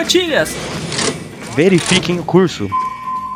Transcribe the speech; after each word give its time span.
todas 0.00 0.46
as 0.46 0.48
escotilhas 0.50 0.50
Verifiquem 1.54 2.18
o 2.18 2.24
curso. 2.24 2.68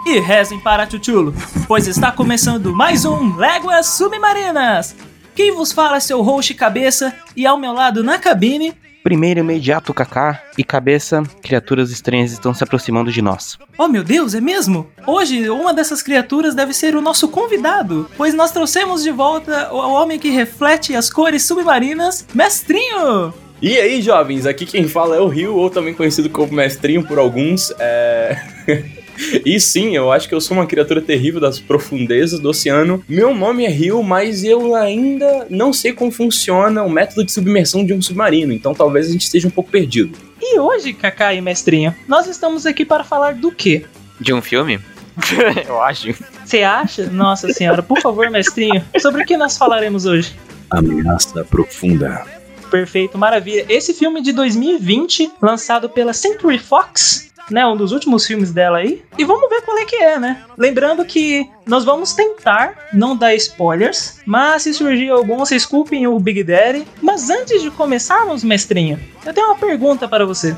e 0.06 0.18
rezem 0.20 0.58
para 0.60 0.88
Chuchulo, 0.88 1.34
pois 1.66 1.86
está 1.86 2.12
começando 2.12 2.74
mais 2.74 3.04
um 3.04 3.36
Léguas 3.36 3.86
Submarinas. 3.86 4.94
Quem 5.34 5.52
vos 5.52 5.72
fala 5.72 5.96
é 5.96 6.00
seu 6.00 6.22
host 6.22 6.54
cabeça 6.54 7.12
e 7.36 7.46
ao 7.46 7.58
meu 7.58 7.72
lado 7.72 8.02
na 8.04 8.18
cabine 8.18 8.72
Primeiro 9.02 9.40
imediato 9.40 9.92
Kaká 9.92 10.42
e 10.56 10.64
cabeça, 10.64 11.22
criaturas 11.42 11.90
estranhas 11.90 12.32
estão 12.32 12.54
se 12.54 12.64
aproximando 12.64 13.12
de 13.12 13.20
nós. 13.20 13.58
Oh 13.76 13.86
meu 13.86 14.02
Deus, 14.02 14.34
é 14.34 14.40
mesmo? 14.40 14.86
Hoje 15.06 15.50
uma 15.50 15.74
dessas 15.74 16.00
criaturas 16.02 16.54
deve 16.54 16.72
ser 16.72 16.96
o 16.96 17.02
nosso 17.02 17.28
convidado, 17.28 18.08
pois 18.16 18.32
nós 18.32 18.50
trouxemos 18.50 19.02
de 19.02 19.10
volta 19.10 19.70
o 19.74 19.92
homem 19.92 20.18
que 20.18 20.30
reflete 20.30 20.96
as 20.96 21.10
cores 21.10 21.42
submarinas, 21.42 22.26
Mestrinho! 22.32 23.44
E 23.64 23.78
aí, 23.78 24.02
jovens, 24.02 24.44
aqui 24.44 24.66
quem 24.66 24.86
fala 24.86 25.16
é 25.16 25.20
o 25.20 25.26
Rio, 25.26 25.56
ou 25.56 25.70
também 25.70 25.94
conhecido 25.94 26.28
como 26.28 26.52
Mestrinho 26.52 27.02
por 27.02 27.18
alguns. 27.18 27.72
É... 27.78 28.38
e 29.42 29.58
sim, 29.58 29.96
eu 29.96 30.12
acho 30.12 30.28
que 30.28 30.34
eu 30.34 30.40
sou 30.42 30.54
uma 30.54 30.66
criatura 30.66 31.00
terrível 31.00 31.40
das 31.40 31.58
profundezas 31.58 32.38
do 32.38 32.50
oceano. 32.50 33.02
Meu 33.08 33.34
nome 33.34 33.64
é 33.64 33.70
Rio, 33.70 34.02
mas 34.02 34.44
eu 34.44 34.74
ainda 34.74 35.46
não 35.48 35.72
sei 35.72 35.94
como 35.94 36.12
funciona 36.12 36.82
o 36.82 36.90
método 36.90 37.24
de 37.24 37.32
submersão 37.32 37.86
de 37.86 37.94
um 37.94 38.03
submarino, 38.03 38.53
então 38.53 38.74
talvez 38.74 39.08
a 39.08 39.12
gente 39.12 39.22
esteja 39.22 39.48
um 39.48 39.50
pouco 39.50 39.70
perdido. 39.70 40.12
E 40.42 40.60
hoje, 40.60 40.92
Kaká 40.92 41.32
e 41.32 41.41
Mestrinho, 41.41 41.94
nós 42.06 42.26
estamos 42.26 42.66
aqui 42.66 42.84
para 42.84 43.03
falar 43.03 43.32
do 43.32 43.50
quê? 43.50 43.86
De 44.20 44.34
um 44.34 44.42
filme? 44.42 44.78
Eu 45.66 45.80
acho. 45.80 46.14
Você 46.44 46.62
acha? 46.62 47.06
Nossa 47.06 47.50
senhora, 47.50 47.82
por 47.82 47.98
favor, 48.03 48.28
Mestrinho, 48.28 48.84
sobre 49.00 49.22
o 49.22 49.24
que 49.24 49.38
nós 49.38 49.56
falaremos 49.56 50.04
hoje? 50.04 50.36
Ameaça 50.70 51.42
profunda. 51.47 52.44
Perfeito, 52.74 53.16
maravilha. 53.16 53.64
Esse 53.68 53.94
filme 53.94 54.20
de 54.20 54.32
2020, 54.32 55.30
lançado 55.40 55.88
pela 55.88 56.12
Century 56.12 56.58
Fox, 56.58 57.30
né, 57.48 57.64
um 57.64 57.76
dos 57.76 57.92
últimos 57.92 58.26
filmes 58.26 58.52
dela 58.52 58.78
aí. 58.78 59.00
E 59.16 59.24
vamos 59.24 59.48
ver 59.48 59.62
qual 59.62 59.78
é 59.78 59.84
que 59.84 59.94
é, 59.94 60.18
né? 60.18 60.42
Lembrando 60.58 61.04
que 61.04 61.48
nós 61.64 61.84
vamos 61.84 62.14
tentar 62.14 62.88
não 62.92 63.16
dar 63.16 63.32
spoilers, 63.36 64.18
mas 64.26 64.62
se 64.64 64.74
surgir 64.74 65.08
algum, 65.08 65.38
vocês 65.38 65.64
culpem 65.64 66.08
o 66.08 66.18
Big 66.18 66.42
Daddy. 66.42 66.84
Mas 67.00 67.30
antes 67.30 67.62
de 67.62 67.70
começarmos, 67.70 68.42
mestrinho, 68.42 68.98
eu 69.24 69.32
tenho 69.32 69.46
uma 69.46 69.56
pergunta 69.56 70.08
para 70.08 70.26
você. 70.26 70.56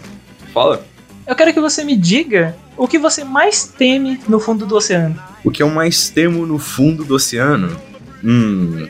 Fala. 0.55 0.83
Eu 1.27 1.37
quero 1.37 1.53
que 1.53 1.61
você 1.61 1.85
me 1.85 1.95
diga 1.95 2.57
o 2.79 2.89
que 2.89 2.99
você 2.99 3.25
mais 3.25 3.67
teme 3.67 4.19
no 4.27 4.41
fundo 4.41 4.65
do 4.65 4.75
oceano. 4.75 5.23
O 5.45 5.51
que 5.51 5.63
eu 5.63 5.69
mais 5.69 6.09
temo 6.09 6.47
no 6.47 6.59
fundo 6.59 7.05
do 7.05 7.17
oceano? 7.17 7.79
Hum. 8.25 8.89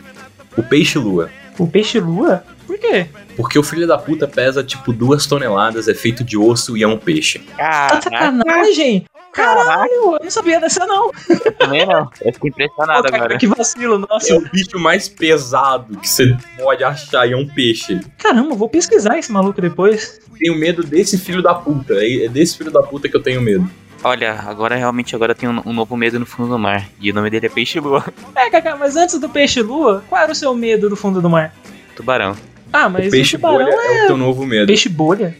O 0.56 0.62
peixe-lua. 0.62 1.28
O 1.58 1.66
peixe-lua? 1.66 2.44
Por 2.66 2.78
quê? 2.78 3.06
Porque 3.36 3.58
o 3.58 3.62
filho 3.62 3.86
da 3.86 3.96
puta 3.96 4.26
pesa 4.26 4.64
tipo 4.64 4.92
duas 4.92 5.26
toneladas, 5.26 5.88
é 5.88 5.94
feito 5.94 6.24
de 6.24 6.36
osso 6.36 6.76
e 6.76 6.82
é 6.82 6.88
um 6.88 6.98
peixe. 6.98 7.38
De 7.38 8.04
sacanagem? 8.04 9.06
Caralho, 9.32 9.92
eu 9.92 10.18
não 10.22 10.30
sabia 10.30 10.58
dessa 10.58 10.86
não. 10.86 11.12
também 11.58 11.86
não. 11.86 12.10
Eu 12.22 12.32
fiquei 12.32 12.48
impressionado 12.48 13.02
Pô, 13.02 13.10
cara, 13.10 13.24
agora. 13.24 13.38
que 13.38 13.46
vacilo, 13.46 13.98
nossa. 13.98 14.32
É 14.32 14.36
o 14.36 14.40
bicho 14.40 14.78
mais 14.78 15.10
pesado 15.10 15.98
que 15.98 16.08
você 16.08 16.34
pode 16.58 16.82
achar 16.82 17.28
e 17.28 17.34
é 17.34 17.36
um 17.36 17.46
peixe. 17.46 18.00
Caramba, 18.16 18.54
vou 18.54 18.68
pesquisar 18.68 19.18
esse 19.18 19.30
maluco 19.30 19.60
depois. 19.60 20.20
Tenho 20.38 20.56
medo 20.56 20.82
desse 20.82 21.18
filho 21.18 21.42
da 21.42 21.54
puta. 21.54 21.94
É 21.94 22.28
desse 22.28 22.56
filho 22.56 22.70
da 22.70 22.82
puta 22.82 23.10
que 23.10 23.16
eu 23.16 23.22
tenho 23.22 23.42
medo. 23.42 23.68
Olha, 24.02 24.32
agora 24.46 24.74
realmente 24.74 25.14
agora 25.14 25.34
tem 25.34 25.48
um, 25.48 25.60
um 25.66 25.72
novo 25.72 25.96
medo 25.96 26.18
no 26.18 26.24
fundo 26.24 26.48
do 26.48 26.58
mar. 26.58 26.88
E 26.98 27.10
o 27.10 27.14
nome 27.14 27.28
dele 27.28 27.46
é 27.46 27.50
Peixe 27.50 27.78
Lua. 27.78 28.04
É, 28.34 28.48
Kaká, 28.48 28.76
mas 28.76 28.96
antes 28.96 29.18
do 29.18 29.28
peixe-lua, 29.28 30.02
qual 30.08 30.22
era 30.22 30.32
o 30.32 30.34
seu 30.34 30.54
medo 30.54 30.88
do 30.88 30.96
fundo 30.96 31.20
do 31.20 31.28
mar? 31.28 31.54
Tubarão. 31.94 32.36
Ah, 32.72 32.88
mas 32.88 33.08
o 33.08 33.10
peixe 33.10 33.36
bolha 33.36 33.68
é... 33.70 33.98
é 33.98 34.04
o 34.04 34.06
teu 34.08 34.16
novo 34.16 34.44
medo. 34.44 34.66
Peixe-bolha? 34.66 35.36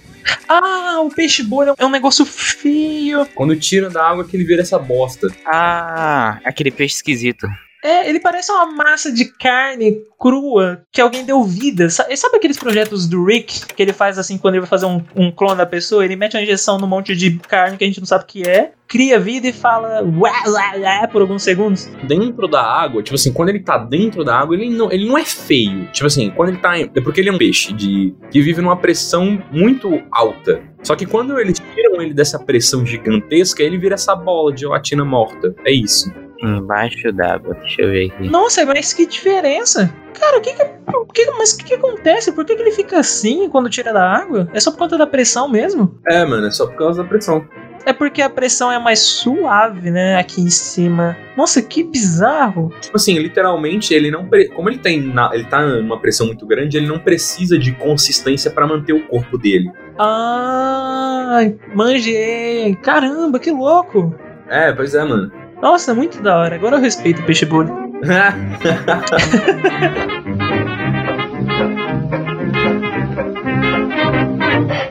Ah, 0.48 1.00
o 1.04 1.10
peixe-bolha 1.10 1.75
é 1.76 1.87
um 1.87 1.91
negócio 1.91 2.25
feio. 2.25 3.26
Quando 3.34 3.56
tira 3.56 3.88
da 3.88 4.04
água 4.09 4.25
que 4.25 4.37
ele 4.37 4.44
vira 4.44 4.62
essa 4.62 4.78
bosta. 4.78 5.28
Ah, 5.44 6.41
aquele 6.44 6.70
peixe 6.70 6.97
esquisito. 6.97 7.47
É, 7.86 8.08
ele 8.08 8.19
parece 8.20 8.50
uma 8.50 8.66
massa 8.66 9.12
de 9.12 9.26
carne 9.26 9.97
crua 10.19 10.80
que 10.91 11.00
alguém 11.00 11.24
deu 11.24 11.44
vida. 11.44 11.88
Sa- 11.91 12.06
Sabe 12.16 12.36
aqueles 12.38 12.58
projetos 12.58 13.06
do 13.06 13.24
Rick 13.24 13.66
que 13.74 13.82
ele 13.82 13.92
faz 13.92 14.19
assim 14.19 14.36
quando 14.38 14.54
ele 14.54 14.60
vai 14.62 14.69
fazer 14.69 14.86
um, 14.86 15.00
um 15.14 15.30
clone 15.30 15.56
da 15.58 15.66
pessoa? 15.66 16.04
Ele 16.04 16.16
mete 16.16 16.36
uma 16.36 16.42
injeção 16.42 16.78
num 16.78 16.86
monte 16.86 17.14
de 17.14 17.38
carne 17.38 17.76
que 17.76 17.84
a 17.84 17.86
gente 17.86 18.00
não 18.00 18.06
sabe 18.06 18.24
o 18.24 18.26
que 18.26 18.42
é, 18.42 18.72
cria 18.88 19.20
vida 19.20 19.47
e 19.48 19.52
fala 19.52 20.02
uá, 20.02 20.32
uá, 20.47 20.72
uá, 21.02 21.08
por 21.08 21.20
alguns 21.22 21.42
segundos. 21.42 21.86
Dentro 22.08 22.48
da 22.48 22.62
água, 22.62 23.02
tipo 23.02 23.14
assim, 23.14 23.32
quando 23.32 23.50
ele 23.50 23.60
tá 23.60 23.78
dentro 23.78 24.24
da 24.24 24.36
água, 24.36 24.54
ele 24.56 24.70
não, 24.70 24.91
ele 24.91 25.06
não 25.06 25.16
é 25.18 25.24
feio. 25.24 25.86
Tipo 25.92 26.06
assim, 26.06 26.30
quando 26.30 26.48
ele 26.50 26.58
tá. 26.58 26.78
em- 26.78 26.91
É 26.94 27.00
porque 27.00 27.20
ele 27.20 27.28
é 27.28 27.32
um 27.32 27.38
peixe 27.38 27.72
de, 27.72 28.14
que 28.30 28.41
vive 28.41 28.60
numa 28.62 28.76
pressão 28.76 29.41
muito 29.53 30.03
alta. 30.10 30.60
Só 30.82 30.94
que 30.97 31.04
quando 31.06 31.38
eles 31.38 31.58
tiram 31.74 32.00
ele 32.00 32.14
dessa 32.14 32.38
pressão 32.38 32.84
gigantesca, 32.86 33.62
ele 33.62 33.76
vira 33.78 33.94
essa 33.94 34.14
bola 34.16 34.53
de 34.53 34.60
gelatina 34.62 35.04
morta. 35.04 35.54
É 35.64 35.70
isso. 35.72 36.10
Embaixo 36.42 37.12
d'água. 37.12 37.54
Deixa 37.60 37.82
eu 37.82 37.91
ver 37.91 38.10
aqui. 38.10 38.28
Nossa, 38.28 38.64
mas 38.66 38.92
que 38.92 39.06
diferença! 39.06 39.92
Cara, 40.19 40.38
o 40.38 40.41
que 40.41 40.52
que, 40.54 40.62
o 40.97 41.04
que- 41.06 41.30
mas 41.38 41.52
o 41.52 41.58
que, 41.58 41.64
que 41.64 41.74
acontece? 41.74 42.32
Por 42.32 42.44
que, 42.44 42.54
que 42.56 42.62
ele 42.62 42.72
fica 42.72 42.98
assim 42.98 43.48
quando 43.50 43.69
tira 43.69 43.92
da 43.92 44.08
água? 44.10 44.48
É 44.52 44.60
só 44.60 44.70
por 44.70 44.78
conta 44.78 44.97
da 44.97 45.06
pressão 45.06 45.48
mesmo? 45.48 45.98
É, 46.06 46.24
mano, 46.24 46.47
é 46.47 46.50
só 46.50 46.66
por 46.66 46.76
causa 46.76 47.02
da 47.02 47.08
pressão. 47.08 47.47
É 47.84 47.92
porque 47.92 48.20
a 48.20 48.28
pressão 48.28 48.72
é 48.72 48.78
mais 48.80 48.98
suave, 48.98 49.91
né? 49.92 50.16
Aqui 50.16 50.41
em 50.41 50.50
cima. 50.50 51.16
Nossa, 51.36 51.62
que 51.62 51.84
bizarro! 51.84 52.72
Tipo 52.80 52.97
assim, 52.97 53.16
literalmente, 53.18 53.94
ele 53.94 54.10
não. 54.10 54.27
pre- 54.27 54.48
Como 54.48 54.68
ele 54.68 54.78
tem 54.78 55.00
na- 55.00 55.30
ele 55.32 55.44
tá 55.44 55.60
numa 55.65 56.00
pressão 56.00 56.27
muito 56.27 56.44
grande, 56.47 56.77
ele 56.78 56.86
não 56.89 56.98
precisa 56.98 57.56
de 57.59 57.71
consistência 57.72 58.50
pra 58.50 58.66
manter 58.66 58.92
o 58.92 59.06
corpo 59.06 59.39
dele. 59.39 59.71
Ah, 59.98 61.41
manjei! 61.74 62.74
Caramba, 62.82 63.39
que 63.39 63.50
louco! 63.53 64.12
É, 64.48 64.72
pois 64.72 64.94
é, 64.94 65.04
mano. 65.04 65.30
Nossa, 65.60 65.94
muito 65.94 66.22
da 66.22 66.36
hora. 66.36 66.54
Agora 66.54 66.76
eu 66.76 66.80
respeito 66.80 67.22
o 67.22 67.26
peixe 67.26 67.47
bolha. 67.47 67.72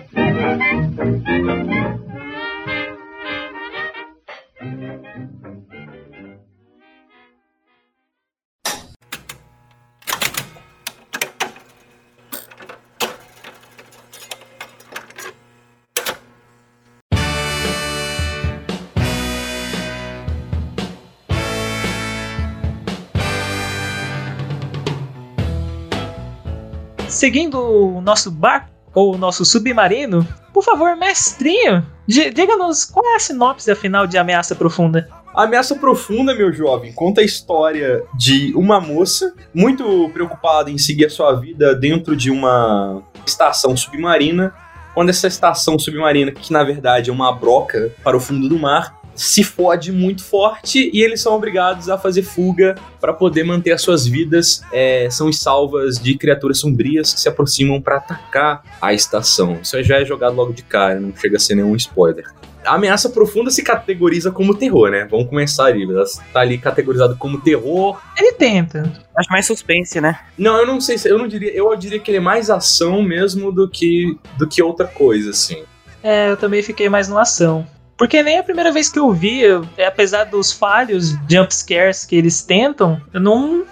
Seguindo 27.16 27.58
o 27.58 28.02
nosso 28.02 28.30
barco, 28.30 28.70
ou 28.94 29.16
o 29.16 29.18
nosso 29.18 29.46
submarino, 29.46 30.28
por 30.54 30.62
favor, 30.66 30.98
mestrinho, 30.98 31.82
di- 32.06 32.30
diga-nos 32.30 32.84
qual 32.84 33.06
é 33.14 33.16
a 33.16 33.20
sinopse 33.20 33.72
afinal 33.72 34.06
de 34.06 34.18
Ameaça 34.18 34.54
Profunda. 34.54 35.08
Ameaça 35.34 35.76
Profunda, 35.76 36.36
meu 36.36 36.52
jovem, 36.52 36.92
conta 36.92 37.22
a 37.22 37.24
história 37.24 38.04
de 38.18 38.54
uma 38.54 38.82
moça 38.82 39.34
muito 39.54 40.10
preocupada 40.10 40.70
em 40.70 40.78
seguir 40.78 41.06
a 41.06 41.10
sua 41.10 41.34
vida 41.40 41.74
dentro 41.74 42.18
de 42.18 42.30
uma 42.30 43.02
estação 43.26 43.78
submarina, 43.78 44.54
quando 44.94 45.08
essa 45.10 45.28
estação 45.28 45.80
submarina, 45.80 46.34
que 46.34 46.52
na 46.52 46.66
verdade 46.66 47.10
é 47.10 47.14
uma 47.14 47.32
broca 47.34 47.94
para 48.04 48.18
o 48.18 48.20
fundo 48.20 48.50
do 48.50 48.60
mar, 48.60 48.94
se 49.16 49.44
fode 49.44 49.92
muito 49.92 50.24
forte 50.24 50.90
e 50.94 51.02
eles 51.02 51.22
são 51.22 51.34
obrigados 51.34 51.90
a 51.90 51.98
fazer 51.98 52.24
fuga 52.24 52.76
para 53.00 53.14
poder 53.14 53.44
manter 53.44 53.72
as 53.72 53.82
suas 53.82 54.06
vidas 54.06 54.62
é, 54.72 55.10
são 55.10 55.32
salvas 55.32 55.98
de 55.98 56.18
criaturas 56.18 56.60
sombrias 56.60 57.14
que 57.14 57.20
se 57.20 57.30
aproximam 57.30 57.82
para 57.82 57.98
atacar 57.98 58.64
a 58.82 58.94
estação. 58.94 59.60
Isso 59.62 59.82
já 59.84 60.02
é 60.02 60.06
jogado 60.06 60.36
logo 60.36 60.54
de 60.54 60.64
cara, 60.64 61.00
não 61.00 61.16
chega 61.16 61.38
a 61.38 61.40
ser 61.40 61.56
nenhum 61.56 61.76
spoiler. 61.76 62.26
A 62.66 62.76
ameaça 62.76 63.10
profunda 63.10 63.52
se 63.52 63.62
categoriza 63.62 64.32
como 64.32 64.56
terror, 64.56 64.90
né? 64.90 65.08
Vamos 65.10 65.30
começar 65.30 65.66
ali. 65.66 65.84
Ela 65.84 66.04
tá 66.34 66.40
ali 66.40 66.58
categorizado 66.58 67.16
como 67.16 67.40
terror. 67.40 68.02
Ele 68.18 68.32
tenta. 68.34 68.92
Acho 69.16 69.30
mais 69.30 69.46
suspense, 69.46 70.02
né? 70.02 70.20
Não, 70.36 70.58
eu 70.58 70.66
não 70.66 70.82
sei 70.82 70.98
se 70.98 71.08
eu 71.08 71.20
não 71.20 71.28
diria, 71.28 71.56
eu 71.56 71.74
diria 71.76 72.00
que 72.00 72.10
ele 72.10 72.18
é 72.18 72.22
mais 72.22 72.50
ação 72.50 73.04
mesmo 73.04 73.52
do 73.52 73.70
que 73.70 74.18
do 74.38 74.48
que 74.48 74.64
outra 74.64 74.88
coisa, 74.88 75.30
assim. 75.30 75.64
É, 76.02 76.32
eu 76.32 76.38
também 76.38 76.64
fiquei 76.64 76.90
mais 76.90 77.08
no 77.08 77.20
ação. 77.20 77.68
Porque 77.98 78.22
nem 78.22 78.38
a 78.40 78.44
primeira 78.44 78.72
vez 78.72 78.90
que 78.90 79.00
eu 79.00 79.12
vi, 79.14 79.40
eu- 79.42 79.68
é, 79.78 79.86
apesar 79.86 80.26
dos 80.26 80.52
falhos 80.52 81.12
jump 81.30 81.54
scares 81.54 82.06
que 82.06 82.16
eles 82.16 82.42
tentam, 82.42 83.02
eu 83.14 83.20
não, 83.22 83.66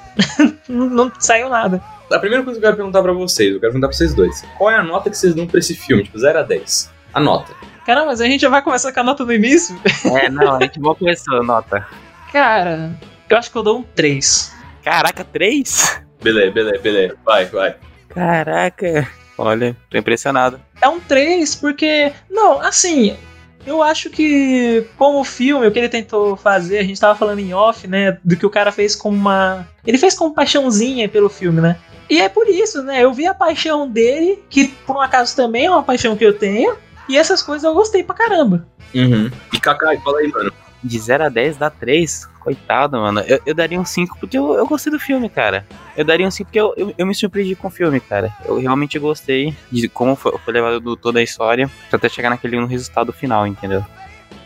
não, 0.69 1.11
saiu 1.19 1.49
nada. 1.49 1.81
A 2.11 2.19
primeira 2.19 2.43
coisa 2.43 2.59
que 2.59 2.65
eu 2.65 2.69
quero 2.69 2.77
perguntar 2.77 3.01
pra 3.01 3.11
vocês, 3.13 3.49
eu 3.53 3.59
quero 3.59 3.71
perguntar 3.73 3.87
pra 3.87 3.97
vocês 3.97 4.13
dois. 4.13 4.43
Qual 4.57 4.69
é 4.69 4.75
a 4.75 4.83
nota 4.83 5.09
que 5.09 5.17
vocês 5.17 5.33
dão 5.33 5.47
pra 5.47 5.59
esse 5.59 5.73
filme? 5.75 6.03
Tipo, 6.03 6.17
0 6.19 6.39
a 6.39 6.43
10. 6.43 6.91
A 7.13 7.19
nota. 7.19 7.53
Caramba, 7.85 8.07
mas 8.07 8.21
a 8.21 8.25
gente 8.25 8.41
já 8.41 8.49
vai 8.49 8.61
começar 8.61 8.91
com 8.93 8.99
a 8.99 9.03
nota 9.03 9.25
no 9.25 9.33
início? 9.33 9.75
É, 10.05 10.29
não, 10.29 10.55
a 10.55 10.61
gente 10.61 10.79
mal 10.79 10.95
começou, 10.95 11.43
nota. 11.43 11.85
Cara, 12.31 12.91
eu 13.29 13.37
acho 13.37 13.51
que 13.51 13.57
eu 13.57 13.63
dou 13.63 13.79
um 13.79 13.83
3. 13.83 14.53
Caraca, 14.83 15.23
três? 15.23 16.01
Beleza, 16.21 16.51
beleza, 16.51 16.79
beleza. 16.81 17.15
Vai, 17.25 17.45
vai. 17.45 17.75
Caraca. 18.09 19.07
Olha, 19.37 19.75
tô 19.89 19.97
impressionado. 19.97 20.61
É 20.81 20.87
um 20.87 20.99
3 20.99 21.55
porque. 21.55 22.11
Não, 22.29 22.61
assim. 22.61 23.17
Eu 23.65 23.81
acho 23.81 24.09
que, 24.09 24.85
como 24.97 25.21
o 25.21 25.23
filme, 25.23 25.65
o 25.65 25.71
que 25.71 25.79
ele 25.79 25.89
tentou 25.89 26.35
fazer, 26.35 26.79
a 26.79 26.83
gente 26.83 26.99
tava 26.99 27.17
falando 27.17 27.39
em 27.39 27.53
off, 27.53 27.87
né? 27.87 28.17
Do 28.23 28.35
que 28.35 28.45
o 28.45 28.49
cara 28.49 28.71
fez 28.71 28.95
com 28.95 29.09
uma. 29.09 29.67
Ele 29.85 29.97
fez 29.97 30.15
com 30.15 30.33
paixãozinha 30.33 31.07
pelo 31.07 31.29
filme, 31.29 31.61
né? 31.61 31.77
E 32.09 32.19
é 32.19 32.27
por 32.27 32.47
isso, 32.47 32.83
né? 32.83 33.03
Eu 33.03 33.13
vi 33.13 33.25
a 33.25 33.33
paixão 33.33 33.89
dele, 33.89 34.43
que 34.49 34.67
por 34.85 34.97
um 34.97 35.01
acaso 35.01 35.35
também 35.35 35.65
é 35.65 35.71
uma 35.71 35.83
paixão 35.83 36.15
que 36.15 36.25
eu 36.25 36.37
tenho, 36.37 36.75
e 37.07 37.17
essas 37.17 37.41
coisas 37.41 37.63
eu 37.63 37.73
gostei 37.73 38.03
pra 38.03 38.15
caramba. 38.15 38.67
Uhum. 38.93 39.31
E 39.51 39.59
Kakai, 39.59 39.97
fala 39.99 40.19
aí, 40.19 40.27
mano. 40.27 40.51
De 40.83 40.99
0 40.99 41.23
a 41.23 41.29
10 41.29 41.57
dá 41.57 41.69
3. 41.69 42.27
Coitado, 42.43 42.97
mano. 42.97 43.21
Eu, 43.21 43.39
eu 43.45 43.53
daria 43.55 43.79
um 43.79 43.85
5 43.85 44.17
porque 44.19 44.37
eu, 44.37 44.53
eu 44.53 44.67
gostei 44.67 44.91
do 44.91 44.99
filme, 44.99 45.29
cara. 45.29 45.65
Eu 45.95 46.03
daria 46.03 46.27
um 46.27 46.31
5 46.31 46.47
porque 46.47 46.59
eu, 46.59 46.73
eu, 46.75 46.93
eu 46.97 47.05
me 47.05 47.15
surpreendi 47.15 47.55
com 47.55 47.67
o 47.67 47.71
filme, 47.71 47.99
cara. 47.99 48.33
Eu 48.43 48.59
realmente 48.59 48.99
gostei 48.99 49.55
de 49.71 49.87
como 49.87 50.15
foi, 50.15 50.37
foi 50.39 50.53
levado 50.53 50.79
do, 50.79 50.97
toda 50.97 51.19
a 51.19 51.23
história 51.23 51.69
pra 51.89 51.97
até 51.97 52.09
chegar 52.09 52.29
naquele 52.29 52.59
no 52.59 52.67
resultado 52.67 53.13
final, 53.13 53.47
entendeu? 53.47 53.85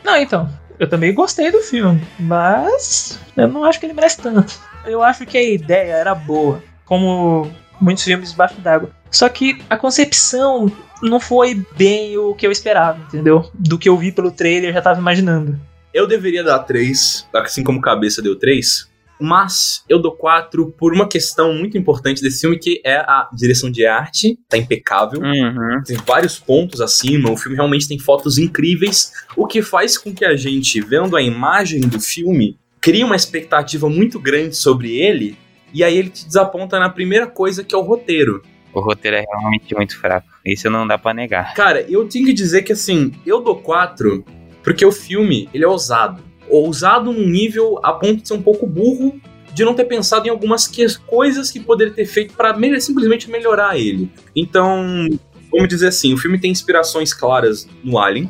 Não, 0.04 0.16
então. 0.16 0.50
Eu 0.80 0.88
também 0.88 1.12
gostei 1.12 1.52
do 1.52 1.60
filme, 1.60 2.00
mas 2.20 3.20
eu 3.36 3.48
não 3.48 3.64
acho 3.64 3.80
que 3.80 3.88
ele 3.88 3.94
merece 3.94 4.22
tanto. 4.22 4.60
Eu 4.86 5.02
acho 5.02 5.26
que 5.26 5.36
a 5.36 5.44
ideia 5.44 5.94
era 5.94 6.14
boa, 6.14 6.64
como 6.86 7.52
muitos 7.82 8.04
filmes 8.04 8.30
debaixo 8.30 8.62
d'água. 8.62 8.92
Só 9.10 9.28
que 9.28 9.60
a 9.70 9.76
concepção 9.76 10.72
não 11.02 11.20
foi 11.20 11.66
bem 11.76 12.16
o 12.18 12.36
que 12.36 12.46
eu 12.46 12.52
esperava, 12.52 13.00
entendeu? 13.08 13.50
Do 13.56 13.78
que 13.78 13.90
eu 13.90 13.98
vi 13.98 14.12
pelo 14.12 14.32
trailer, 14.32 14.70
eu 14.70 14.74
já 14.74 14.82
tava 14.82 15.00
imaginando. 15.00 15.60
Eu 15.98 16.06
deveria 16.06 16.44
dar 16.44 16.60
3, 16.60 17.28
assim 17.34 17.64
como 17.64 17.82
cabeça 17.82 18.22
deu 18.22 18.36
3. 18.36 18.88
Mas 19.20 19.84
eu 19.90 20.00
dou 20.00 20.12
4 20.12 20.72
por 20.78 20.94
uma 20.94 21.08
questão 21.10 21.52
muito 21.56 21.76
importante 21.76 22.22
desse 22.22 22.42
filme, 22.42 22.60
que 22.60 22.80
é 22.86 22.98
a 22.98 23.28
direção 23.34 23.72
de 23.72 23.84
arte. 23.84 24.38
Tá 24.48 24.60
impecável. 24.60 25.20
Uhum. 25.20 25.82
Tem 25.84 25.98
vários 26.06 26.38
pontos 26.38 26.82
acima. 26.82 27.32
O 27.32 27.36
filme 27.36 27.56
realmente 27.56 27.88
tem 27.88 27.98
fotos 27.98 28.38
incríveis. 28.38 29.12
O 29.36 29.48
que 29.48 29.64
faz 29.64 29.98
com 29.98 30.14
que 30.14 30.24
a 30.24 30.36
gente, 30.36 30.80
vendo 30.82 31.18
a 31.18 31.22
imagem 31.24 31.82
do 31.82 32.00
filme, 32.00 32.60
crie 32.80 33.04
uma 33.04 33.16
expectativa 33.16 33.90
muito 33.90 34.20
grande 34.20 34.56
sobre 34.56 34.96
ele. 34.96 35.36
E 35.74 35.84
aí 35.84 35.98
ele 35.98 36.12
te 36.12 36.28
desaponta 36.28 36.78
na 36.78 36.92
primeira 36.92 37.26
coisa, 37.26 37.64
que 37.64 37.74
é 37.74 37.78
o 37.78 37.82
roteiro. 37.82 38.44
O 38.72 38.82
roteiro 38.82 39.18
é 39.18 39.26
realmente 39.28 39.74
muito 39.74 39.98
fraco. 40.00 40.28
Isso 40.46 40.70
não 40.70 40.86
dá 40.86 40.96
pra 40.96 41.12
negar. 41.12 41.56
Cara, 41.56 41.82
eu 41.90 42.08
tenho 42.08 42.28
que 42.28 42.34
dizer 42.34 42.62
que 42.62 42.74
assim, 42.74 43.12
eu 43.26 43.42
dou 43.42 43.56
4 43.56 44.24
porque 44.68 44.86
o 44.86 44.92
filme, 44.92 45.48
ele 45.54 45.64
é 45.64 45.68
ousado. 45.68 46.22
Ousado 46.50 47.14
num 47.14 47.26
nível 47.26 47.80
a 47.82 47.94
ponto 47.94 48.22
de 48.22 48.28
ser 48.28 48.34
um 48.34 48.42
pouco 48.42 48.68
burro 48.68 49.18
de 49.54 49.64
não 49.64 49.74
ter 49.74 49.86
pensado 49.86 50.28
em 50.28 50.30
algumas 50.30 50.68
que- 50.68 50.86
coisas 51.06 51.50
que 51.50 51.58
poderia 51.62 51.94
ter 51.94 52.06
feito 52.06 52.34
para 52.34 52.54
simplesmente 52.82 53.32
melhorar 53.32 53.80
ele. 53.80 54.12
Então, 54.36 55.08
vamos 55.50 55.70
dizer 55.70 55.88
assim, 55.88 56.14
o 56.14 56.18
filme 56.18 56.38
tem 56.38 56.52
inspirações 56.52 57.14
claras 57.14 57.66
no 57.82 57.98
Alien. 57.98 58.30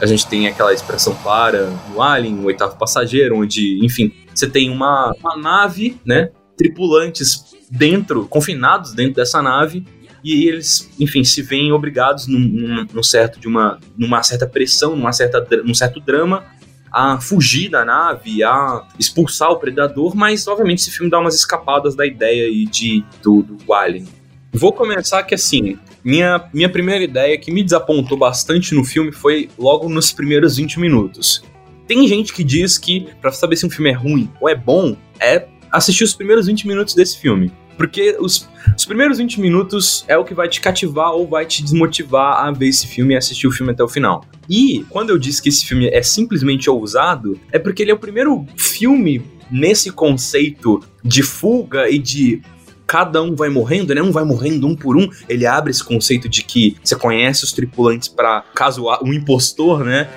A 0.00 0.06
gente 0.06 0.24
tem 0.28 0.46
aquela 0.46 0.72
expressão 0.72 1.16
clara 1.20 1.68
no 1.92 2.00
Alien, 2.00 2.38
o 2.38 2.44
oitavo 2.44 2.78
passageiro, 2.78 3.36
onde, 3.36 3.84
enfim, 3.84 4.12
você 4.32 4.48
tem 4.48 4.70
uma, 4.70 5.12
uma 5.18 5.36
nave, 5.36 6.00
né? 6.06 6.30
Tripulantes 6.56 7.44
dentro, 7.68 8.24
confinados 8.28 8.94
dentro 8.94 9.14
dessa 9.14 9.42
nave, 9.42 9.84
e 10.26 10.48
eles, 10.48 10.90
enfim, 10.98 11.22
se 11.22 11.40
veem 11.40 11.70
obrigados 11.70 12.26
num, 12.26 12.40
num, 12.40 12.86
num 12.92 13.02
certo 13.02 13.38
de 13.38 13.46
uma, 13.46 13.78
numa 13.96 14.20
certa 14.24 14.44
pressão, 14.44 14.96
numa 14.96 15.12
certa, 15.12 15.46
num 15.64 15.72
certo 15.72 16.00
drama, 16.00 16.44
a 16.92 17.20
fugir 17.20 17.68
da 17.68 17.84
nave, 17.84 18.42
a 18.42 18.84
expulsar 18.98 19.52
o 19.52 19.56
predador, 19.56 20.16
mas 20.16 20.48
obviamente 20.48 20.80
esse 20.80 20.90
filme 20.90 21.08
dá 21.08 21.20
umas 21.20 21.36
escapadas 21.36 21.94
da 21.94 22.04
ideia 22.04 22.46
aí 22.46 22.66
de, 22.66 23.04
do, 23.22 23.46
Alien. 23.72 24.04
Vou 24.52 24.72
começar 24.72 25.22
que 25.22 25.36
assim, 25.36 25.78
minha, 26.02 26.48
minha 26.52 26.68
primeira 26.68 27.04
ideia 27.04 27.38
que 27.38 27.52
me 27.52 27.62
desapontou 27.62 28.18
bastante 28.18 28.74
no 28.74 28.82
filme 28.82 29.12
foi 29.12 29.48
logo 29.56 29.88
nos 29.88 30.12
primeiros 30.12 30.56
20 30.56 30.80
minutos. 30.80 31.44
Tem 31.86 32.04
gente 32.08 32.32
que 32.32 32.42
diz 32.42 32.78
que 32.78 33.06
pra 33.20 33.30
saber 33.30 33.54
se 33.54 33.64
um 33.64 33.70
filme 33.70 33.90
é 33.90 33.94
ruim 33.94 34.28
ou 34.40 34.48
é 34.48 34.56
bom, 34.56 34.96
é 35.20 35.46
assistir 35.70 36.02
os 36.02 36.14
primeiros 36.14 36.46
20 36.46 36.66
minutos 36.66 36.96
desse 36.96 37.16
filme. 37.16 37.52
Porque 37.76 38.16
os, 38.18 38.48
os 38.76 38.84
primeiros 38.84 39.18
20 39.18 39.40
minutos 39.40 40.04
é 40.08 40.16
o 40.16 40.24
que 40.24 40.34
vai 40.34 40.48
te 40.48 40.60
cativar 40.60 41.12
ou 41.12 41.26
vai 41.26 41.44
te 41.44 41.62
desmotivar 41.62 42.44
a 42.44 42.50
ver 42.50 42.68
esse 42.68 42.86
filme 42.86 43.14
e 43.14 43.16
assistir 43.16 43.46
o 43.46 43.52
filme 43.52 43.72
até 43.72 43.82
o 43.82 43.88
final. 43.88 44.24
E 44.48 44.84
quando 44.88 45.10
eu 45.10 45.18
disse 45.18 45.42
que 45.42 45.48
esse 45.48 45.64
filme 45.64 45.88
é 45.88 46.02
simplesmente 46.02 46.70
ousado, 46.70 47.38
é 47.52 47.58
porque 47.58 47.82
ele 47.82 47.90
é 47.90 47.94
o 47.94 47.98
primeiro 47.98 48.46
filme 48.56 49.22
nesse 49.50 49.90
conceito 49.90 50.80
de 51.04 51.22
fuga 51.22 51.88
e 51.88 51.98
de 51.98 52.42
cada 52.86 53.20
um 53.20 53.34
vai 53.34 53.48
morrendo, 53.48 53.94
né? 53.94 54.00
Um 54.00 54.12
vai 54.12 54.24
morrendo 54.24 54.66
um 54.66 54.76
por 54.76 54.96
um. 54.96 55.08
Ele 55.28 55.44
abre 55.44 55.70
esse 55.70 55.82
conceito 55.82 56.28
de 56.28 56.44
que 56.44 56.76
você 56.82 56.94
conhece 56.94 57.44
os 57.44 57.52
tripulantes 57.52 58.08
para 58.08 58.42
caso 58.54 58.84
o 59.02 59.12
impostor, 59.12 59.84
né? 59.84 60.08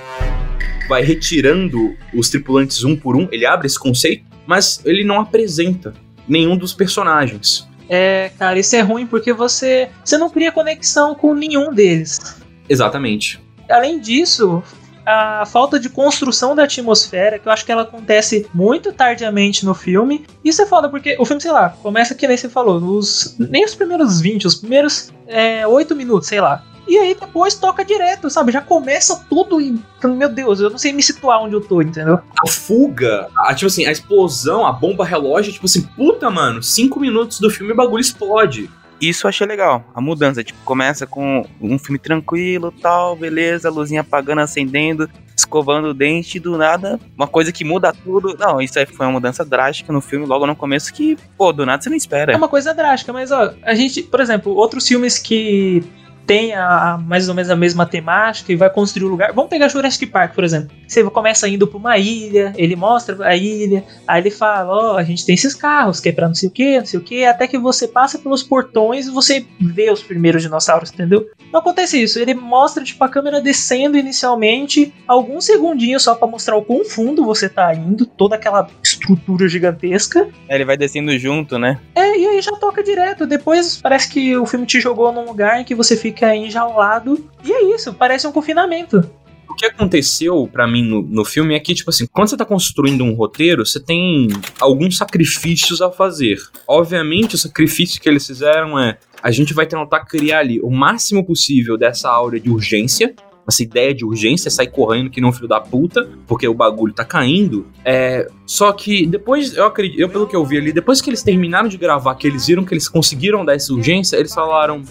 Vai 0.87 1.03
retirando 1.03 1.95
os 2.13 2.29
tripulantes 2.29 2.83
um 2.83 2.95
por 2.95 3.15
um. 3.15 3.27
Ele 3.31 3.45
abre 3.45 3.67
esse 3.67 3.79
conceito, 3.79 4.23
mas 4.45 4.81
ele 4.85 5.03
não 5.03 5.19
apresenta 5.19 5.93
nenhum 6.29 6.55
dos 6.55 6.73
personagens. 6.73 7.67
É, 7.89 8.31
cara, 8.37 8.59
isso 8.59 8.75
é 8.75 8.81
ruim 8.81 9.07
porque 9.07 9.33
você, 9.33 9.89
você 10.05 10.17
não 10.17 10.29
cria 10.29 10.51
conexão 10.51 11.15
com 11.15 11.33
nenhum 11.33 11.73
deles. 11.73 12.39
Exatamente. 12.69 13.41
Além 13.67 13.99
disso, 13.99 14.63
a 15.05 15.43
falta 15.45 15.79
de 15.79 15.89
construção 15.89 16.55
da 16.55 16.63
atmosfera, 16.63 17.39
que 17.39 17.47
eu 17.47 17.51
acho 17.51 17.65
que 17.65 17.71
ela 17.71 17.81
acontece 17.81 18.47
muito 18.53 18.93
tardiamente 18.93 19.65
no 19.65 19.73
filme. 19.73 20.25
Isso 20.45 20.61
é 20.61 20.67
foda, 20.67 20.87
porque 20.87 21.17
o 21.19 21.25
filme, 21.25 21.41
sei 21.41 21.51
lá, 21.51 21.69
começa 21.69 22.13
que 22.13 22.27
nem 22.27 22.37
você 22.37 22.47
falou, 22.47 22.79
nos, 22.79 23.35
nem 23.39 23.65
os 23.65 23.73
primeiros 23.73 24.21
20, 24.21 24.45
os 24.45 24.55
primeiros 24.55 25.11
é, 25.27 25.65
8 25.65 25.95
minutos, 25.95 26.27
sei 26.27 26.39
lá. 26.39 26.63
E 26.89 26.97
aí 26.97 27.13
depois 27.13 27.53
toca 27.53 27.85
direto, 27.85 28.31
sabe? 28.31 28.51
Já 28.51 28.61
começa 28.61 29.23
tudo 29.29 29.61
em. 29.61 29.79
Meu 30.03 30.27
Deus, 30.27 30.59
eu 30.59 30.71
não 30.71 30.77
sei 30.79 30.91
me 30.91 31.03
situar 31.03 31.39
onde 31.39 31.53
eu 31.53 31.61
tô, 31.61 31.83
entendeu? 31.83 32.19
A 32.43 32.49
fuga, 32.49 33.27
a, 33.37 33.53
tipo 33.53 33.67
assim, 33.67 33.85
a 33.85 33.91
explosão, 33.91 34.65
a 34.65 34.71
bomba 34.71 35.05
relógio, 35.05 35.53
tipo 35.53 35.67
assim, 35.67 35.83
puta, 35.83 36.31
mano, 36.31 36.63
cinco 36.63 36.99
minutos 36.99 37.39
do 37.39 37.47
filme 37.51 37.71
e 37.71 37.73
o 37.73 37.77
bagulho 37.77 38.01
explode. 38.01 38.71
Isso 38.99 39.27
eu 39.27 39.29
achei 39.29 39.45
legal. 39.45 39.83
A 39.93 40.01
mudança, 40.01 40.43
tipo, 40.43 40.59
começa 40.65 41.05
com 41.05 41.45
um 41.61 41.77
filme 41.77 41.99
tranquilo, 41.99 42.71
tal, 42.71 43.15
beleza, 43.15 43.69
luzinha 43.69 44.01
apagando, 44.01 44.41
acendendo, 44.41 45.07
escovando 45.37 45.89
o 45.89 45.93
dente, 45.93 46.37
e 46.37 46.39
do 46.39 46.57
nada, 46.57 46.99
uma 47.15 47.27
coisa 47.27 47.51
que 47.51 47.63
muda 47.63 47.93
tudo. 47.93 48.35
Não, 48.37 48.59
isso 48.59 48.77
aí 48.79 48.85
foi 48.87 49.05
uma 49.05 49.13
mudança 49.13 49.45
drástica 49.45 49.93
no 49.93 50.01
filme, 50.01 50.25
logo 50.25 50.45
no 50.47 50.55
começo, 50.55 50.91
que, 50.91 51.17
pô, 51.37 51.53
do 51.53 51.65
nada 51.65 51.81
você 51.81 51.89
não 51.89 51.95
espera. 51.95 52.33
É 52.33 52.35
uma 52.35 52.49
coisa 52.49 52.73
drástica, 52.73 53.13
mas 53.13 53.31
ó, 53.31 53.53
a 53.63 53.75
gente, 53.75 54.01
por 54.03 54.19
exemplo, 54.19 54.53
outros 54.53 54.87
filmes 54.87 55.17
que 55.17 55.83
tem 56.29 56.53
a, 56.53 56.93
a 56.93 56.97
mais 56.99 57.27
ou 57.27 57.33
menos 57.33 57.49
a 57.49 57.55
mesma 57.55 57.87
temática 57.87 58.53
e 58.53 58.55
vai 58.55 58.69
construir 58.69 59.07
o 59.07 59.09
lugar. 59.09 59.33
Vamos 59.33 59.49
pegar 59.49 59.67
Jurassic 59.67 60.05
Park, 60.05 60.35
por 60.35 60.43
exemplo. 60.43 60.69
Você 60.87 61.03
começa 61.05 61.49
indo 61.49 61.65
pra 61.65 61.79
uma 61.79 61.97
ilha, 61.97 62.53
ele 62.55 62.75
mostra 62.75 63.25
a 63.25 63.35
ilha, 63.35 63.83
aí 64.07 64.21
ele 64.21 64.29
fala: 64.29 64.71
Ó, 64.71 64.97
a 64.97 65.01
gente 65.01 65.25
tem 65.25 65.33
esses 65.33 65.55
carros 65.55 65.99
que 65.99 66.09
é 66.09 66.11
pra 66.11 66.27
não 66.27 66.35
sei 66.35 66.47
o 66.47 66.51
que, 66.51 66.77
não 66.77 66.85
sei 66.85 66.99
o 66.99 67.03
que, 67.03 67.25
até 67.25 67.47
que 67.47 67.57
você 67.57 67.87
passa 67.87 68.19
pelos 68.19 68.43
portões 68.43 69.07
e 69.07 69.11
você 69.11 69.43
vê 69.59 69.89
os 69.89 70.03
primeiros 70.03 70.43
dinossauros, 70.43 70.91
entendeu? 70.91 71.27
Não 71.51 71.61
acontece 71.61 71.99
isso. 71.99 72.19
Ele 72.19 72.35
mostra, 72.35 72.83
tipo, 72.83 73.03
a 73.03 73.09
câmera 73.09 73.41
descendo 73.41 73.97
inicialmente, 73.97 74.93
alguns 75.07 75.45
segundinhos 75.45 76.03
só 76.03 76.13
pra 76.13 76.27
mostrar 76.27 76.55
o 76.57 76.61
quão 76.61 76.85
fundo 76.85 77.25
você 77.25 77.49
tá 77.49 77.73
indo, 77.73 78.05
toda 78.05 78.35
aquela 78.35 78.67
estrutura 78.83 79.47
gigantesca. 79.47 80.29
Aí 80.47 80.57
Ele 80.57 80.65
vai 80.65 80.77
descendo 80.77 81.17
junto, 81.17 81.57
né? 81.57 81.79
É, 81.95 82.15
e 82.19 82.27
aí 82.27 82.41
já 82.41 82.51
toca 82.51 82.83
direto. 82.83 83.25
Depois 83.25 83.81
parece 83.81 84.07
que 84.09 84.37
o 84.37 84.45
filme 84.45 84.67
te 84.67 84.79
jogou 84.79 85.11
num 85.11 85.25
lugar 85.25 85.59
em 85.59 85.63
que 85.63 85.73
você 85.73 85.97
fica 85.97 86.18
enjaulado. 86.35 87.29
E 87.43 87.51
é 87.51 87.75
isso, 87.75 87.93
parece 87.93 88.27
um 88.27 88.31
confinamento. 88.31 89.03
O 89.49 89.55
que 89.55 89.65
aconteceu 89.65 90.47
pra 90.51 90.67
mim 90.67 90.83
no, 90.83 91.01
no 91.01 91.25
filme 91.25 91.55
é 91.55 91.59
que, 91.59 91.73
tipo 91.73 91.89
assim, 91.89 92.05
quando 92.05 92.29
você 92.29 92.37
tá 92.37 92.45
construindo 92.45 93.03
um 93.03 93.13
roteiro, 93.13 93.65
você 93.65 93.79
tem 93.79 94.29
alguns 94.59 94.97
sacrifícios 94.97 95.81
a 95.81 95.91
fazer. 95.91 96.37
Obviamente, 96.67 97.35
o 97.35 97.37
sacrifício 97.37 97.99
que 97.99 98.07
eles 98.07 98.25
fizeram 98.25 98.79
é 98.79 98.97
a 99.21 99.31
gente 99.31 99.53
vai 99.53 99.65
tentar 99.65 100.05
criar 100.05 100.39
ali 100.39 100.61
o 100.61 100.69
máximo 100.69 101.25
possível 101.25 101.77
dessa 101.77 102.09
aura 102.09 102.39
de 102.39 102.49
urgência. 102.49 103.13
Essa 103.47 103.63
ideia 103.63 103.95
de 103.95 104.05
urgência, 104.05 104.51
sair 104.51 104.67
correndo 104.67 105.09
que 105.09 105.19
não 105.19 105.33
filho 105.33 105.47
da 105.47 105.59
puta, 105.59 106.07
porque 106.27 106.47
o 106.47 106.53
bagulho 106.53 106.93
tá 106.93 107.03
caindo. 107.03 107.67
É, 107.83 108.27
só 108.45 108.71
que 108.71 109.07
depois, 109.07 109.57
eu 109.57 109.65
acredito, 109.65 109.99
eu 109.99 110.07
pelo 110.07 110.27
que 110.27 110.35
eu 110.35 110.45
vi 110.45 110.57
ali, 110.57 110.71
depois 110.71 111.01
que 111.01 111.09
eles 111.09 111.23
terminaram 111.23 111.67
de 111.67 111.75
gravar, 111.75 112.13
que 112.13 112.27
eles 112.27 112.45
viram 112.45 112.63
que 112.63 112.73
eles 112.75 112.87
conseguiram 112.87 113.43
dar 113.43 113.55
essa 113.55 113.73
urgência, 113.73 114.17
eles 114.17 114.33
falaram: 114.33 114.83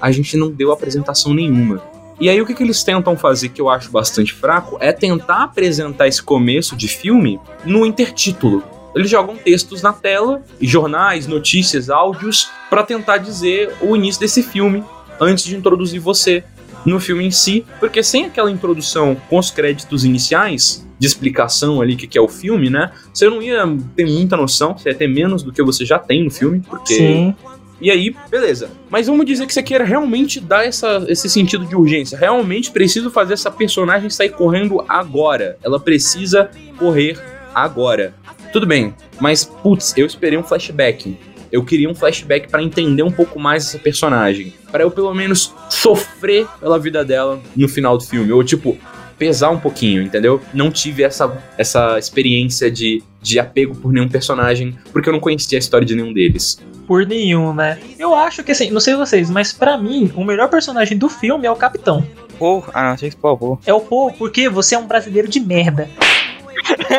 a 0.00 0.10
gente 0.10 0.36
não 0.36 0.50
deu 0.50 0.72
apresentação 0.72 1.34
nenhuma. 1.34 1.82
E 2.18 2.30
aí 2.30 2.40
o 2.40 2.46
que, 2.46 2.54
que 2.54 2.62
eles 2.62 2.82
tentam 2.82 3.16
fazer 3.16 3.50
que 3.50 3.60
eu 3.60 3.68
acho 3.68 3.90
bastante 3.90 4.32
fraco 4.32 4.78
é 4.80 4.92
tentar 4.92 5.44
apresentar 5.44 6.08
esse 6.08 6.22
começo 6.22 6.74
de 6.74 6.88
filme 6.88 7.38
no 7.64 7.84
intertítulo. 7.84 8.62
Eles 8.94 9.10
jogam 9.10 9.36
textos 9.36 9.82
na 9.82 9.92
tela, 9.92 10.42
jornais, 10.60 11.26
notícias, 11.26 11.90
áudios, 11.90 12.48
para 12.70 12.82
tentar 12.82 13.18
dizer 13.18 13.70
o 13.82 13.94
início 13.94 14.20
desse 14.20 14.42
filme 14.42 14.82
antes 15.20 15.44
de 15.44 15.54
introduzir 15.54 16.00
você. 16.00 16.42
no 16.86 17.00
filme 17.00 17.26
em 17.26 17.32
si, 17.32 17.66
porque 17.80 18.00
sem 18.00 18.26
aquela 18.26 18.48
introdução 18.48 19.16
com 19.28 19.38
os 19.38 19.50
créditos 19.50 20.04
iniciais, 20.04 20.86
de 20.98 21.06
explicação 21.06 21.80
ali 21.80 21.96
que, 21.96 22.06
que 22.06 22.16
é 22.16 22.20
o 22.20 22.28
filme, 22.28 22.70
né? 22.70 22.90
Você 23.12 23.28
não 23.28 23.42
ia 23.42 23.66
ter 23.94 24.06
muita 24.06 24.36
noção, 24.36 24.76
você 24.76 24.90
ia 24.90 24.94
ter 24.94 25.08
menos 25.08 25.42
do 25.42 25.52
que 25.52 25.62
você 25.62 25.84
já 25.84 25.98
tem 25.98 26.24
no 26.24 26.30
filme, 26.30 26.60
porque 26.60 26.94
Sim. 26.94 27.34
E 27.80 27.90
aí, 27.90 28.14
beleza. 28.30 28.70
Mas 28.88 29.06
vamos 29.06 29.26
dizer 29.26 29.46
que 29.46 29.52
você 29.52 29.62
queira 29.62 29.84
realmente 29.84 30.40
dar 30.40 30.64
essa, 30.64 31.04
esse 31.08 31.28
sentido 31.28 31.66
de 31.66 31.76
urgência. 31.76 32.18
Realmente 32.18 32.70
preciso 32.70 33.10
fazer 33.10 33.34
essa 33.34 33.50
personagem 33.50 34.08
sair 34.08 34.30
correndo 34.30 34.84
agora. 34.88 35.58
Ela 35.62 35.78
precisa 35.78 36.50
correr 36.78 37.18
agora. 37.54 38.14
Tudo 38.52 38.66
bem, 38.66 38.94
mas 39.20 39.44
putz, 39.44 39.92
eu 39.96 40.06
esperei 40.06 40.38
um 40.38 40.42
flashback. 40.42 41.16
Eu 41.52 41.64
queria 41.64 41.88
um 41.88 41.94
flashback 41.94 42.48
pra 42.48 42.62
entender 42.62 43.02
um 43.02 43.10
pouco 43.10 43.38
mais 43.38 43.66
essa 43.66 43.78
personagem. 43.78 44.52
Pra 44.70 44.82
eu 44.82 44.90
pelo 44.90 45.14
menos 45.14 45.54
sofrer 45.68 46.46
pela 46.58 46.78
vida 46.78 47.04
dela 47.04 47.40
no 47.54 47.68
final 47.68 47.96
do 47.98 48.04
filme. 48.04 48.32
Ou 48.32 48.42
tipo, 48.42 48.76
pesar 49.18 49.50
um 49.50 49.60
pouquinho, 49.60 50.02
entendeu? 50.02 50.40
Não 50.52 50.70
tive 50.70 51.02
essa, 51.02 51.42
essa 51.56 51.98
experiência 51.98 52.70
de, 52.70 53.02
de 53.22 53.38
apego 53.38 53.74
por 53.74 53.92
nenhum 53.92 54.08
personagem, 54.08 54.76
porque 54.92 55.08
eu 55.08 55.12
não 55.12 55.20
conhecia 55.20 55.58
a 55.58 55.60
história 55.60 55.86
de 55.86 55.94
nenhum 55.94 56.12
deles. 56.12 56.58
Por 56.86 57.06
nenhum, 57.06 57.52
né? 57.52 57.78
Eu 57.98 58.14
acho 58.14 58.44
que 58.44 58.52
assim, 58.52 58.70
não 58.70 58.80
sei 58.80 58.94
vocês, 58.94 59.28
mas 59.28 59.52
pra 59.52 59.76
mim, 59.76 60.12
o 60.14 60.24
melhor 60.24 60.48
personagem 60.48 60.96
do 60.96 61.08
filme 61.08 61.46
é 61.46 61.50
o 61.50 61.56
Capitão. 61.56 62.06
Pô, 62.38 62.62
ah, 62.72 62.82
não, 62.84 62.90
achei 62.92 63.10
que 63.10 63.16
pô, 63.16 63.36
pô. 63.36 63.58
É 63.66 63.72
o 63.72 63.80
Paul, 63.80 64.12
porque 64.12 64.48
você 64.48 64.74
é 64.74 64.78
um 64.78 64.86
brasileiro 64.86 65.26
de 65.28 65.40
merda. 65.40 65.88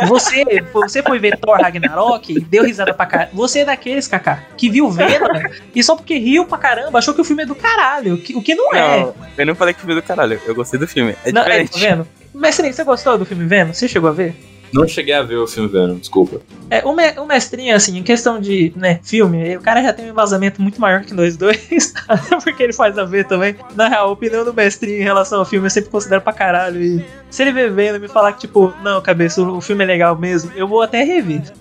Você, 0.08 0.44
você 0.72 1.04
foi 1.04 1.20
ver 1.20 1.38
Thor 1.38 1.60
Ragnarok 1.60 2.32
e 2.34 2.40
deu 2.40 2.64
risada 2.64 2.94
pra 2.94 3.06
caralho. 3.06 3.32
Você 3.34 3.60
é 3.60 3.66
daqueles, 3.66 4.08
Kaká, 4.08 4.44
que 4.56 4.70
viu 4.70 4.90
Venom 4.90 5.28
e 5.76 5.84
só 5.84 5.96
porque 5.96 6.18
riu 6.18 6.46
pra 6.46 6.58
caramba 6.58 7.00
achou 7.00 7.14
que 7.14 7.22
o 7.22 7.24
filme 7.24 7.44
é 7.44 7.46
do 7.46 7.56
caralho. 7.56 8.16
O 8.16 8.18
que, 8.18 8.36
o 8.36 8.42
que 8.42 8.56
não 8.56 8.74
é. 8.74 9.00
Não, 9.02 9.16
eu 9.38 9.46
não 9.46 9.56
falei 9.56 9.74
que 9.74 9.80
filme 9.82 9.96
do 9.96 10.02
caralho, 10.02 10.40
eu 10.46 10.56
gostei 10.56 10.80
do 10.80 10.88
filme. 10.88 11.16
É 11.26 11.32
Não, 11.32 11.42
é, 11.42 11.64
diferente. 11.64 11.72
tá 11.72 11.80
vendo? 11.80 12.08
Mestre, 12.34 12.72
você 12.72 12.84
gostou 12.84 13.18
do 13.18 13.26
filme 13.26 13.46
Venom? 13.46 13.74
Você 13.74 13.88
chegou 13.88 14.10
a 14.10 14.14
ver? 14.14 14.36
Não 14.74 14.88
cheguei 14.88 15.14
a 15.14 15.24
ver 15.24 15.38
o 15.38 15.48
filme 15.48 15.70
Venom, 15.70 15.96
desculpa. 15.96 16.42
É, 16.70 16.86
o, 16.86 16.94
me, 16.94 17.12
o 17.12 17.26
mestrinho, 17.26 17.76
assim, 17.76 17.98
em 17.98 18.04
questão 18.04 18.40
de 18.40 18.74
né, 18.76 19.00
filme, 19.04 19.56
o 19.56 19.62
cara 19.62 19.82
já 19.82 19.94
tem 19.94 20.06
um 20.06 20.10
embasamento 20.10 20.62
muito 20.62 20.80
maior 20.82 21.04
que 21.04 21.14
nós 21.14 21.38
dois, 21.38 21.94
porque 22.44 22.64
ele 22.64 22.74
faz 22.74 22.98
a 22.98 23.06
ver 23.06 23.26
também. 23.26 23.56
Na 23.76 23.88
real, 23.88 24.10
a 24.10 24.12
opinião 24.12 24.44
do 24.44 24.54
mestrinho 24.54 25.00
em 25.00 25.04
relação 25.04 25.40
ao 25.40 25.46
filme 25.46 25.66
eu 25.66 25.72
sempre 25.72 25.90
considero 25.90 26.22
pra 26.22 26.34
caralho. 26.34 26.82
E 26.82 27.06
se 27.30 27.42
ele 27.42 27.52
ver 27.52 27.72
vendo 27.72 27.96
e 27.96 28.00
me 28.00 28.08
falar 28.08 28.34
que, 28.34 28.42
tipo, 28.42 28.74
não, 28.84 29.02
cabeça, 29.02 29.42
o, 29.42 29.58
o 29.58 29.62
filme 29.62 29.84
é 29.84 29.88
legal 29.88 30.18
mesmo, 30.18 30.52
eu 30.56 30.68
vou 30.68 30.82
até 30.82 31.04
rever. 31.04 31.44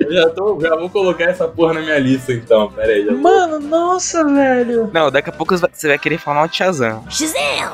Eu 0.00 0.12
já, 0.12 0.30
tô, 0.30 0.60
já 0.60 0.76
vou 0.76 0.90
colocar 0.90 1.24
essa 1.24 1.48
porra 1.48 1.74
na 1.74 1.80
minha 1.80 1.98
lista 1.98 2.32
então, 2.32 2.70
pera 2.70 2.92
aí. 2.92 3.04
Já... 3.04 3.12
Mano, 3.12 3.60
nossa, 3.60 4.24
velho. 4.24 4.90
Não, 4.92 5.10
daqui 5.10 5.30
a 5.30 5.32
pouco 5.32 5.56
você 5.56 5.88
vai 5.88 5.98
querer 5.98 6.18
falar 6.18 6.36
mal 6.36 6.48
de 6.48 6.56
Shazam. 6.56 7.04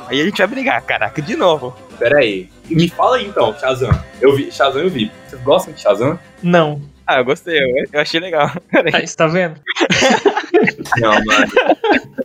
Aí 0.08 0.20
a 0.20 0.24
gente 0.24 0.38
vai 0.38 0.46
brigar, 0.46 0.80
caraca, 0.82 1.20
de 1.20 1.36
novo. 1.36 1.74
Pera 1.98 2.18
aí. 2.18 2.48
Me 2.68 2.88
fala 2.88 3.16
aí 3.16 3.26
então, 3.26 3.56
Shazam. 3.58 3.90
Eu 4.20 4.34
vi, 4.34 4.52
Shazam 4.52 4.82
eu 4.82 4.90
vi. 4.90 5.10
Vocês 5.26 5.42
gostam 5.42 5.72
de 5.72 5.80
Shazam? 5.80 6.18
Não. 6.42 6.80
Ah, 7.06 7.20
eu 7.20 7.24
gostei, 7.24 7.58
eu, 7.58 7.86
eu 7.90 8.00
achei 8.00 8.20
legal. 8.20 8.50
Aí, 8.92 9.06
você 9.06 9.16
tá 9.16 9.26
vendo? 9.26 9.58
Não, 11.00 11.12
mano. 11.12 11.52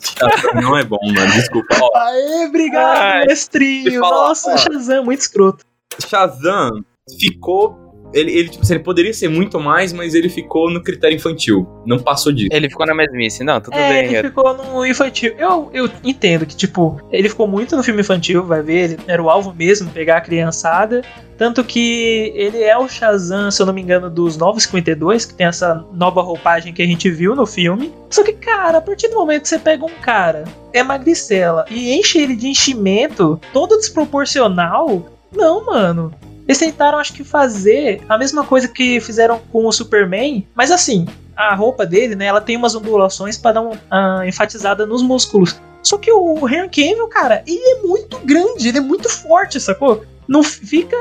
Shazam 0.02 0.62
não 0.62 0.78
é 0.78 0.84
bom, 0.84 1.00
mano. 1.02 1.32
Desculpa. 1.32 1.74
Ó, 1.80 1.98
Aê, 1.98 2.46
obrigado, 2.48 2.98
Ai, 2.98 3.26
mestrinho. 3.26 4.02
Nossa, 4.02 4.54
ó. 4.54 4.58
Shazam, 4.58 5.06
muito 5.06 5.22
escroto. 5.22 5.64
Shazam 6.06 6.84
ficou. 7.18 7.83
Ele, 8.14 8.32
ele, 8.32 8.50
tipo, 8.50 8.64
assim, 8.64 8.74
ele 8.76 8.84
poderia 8.84 9.14
ser 9.14 9.28
muito 9.28 9.60
mais, 9.60 9.92
mas 9.92 10.14
ele 10.14 10.30
ficou 10.30 10.70
no 10.72 10.82
critério 10.82 11.16
infantil. 11.16 11.68
Não 11.86 12.00
passou 12.00 12.32
disso. 12.32 12.50
Ele 12.52 12.70
ficou 12.70 12.86
na 12.86 12.94
mesmice. 12.94 13.44
Não, 13.44 13.60
tudo 13.60 13.76
é, 13.76 13.90
bem. 13.90 14.06
ele 14.06 14.18
eu- 14.18 14.24
ficou 14.24 14.54
no 14.56 14.86
infantil. 14.86 15.34
Eu, 15.38 15.70
eu 15.74 15.90
entendo 16.04 16.46
que, 16.46 16.56
tipo, 16.56 17.02
ele 17.12 17.28
ficou 17.30 17.48
muito 17.48 17.76
no 17.76 17.84
filme 17.84 18.02
infantil, 18.02 18.44
vai 18.44 18.62
ver, 18.62 18.92
ele 18.92 19.00
era 19.08 19.22
o 19.22 19.30
alvo 19.30 19.54
mesmo, 19.54 19.90
pegar 19.90 20.18
a 20.18 20.22
criançada. 20.22 21.02
Tanto 21.38 21.64
que 21.64 22.32
ele 22.36 22.62
é 22.62 22.78
o 22.78 22.88
Shazam, 22.88 23.50
se 23.50 23.62
eu 23.62 23.66
não 23.66 23.74
me 23.74 23.82
engano, 23.82 24.10
dos 24.10 24.38
Novos 24.38 24.64
52, 24.64 25.26
que 25.26 25.34
tem 25.34 25.48
essa 25.48 25.84
nova 25.92 26.22
roupagem 26.22 26.72
que 26.74 26.82
a 26.82 26.86
gente 26.86 27.10
viu 27.10 27.36
no 27.36 27.46
filme. 27.46 27.92
Só 28.10 28.24
que, 28.24 28.34
cara, 28.34 28.78
a 28.78 28.82
partir 28.82 29.08
do 29.08 29.16
momento 29.16 29.42
que 29.42 29.50
você 29.50 29.60
pega 29.60 29.84
um 29.84 29.90
cara, 30.02 30.44
é 30.72 30.84
magricela, 30.84 31.66
e 31.70 31.94
enche 31.94 32.20
ele 32.20 32.36
de 32.36 32.48
enchimento, 32.48 33.42
todo 33.52 33.78
desproporcional, 33.78 35.12
não, 35.36 35.66
mano. 35.66 36.14
Eles 36.48 36.58
tentaram, 36.58 37.00
acho 37.00 37.14
que, 37.14 37.24
fazer 37.24 38.02
a 38.08 38.18
mesma 38.18 38.46
coisa 38.46 38.68
que 38.68 39.00
fizeram 39.00 39.40
com 39.52 39.66
o 39.66 39.72
Superman, 39.72 40.46
mas 40.54 40.72
assim, 40.72 41.08
a 41.36 41.56
roupa 41.56 41.86
dele, 41.86 42.16
né, 42.16 42.26
ela 42.26 42.42
tem 42.42 42.58
umas 42.58 42.76
ondulações 42.76 43.38
pra 43.38 43.52
dar 43.54 43.62
uma 43.62 44.28
enfatizada 44.28 44.86
nos 44.86 45.02
músculos. 45.02 45.60
Só 45.82 45.98
que 45.98 46.12
o 46.12 46.48
Henry 46.48 46.70
Cavill, 46.70 47.08
cara, 47.10 47.44
ele 47.46 47.60
é 47.60 47.82
muito 47.82 48.18
grande, 48.20 48.70
ele 48.70 48.78
é 48.78 48.82
muito 48.82 49.10
forte, 49.10 49.60
sacou? 49.60 50.06
Não 50.28 50.42
fica 50.42 50.98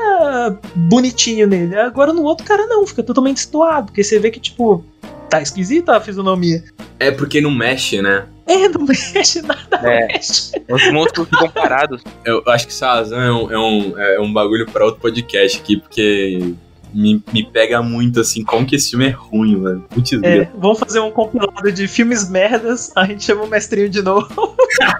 bonitinho 0.75 1.47
nele. 1.47 1.77
Agora 1.77 2.11
no 2.11 2.23
outro 2.23 2.45
cara 2.45 2.67
não, 2.67 2.85
fica 2.85 3.01
totalmente 3.01 3.37
estoado, 3.37 3.87
porque 3.87 4.03
você 4.03 4.19
vê 4.19 4.29
que, 4.29 4.39
tipo, 4.39 4.83
tá 5.29 5.41
esquisita 5.41 5.95
a 5.95 6.01
fisionomia. 6.01 6.63
É 6.99 7.11
porque 7.11 7.39
não 7.39 7.51
mexe, 7.51 8.01
né? 8.01 8.25
É, 8.45 8.67
não 8.67 8.85
mexe, 8.85 9.41
nada 9.41 9.77
É. 9.83 10.07
mexe. 10.07 10.51
Os 10.69 10.91
monstros 10.91 11.27
ficam 11.29 11.49
parados. 11.49 12.01
Eu 12.25 12.43
acho 12.47 12.67
que 12.67 12.73
Shazam 12.73 13.19
é 13.21 13.31
um, 13.31 13.51
é 13.51 13.57
um, 13.59 13.99
é 13.99 14.19
um 14.19 14.31
bagulho 14.33 14.65
pra 14.69 14.85
outro 14.85 14.99
podcast 15.01 15.57
aqui, 15.59 15.77
porque 15.77 16.53
me, 16.93 17.23
me 17.33 17.43
pega 17.43 17.81
muito, 17.81 18.19
assim, 18.19 18.43
como 18.43 18.65
que 18.65 18.75
esse 18.75 18.91
filme 18.91 19.07
é 19.07 19.09
ruim, 19.11 19.55
mano. 19.55 19.85
Putz, 19.89 20.11
É, 20.21 20.47
vamos 20.57 20.77
fazer 20.79 20.99
um 20.99 21.09
compilado 21.09 21.71
de 21.71 21.87
filmes 21.87 22.29
merdas, 22.29 22.91
a 22.95 23.05
gente 23.05 23.23
chama 23.23 23.43
o 23.43 23.47
mestrinho 23.47 23.89
de 23.89 24.01
novo. 24.01 24.55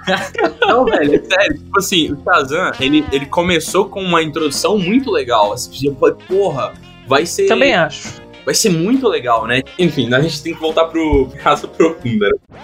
Não, 0.66 0.84
velho, 0.86 1.14
é 1.14 1.22
sério. 1.22 1.58
Tipo 1.58 1.78
assim, 1.78 2.12
o 2.12 2.22
Shazam, 2.24 2.72
ele, 2.80 3.04
ele 3.12 3.26
começou 3.26 3.84
com 3.88 4.02
uma 4.02 4.22
introdução 4.22 4.78
muito 4.78 5.10
legal. 5.10 5.52
Assim, 5.52 5.86
eu 5.88 5.94
falei, 5.96 6.16
porra, 6.26 6.72
vai 7.06 7.26
ser. 7.26 7.46
Também 7.46 7.74
acho. 7.74 8.22
Vai 8.44 8.54
ser 8.54 8.70
muito 8.70 9.08
legal, 9.08 9.46
né? 9.46 9.62
Enfim, 9.78 10.12
a 10.12 10.20
gente 10.20 10.42
tem 10.42 10.54
que 10.54 10.60
voltar 10.60 10.84
pro 10.86 11.28
caso 11.42 11.66
profunda. 11.68 12.26
né? 12.28 12.58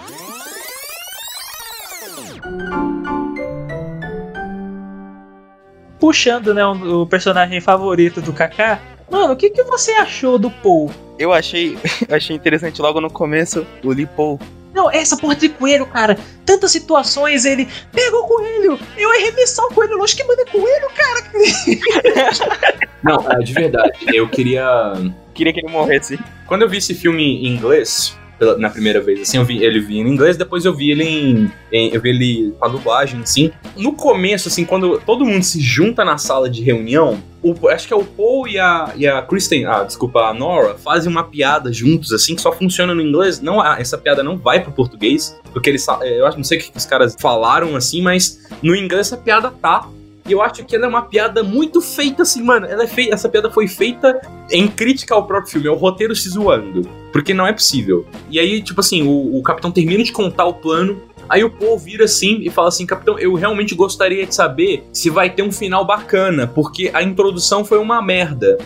Puxando, 5.99 6.53
né, 6.53 6.65
o 6.65 7.05
personagem 7.05 7.61
favorito 7.61 8.21
do 8.21 8.33
Kaká. 8.33 8.81
Mano, 9.09 9.33
o 9.33 9.35
que, 9.35 9.49
que 9.49 9.63
você 9.63 9.91
achou 9.91 10.39
do 10.39 10.49
Paul? 10.49 10.89
Eu 11.19 11.31
achei, 11.31 11.77
achei 12.09 12.35
interessante 12.35 12.81
logo 12.81 12.99
no 12.99 13.09
começo 13.09 13.67
o 13.83 13.91
Lipo. 13.91 14.39
Não, 14.73 14.89
essa 14.89 15.17
porra 15.17 15.35
de 15.35 15.49
coelho, 15.49 15.85
cara. 15.85 16.17
Tantas 16.45 16.71
situações, 16.71 17.45
ele 17.45 17.67
pega 17.91 18.15
o 18.17 18.25
coelho, 18.25 18.79
eu 18.97 19.11
arremessar 19.11 19.65
o 19.65 19.73
coelho 19.73 19.97
longe 19.97 20.15
que 20.15 20.23
manda 20.23 20.45
coelho, 20.45 20.87
cara. 20.95 21.21
Não, 23.03 23.31
é, 23.31 23.39
de 23.39 23.53
verdade. 23.53 23.91
Eu 24.13 24.27
queria. 24.29 24.93
Queria 25.33 25.53
que 25.53 25.59
ele 25.59 25.71
morresse. 25.71 26.19
Quando 26.47 26.63
eu 26.63 26.69
vi 26.69 26.77
esse 26.77 26.93
filme 26.93 27.45
em 27.45 27.47
inglês, 27.47 28.17
pela- 28.41 28.57
na 28.57 28.71
primeira 28.71 28.99
vez, 28.99 29.21
assim, 29.21 29.37
eu 29.37 29.45
vi 29.45 29.63
ele 29.63 29.79
vi 29.79 29.99
em 29.99 30.07
inglês, 30.07 30.35
depois 30.35 30.65
eu 30.65 30.73
vi 30.75 30.89
ele 30.89 31.03
em, 31.03 31.51
em- 31.71 31.93
Eu 31.93 32.01
vi 32.01 32.09
ele 32.09 32.53
com 32.57 32.65
a 32.65 32.67
dublagem, 32.67 33.21
assim. 33.21 33.51
No 33.77 33.93
começo, 33.93 34.47
assim, 34.47 34.65
quando 34.65 34.99
todo 35.05 35.23
mundo 35.23 35.43
se 35.43 35.61
junta 35.61 36.03
na 36.03 36.17
sala 36.17 36.49
de 36.49 36.63
reunião, 36.63 37.21
o- 37.43 37.67
acho 37.69 37.87
que 37.87 37.93
é 37.93 37.95
o 37.95 38.03
Paul 38.03 38.47
e 38.47 38.57
a, 38.57 38.91
e 38.95 39.05
a 39.05 39.21
Kristen, 39.21 39.65
ah, 39.65 39.83
desculpa, 39.83 40.21
a 40.21 40.33
Nora, 40.33 40.73
fazem 40.75 41.11
uma 41.11 41.23
piada 41.23 41.71
juntos, 41.71 42.11
assim, 42.11 42.33
que 42.35 42.41
só 42.41 42.51
funciona 42.51 42.95
no 42.95 43.01
inglês. 43.01 43.39
Não, 43.39 43.63
essa 43.63 43.95
piada 43.97 44.23
não 44.23 44.37
vai 44.37 44.59
pro 44.59 44.71
português, 44.71 45.39
porque 45.53 45.69
eles. 45.69 45.83
sa- 45.83 45.99
Eu 46.01 46.25
acho, 46.25 46.35
não 46.37 46.43
sei 46.43 46.57
o 46.57 46.61
que 46.61 46.71
os 46.75 46.85
caras 46.85 47.15
falaram, 47.19 47.75
assim, 47.75 48.01
mas 48.01 48.39
no 48.63 48.75
inglês 48.75 49.07
essa 49.07 49.17
piada 49.17 49.51
tá. 49.51 49.87
Eu 50.31 50.41
acho 50.41 50.63
que 50.63 50.75
ela 50.75 50.85
é 50.85 50.87
uma 50.87 51.01
piada 51.01 51.43
muito 51.43 51.81
feita, 51.81 52.23
assim, 52.23 52.41
mano. 52.41 52.65
Ela 52.65 52.83
é 52.83 52.87
feita, 52.87 53.13
essa 53.13 53.27
piada 53.27 53.49
foi 53.49 53.67
feita 53.67 54.21
em 54.49 54.67
crítica 54.67 55.13
ao 55.13 55.25
próprio 55.25 55.51
filme, 55.51 55.67
é 55.67 55.71
o 55.71 55.75
roteiro 55.75 56.15
se 56.15 56.29
zoando. 56.29 56.87
Porque 57.11 57.33
não 57.33 57.45
é 57.45 57.53
possível. 57.53 58.05
E 58.29 58.39
aí, 58.39 58.61
tipo 58.61 58.79
assim, 58.79 59.03
o, 59.03 59.37
o 59.37 59.43
capitão 59.43 59.71
termina 59.71 60.03
de 60.03 60.11
contar 60.11 60.45
o 60.45 60.53
plano. 60.53 61.01
Aí 61.27 61.43
o 61.43 61.49
Paul 61.49 61.77
vira 61.77 62.05
assim 62.05 62.39
e 62.41 62.49
fala 62.49 62.67
assim: 62.67 62.85
Capitão, 62.85 63.17
eu 63.17 63.33
realmente 63.35 63.75
gostaria 63.75 64.25
de 64.25 64.35
saber 64.35 64.83
se 64.91 65.09
vai 65.09 65.29
ter 65.29 65.43
um 65.43 65.51
final 65.51 65.85
bacana, 65.85 66.47
porque 66.47 66.91
a 66.93 67.01
introdução 67.01 67.63
foi 67.63 67.77
uma 67.77 68.01
merda. 68.01 68.57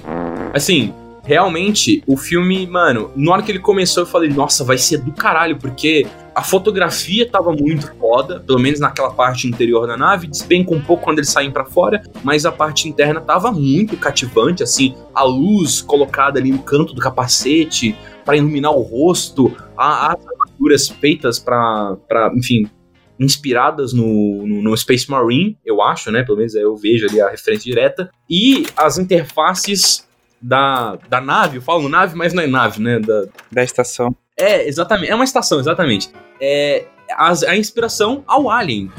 Assim, 0.54 0.94
realmente, 1.24 2.04
o 2.08 2.18
filme, 2.18 2.66
mano, 2.66 3.12
na 3.16 3.34
hora 3.34 3.42
que 3.42 3.52
ele 3.52 3.60
começou, 3.60 4.04
eu 4.04 4.08
falei: 4.08 4.30
Nossa, 4.30 4.64
vai 4.64 4.78
ser 4.78 4.98
do 5.00 5.12
caralho, 5.12 5.58
porque 5.58 6.08
a 6.36 6.44
fotografia 6.44 7.28
tava 7.28 7.54
muito 7.54 7.96
foda, 7.96 8.42
pelo 8.42 8.60
menos 8.60 8.78
naquela 8.78 9.10
parte 9.10 9.48
interior 9.48 9.88
da 9.88 9.96
nave, 9.96 10.28
despenca 10.28 10.76
um 10.76 10.82
pouco 10.82 11.06
quando 11.06 11.20
eles 11.20 11.30
saem 11.30 11.50
pra 11.50 11.64
fora, 11.64 12.04
mas 12.26 12.46
a 12.46 12.52
parte 12.52 12.90
interna 12.90 13.22
tava 13.22 13.54
muito 13.54 13.96
cativante, 13.96 14.62
assim, 14.62 14.94
a 15.14 15.24
luz 15.24 15.82
colocada 15.82 16.38
ali 16.38 16.52
no 16.52 16.60
canto 16.60 16.94
do 16.94 17.00
capacete 17.00 17.96
para 18.26 18.36
iluminar 18.36 18.72
o 18.72 18.82
rosto, 18.82 19.56
as 19.78 20.18
armaduras 20.28 20.90
feitas 20.90 21.40
pra, 21.40 21.98
enfim, 22.36 22.70
inspiradas 23.18 23.94
no, 23.94 24.46
no, 24.46 24.62
no 24.62 24.76
Space 24.76 25.10
Marine, 25.10 25.58
eu 25.66 25.82
acho, 25.82 26.12
né? 26.12 26.22
Pelo 26.24 26.38
menos 26.38 26.54
eu 26.54 26.76
vejo 26.76 27.08
ali 27.08 27.22
a 27.22 27.30
referência 27.30 27.72
direta. 27.72 28.10
E 28.30 28.66
as 28.76 28.98
interfaces 28.98 30.06
da, 30.42 30.98
da 31.08 31.22
nave, 31.22 31.60
eu 31.60 31.62
falo 31.62 31.88
nave, 31.88 32.14
mas 32.14 32.34
não 32.34 32.44
é 32.44 32.48
nave, 32.48 32.82
né? 32.82 33.00
Da, 33.00 33.26
Da 33.50 33.64
estação. 33.64 34.14
É, 34.38 34.68
exatamente. 34.68 35.12
É 35.12 35.16
uma 35.16 35.24
estação, 35.24 35.60
exatamente. 35.60 36.10
É, 36.42 36.86
as- 37.18 37.44
a 37.44 37.56
inspiração 37.56 38.24
ao 38.28 38.50
Alien. 38.50 38.92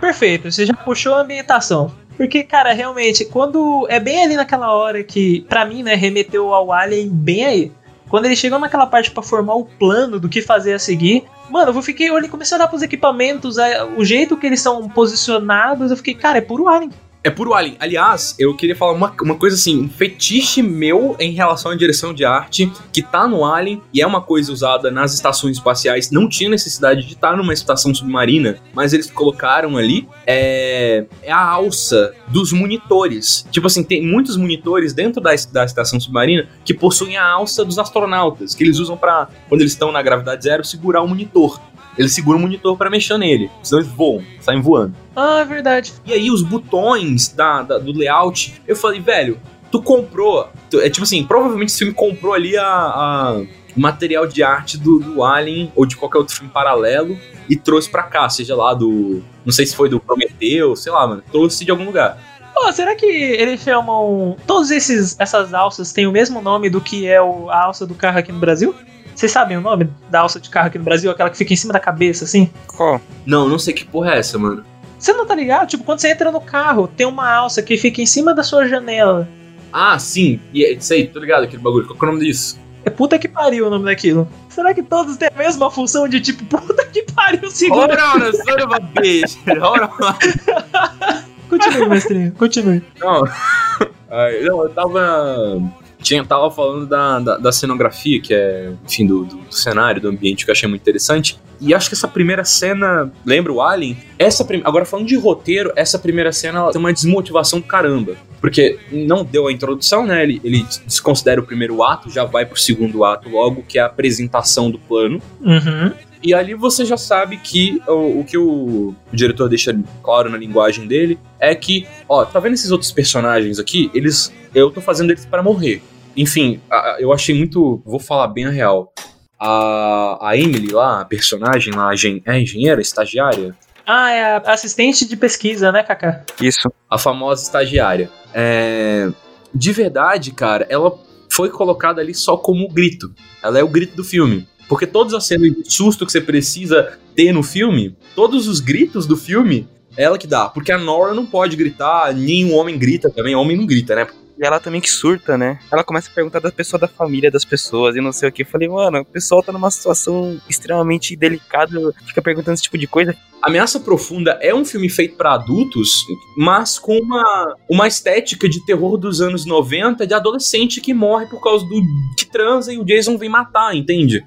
Perfeito, 0.00 0.50
você 0.50 0.66
já 0.66 0.74
puxou 0.74 1.14
a 1.14 1.20
ambientação. 1.22 1.92
Porque, 2.16 2.44
cara, 2.44 2.72
realmente, 2.72 3.24
quando 3.24 3.86
é 3.90 3.98
bem 3.98 4.22
ali 4.22 4.36
naquela 4.36 4.72
hora 4.72 5.02
que, 5.02 5.40
pra 5.48 5.64
mim, 5.64 5.82
né, 5.82 5.94
remeteu 5.94 6.54
ao 6.54 6.72
Alien 6.72 7.08
bem 7.08 7.44
aí. 7.44 7.72
Quando 8.08 8.26
eles 8.26 8.38
chegam 8.38 8.58
naquela 8.60 8.86
parte 8.86 9.10
pra 9.10 9.22
formar 9.22 9.54
o 9.54 9.64
plano 9.64 10.20
do 10.20 10.28
que 10.28 10.40
fazer 10.40 10.74
a 10.74 10.78
seguir, 10.78 11.24
mano, 11.50 11.72
eu 11.76 11.82
fiquei 11.82 12.10
olhando, 12.10 12.30
comecei 12.30 12.54
a 12.56 12.60
olhar 12.60 12.68
pros 12.68 12.82
equipamentos, 12.82 13.58
a- 13.58 13.86
o 13.96 14.04
jeito 14.04 14.36
que 14.36 14.46
eles 14.46 14.60
são 14.60 14.88
posicionados, 14.88 15.90
eu 15.90 15.96
fiquei, 15.96 16.14
cara, 16.14 16.38
é 16.38 16.40
puro 16.40 16.68
Alien. 16.68 16.90
É 17.26 17.30
puro 17.30 17.54
Alien. 17.54 17.76
Aliás, 17.80 18.36
eu 18.38 18.54
queria 18.54 18.76
falar 18.76 18.92
uma, 18.92 19.16
uma 19.22 19.34
coisa 19.36 19.56
assim, 19.56 19.80
um 19.80 19.88
fetiche 19.88 20.62
meu 20.62 21.16
em 21.18 21.32
relação 21.32 21.72
à 21.72 21.74
direção 21.74 22.12
de 22.12 22.22
arte, 22.22 22.70
que 22.92 23.00
tá 23.00 23.26
no 23.26 23.46
Alien 23.46 23.80
e 23.94 24.02
é 24.02 24.06
uma 24.06 24.20
coisa 24.20 24.52
usada 24.52 24.90
nas 24.90 25.14
estações 25.14 25.56
espaciais. 25.56 26.10
Não 26.10 26.28
tinha 26.28 26.50
necessidade 26.50 27.06
de 27.06 27.14
estar 27.14 27.34
numa 27.34 27.54
estação 27.54 27.94
submarina, 27.94 28.58
mas 28.74 28.92
eles 28.92 29.10
colocaram 29.10 29.78
ali. 29.78 30.06
É, 30.26 31.06
é 31.22 31.32
a 31.32 31.42
alça 31.42 32.12
dos 32.28 32.52
monitores. 32.52 33.46
Tipo 33.50 33.68
assim, 33.68 33.82
tem 33.82 34.06
muitos 34.06 34.36
monitores 34.36 34.92
dentro 34.92 35.18
da, 35.18 35.30
da 35.50 35.64
estação 35.64 35.98
submarina 35.98 36.46
que 36.62 36.74
possuem 36.74 37.16
a 37.16 37.26
alça 37.26 37.64
dos 37.64 37.78
astronautas, 37.78 38.54
que 38.54 38.62
eles 38.62 38.78
usam 38.78 38.98
pra, 38.98 39.28
quando 39.48 39.62
eles 39.62 39.72
estão 39.72 39.90
na 39.90 40.02
gravidade 40.02 40.44
zero, 40.44 40.62
segurar 40.62 41.00
o 41.00 41.08
monitor. 41.08 41.58
Eles 41.98 42.12
seguram 42.14 42.38
o 42.38 42.42
monitor 42.42 42.76
pra 42.76 42.90
mexer 42.90 43.16
nele, 43.18 43.50
senão 43.62 43.80
eles 43.82 43.92
voam, 43.92 44.22
saem 44.40 44.60
voando. 44.60 44.94
Ah, 45.14 45.38
é 45.40 45.44
verdade. 45.44 45.92
E 46.04 46.12
aí 46.12 46.30
os 46.30 46.42
botões 46.42 47.28
da, 47.28 47.62
da- 47.62 47.78
do 47.78 47.92
layout, 47.96 48.60
eu 48.66 48.74
falei, 48.76 49.00
velho, 49.00 49.38
tu 49.70 49.80
comprou. 49.82 50.48
tu- 50.70 50.80
é 50.80 50.90
tipo 50.90 51.04
assim, 51.04 51.24
provavelmente 51.24 51.68
esse 51.70 51.78
filme 51.78 51.94
comprou 51.94 52.34
ali 52.34 52.56
a, 52.56 52.66
a- 52.66 53.42
material 53.76 54.26
de 54.26 54.42
arte 54.42 54.78
do, 54.78 54.98
do 55.00 55.24
Alien 55.24 55.72
ou 55.74 55.84
de 55.86 55.96
qualquer 55.96 56.18
outro 56.18 56.34
filme 56.36 56.50
paralelo 56.52 57.16
e 57.48 57.56
trouxe 57.56 57.90
pra 57.90 58.04
cá, 58.04 58.28
seja 58.28 58.54
lá 58.56 58.72
do. 58.74 59.22
Não 59.44 59.52
sei 59.52 59.66
se 59.66 59.74
foi 59.76 59.88
do 59.88 59.98
Prometeu, 60.00 60.74
sei 60.76 60.92
lá, 60.92 61.06
mano. 61.06 61.22
Trouxe 61.30 61.64
de 61.64 61.70
algum 61.70 61.84
lugar. 61.84 62.16
Pô, 62.54 62.70
será 62.72 62.94
que 62.94 63.04
eles 63.06 63.60
chamam. 63.62 64.36
Todos 64.46 64.70
esses 64.70 65.16
essas 65.18 65.52
alças 65.52 65.92
têm 65.92 66.06
o 66.06 66.12
mesmo 66.12 66.40
nome 66.40 66.70
do 66.70 66.80
que 66.80 67.06
é 67.08 67.20
o, 67.20 67.50
a 67.50 67.64
alça 67.64 67.84
do 67.84 67.94
carro 67.94 68.18
aqui 68.18 68.30
no 68.30 68.38
Brasil? 68.38 68.72
Vocês 69.14 69.30
sabem 69.30 69.56
o 69.56 69.60
nome 69.60 69.88
da 70.10 70.20
alça 70.20 70.40
de 70.40 70.50
carro 70.50 70.66
aqui 70.68 70.78
no 70.78 70.84
Brasil? 70.84 71.10
Aquela 71.10 71.30
que 71.30 71.36
fica 71.36 71.52
em 71.52 71.56
cima 71.56 71.72
da 71.72 71.80
cabeça, 71.80 72.24
assim? 72.24 72.50
Qual? 72.66 73.00
Não, 73.24 73.48
não 73.48 73.58
sei 73.58 73.72
que 73.72 73.84
porra 73.84 74.14
é 74.14 74.18
essa, 74.18 74.38
mano. 74.38 74.64
Você 74.98 75.12
não 75.12 75.26
tá 75.26 75.34
ligado? 75.34 75.68
Tipo, 75.68 75.84
quando 75.84 76.00
você 76.00 76.10
entra 76.10 76.32
no 76.32 76.40
carro, 76.40 76.88
tem 76.88 77.06
uma 77.06 77.30
alça 77.30 77.62
que 77.62 77.76
fica 77.76 78.00
em 78.00 78.06
cima 78.06 78.34
da 78.34 78.42
sua 78.42 78.66
janela. 78.66 79.28
Ah, 79.72 79.98
sim, 79.98 80.40
e 80.52 80.64
é- 80.64 80.78
sei, 80.80 81.06
tô 81.06 81.18
ligado 81.20 81.44
aquele 81.44 81.62
bagulho. 81.62 81.86
Qual 81.86 81.98
que 81.98 82.04
é 82.04 82.08
o 82.08 82.12
nome 82.12 82.24
disso? 82.24 82.58
É 82.84 82.90
puta 82.90 83.18
que 83.18 83.28
pariu 83.28 83.66
o 83.66 83.70
nome 83.70 83.84
daquilo. 83.86 84.28
Será 84.48 84.74
que 84.74 84.82
todos 84.82 85.16
têm 85.16 85.28
a 85.34 85.38
mesma 85.38 85.70
função 85.70 86.06
de 86.08 86.20
tipo, 86.20 86.44
puta 86.58 86.84
que 86.86 87.02
pariu, 87.12 87.50
segura? 87.50 87.96
Hold 87.96 88.22
on, 88.24 88.32
son 88.32 88.66
of 88.66 88.74
a 88.74 88.80
bitch. 89.00 89.36
Hold 89.60 89.82
on. 89.82 91.34
Continue, 91.48 91.88
mestrinho, 91.88 92.32
continue. 92.32 92.82
Não, 93.00 93.24
Ai, 94.10 94.40
não 94.42 94.62
eu 94.62 94.68
tava. 94.70 95.60
Tinha, 96.04 96.22
tava 96.24 96.50
falando 96.50 96.86
da, 96.86 97.18
da, 97.18 97.36
da 97.38 97.50
cenografia, 97.50 98.20
que 98.20 98.34
é, 98.34 98.70
enfim, 98.86 99.06
do, 99.06 99.24
do, 99.24 99.36
do 99.36 99.54
cenário, 99.54 100.00
do 100.02 100.08
ambiente, 100.08 100.44
que 100.44 100.50
eu 100.50 100.52
achei 100.52 100.68
muito 100.68 100.82
interessante. 100.82 101.38
E 101.60 101.72
acho 101.72 101.88
que 101.88 101.94
essa 101.94 102.06
primeira 102.06 102.44
cena, 102.44 103.10
lembra 103.24 103.50
o 103.50 103.62
Alien? 103.62 103.96
Essa 104.18 104.44
prim- 104.44 104.60
Agora, 104.64 104.84
falando 104.84 105.06
de 105.06 105.16
roteiro, 105.16 105.72
essa 105.74 105.98
primeira 105.98 106.30
cena 106.30 106.58
ela 106.58 106.72
tem 106.72 106.78
uma 106.78 106.92
desmotivação 106.92 107.58
do 107.58 107.64
caramba. 107.66 108.16
Porque 108.38 108.78
não 108.92 109.24
deu 109.24 109.46
a 109.46 109.52
introdução, 109.52 110.04
né? 110.04 110.22
Ele, 110.22 110.40
ele 110.44 110.66
desconsidera 110.86 111.40
o 111.40 111.44
primeiro 111.44 111.82
ato, 111.82 112.10
já 112.10 112.24
vai 112.24 112.44
pro 112.44 112.60
segundo 112.60 113.02
ato 113.02 113.30
logo, 113.30 113.64
que 113.66 113.78
é 113.78 113.82
a 113.82 113.86
apresentação 113.86 114.70
do 114.70 114.78
plano. 114.78 115.22
Uhum. 115.40 115.90
E 116.22 116.34
ali 116.34 116.54
você 116.54 116.84
já 116.84 116.96
sabe 116.96 117.36
que 117.36 117.80
o, 117.86 118.20
o 118.20 118.24
que 118.24 118.36
o, 118.36 118.94
o 119.12 119.16
diretor 119.16 119.48
deixa 119.48 119.78
claro 120.02 120.28
na 120.30 120.36
linguagem 120.38 120.86
dele 120.86 121.18
é 121.38 121.54
que, 121.54 121.86
ó, 122.08 122.24
tá 122.24 122.40
vendo 122.40 122.54
esses 122.54 122.70
outros 122.70 122.90
personagens 122.92 123.58
aqui? 123.58 123.90
Eles. 123.94 124.32
Eu 124.54 124.70
tô 124.70 124.80
fazendo 124.80 125.10
eles 125.10 125.24
para 125.26 125.42
morrer. 125.42 125.82
Enfim, 126.16 126.60
a- 126.70 126.76
a- 126.94 126.96
eu 127.00 127.12
achei 127.12 127.34
muito. 127.36 127.82
Vou 127.84 127.98
falar 127.98 128.28
bem 128.28 128.46
a 128.46 128.50
real. 128.50 128.92
A, 129.38 130.18
a 130.30 130.36
Emily 130.36 130.68
lá, 130.72 131.00
a 131.00 131.04
personagem 131.04 131.74
lá, 131.74 131.88
a 131.88 131.96
gen- 131.96 132.22
é 132.24 132.38
engenheira, 132.40 132.80
estagiária? 132.80 133.54
Ah, 133.86 134.10
é 134.10 134.36
a 134.36 134.38
assistente 134.52 135.06
de 135.06 135.16
pesquisa, 135.16 135.70
né, 135.70 135.82
Kaká? 135.82 136.24
Isso. 136.40 136.72
a 136.88 136.96
famosa 136.96 137.42
estagiária. 137.42 138.08
É, 138.32 139.10
de 139.54 139.72
verdade, 139.72 140.30
cara, 140.30 140.66
ela 140.70 140.96
foi 141.30 141.50
colocada 141.50 142.00
ali 142.00 142.14
só 142.14 142.36
como 142.36 142.68
grito. 142.68 143.12
Ela 143.42 143.58
é 143.58 143.62
o 143.62 143.68
grito 143.68 143.94
do 143.96 144.04
filme. 144.04 144.48
Porque 144.68 144.86
todas 144.86 145.12
as 145.12 145.26
cenas 145.26 145.52
de 145.52 145.70
susto 145.70 146.06
que 146.06 146.12
você 146.12 146.20
precisa 146.20 146.98
ter 147.14 147.32
no 147.32 147.42
filme, 147.42 147.94
todos 148.14 148.48
os 148.48 148.60
gritos 148.60 149.06
do 149.06 149.16
filme, 149.16 149.68
é 149.96 150.04
ela 150.04 150.16
que 150.16 150.26
dá. 150.26 150.48
Porque 150.48 150.72
a 150.72 150.78
Nora 150.78 151.12
não 151.12 151.26
pode 151.26 151.54
gritar, 151.54 152.14
nenhum 152.14 152.54
homem 152.54 152.78
grita 152.78 153.10
também. 153.10 153.34
Homem 153.34 153.56
não 153.56 153.66
grita, 153.66 153.94
né? 153.94 154.06
E 154.38 154.44
ela 154.44 154.58
também 154.58 154.80
que 154.80 154.90
surta, 154.90 155.38
né? 155.38 155.58
Ela 155.72 155.84
começa 155.84 156.10
a 156.10 156.14
perguntar 156.14 156.40
da 156.40 156.50
pessoa 156.50 156.78
da 156.80 156.88
família 156.88 157.30
das 157.30 157.44
pessoas 157.44 157.94
e 157.94 158.00
não 158.00 158.12
sei 158.12 158.28
o 158.28 158.32
que. 158.32 158.42
Eu 158.42 158.46
falei, 158.46 158.68
mano, 158.68 159.00
o 159.00 159.04
pessoal 159.04 159.42
tá 159.42 159.52
numa 159.52 159.70
situação 159.70 160.40
extremamente 160.48 161.14
delicada, 161.14 161.92
fica 162.06 162.20
perguntando 162.20 162.54
esse 162.54 162.64
tipo 162.64 162.76
de 162.76 162.86
coisa. 162.86 163.16
Ameaça 163.40 163.78
Profunda 163.78 164.38
é 164.40 164.54
um 164.54 164.64
filme 164.64 164.88
feito 164.88 165.16
pra 165.16 165.34
adultos, 165.34 166.04
mas 166.36 166.78
com 166.78 166.98
uma, 166.98 167.56
uma 167.68 167.86
estética 167.86 168.48
de 168.48 168.64
terror 168.64 168.96
dos 168.96 169.20
anos 169.20 169.44
90 169.44 170.06
de 170.06 170.14
adolescente 170.14 170.80
que 170.80 170.94
morre 170.94 171.26
por 171.26 171.40
causa 171.42 171.64
do 171.66 171.82
que 172.16 172.24
transa 172.24 172.72
e 172.72 172.78
o 172.78 172.84
Jason 172.84 173.18
vem 173.18 173.28
matar, 173.28 173.76
entende? 173.76 174.24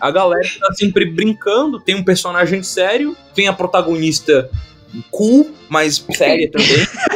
A 0.00 0.10
galera 0.10 0.48
tá 0.60 0.72
sempre 0.74 1.04
brincando, 1.04 1.80
tem 1.80 1.96
um 1.96 2.04
personagem 2.04 2.62
sério, 2.62 3.16
tem 3.34 3.48
a 3.48 3.52
protagonista 3.52 4.48
cool, 5.10 5.52
mas 5.68 6.04
séria 6.12 6.50
também. 6.50 6.86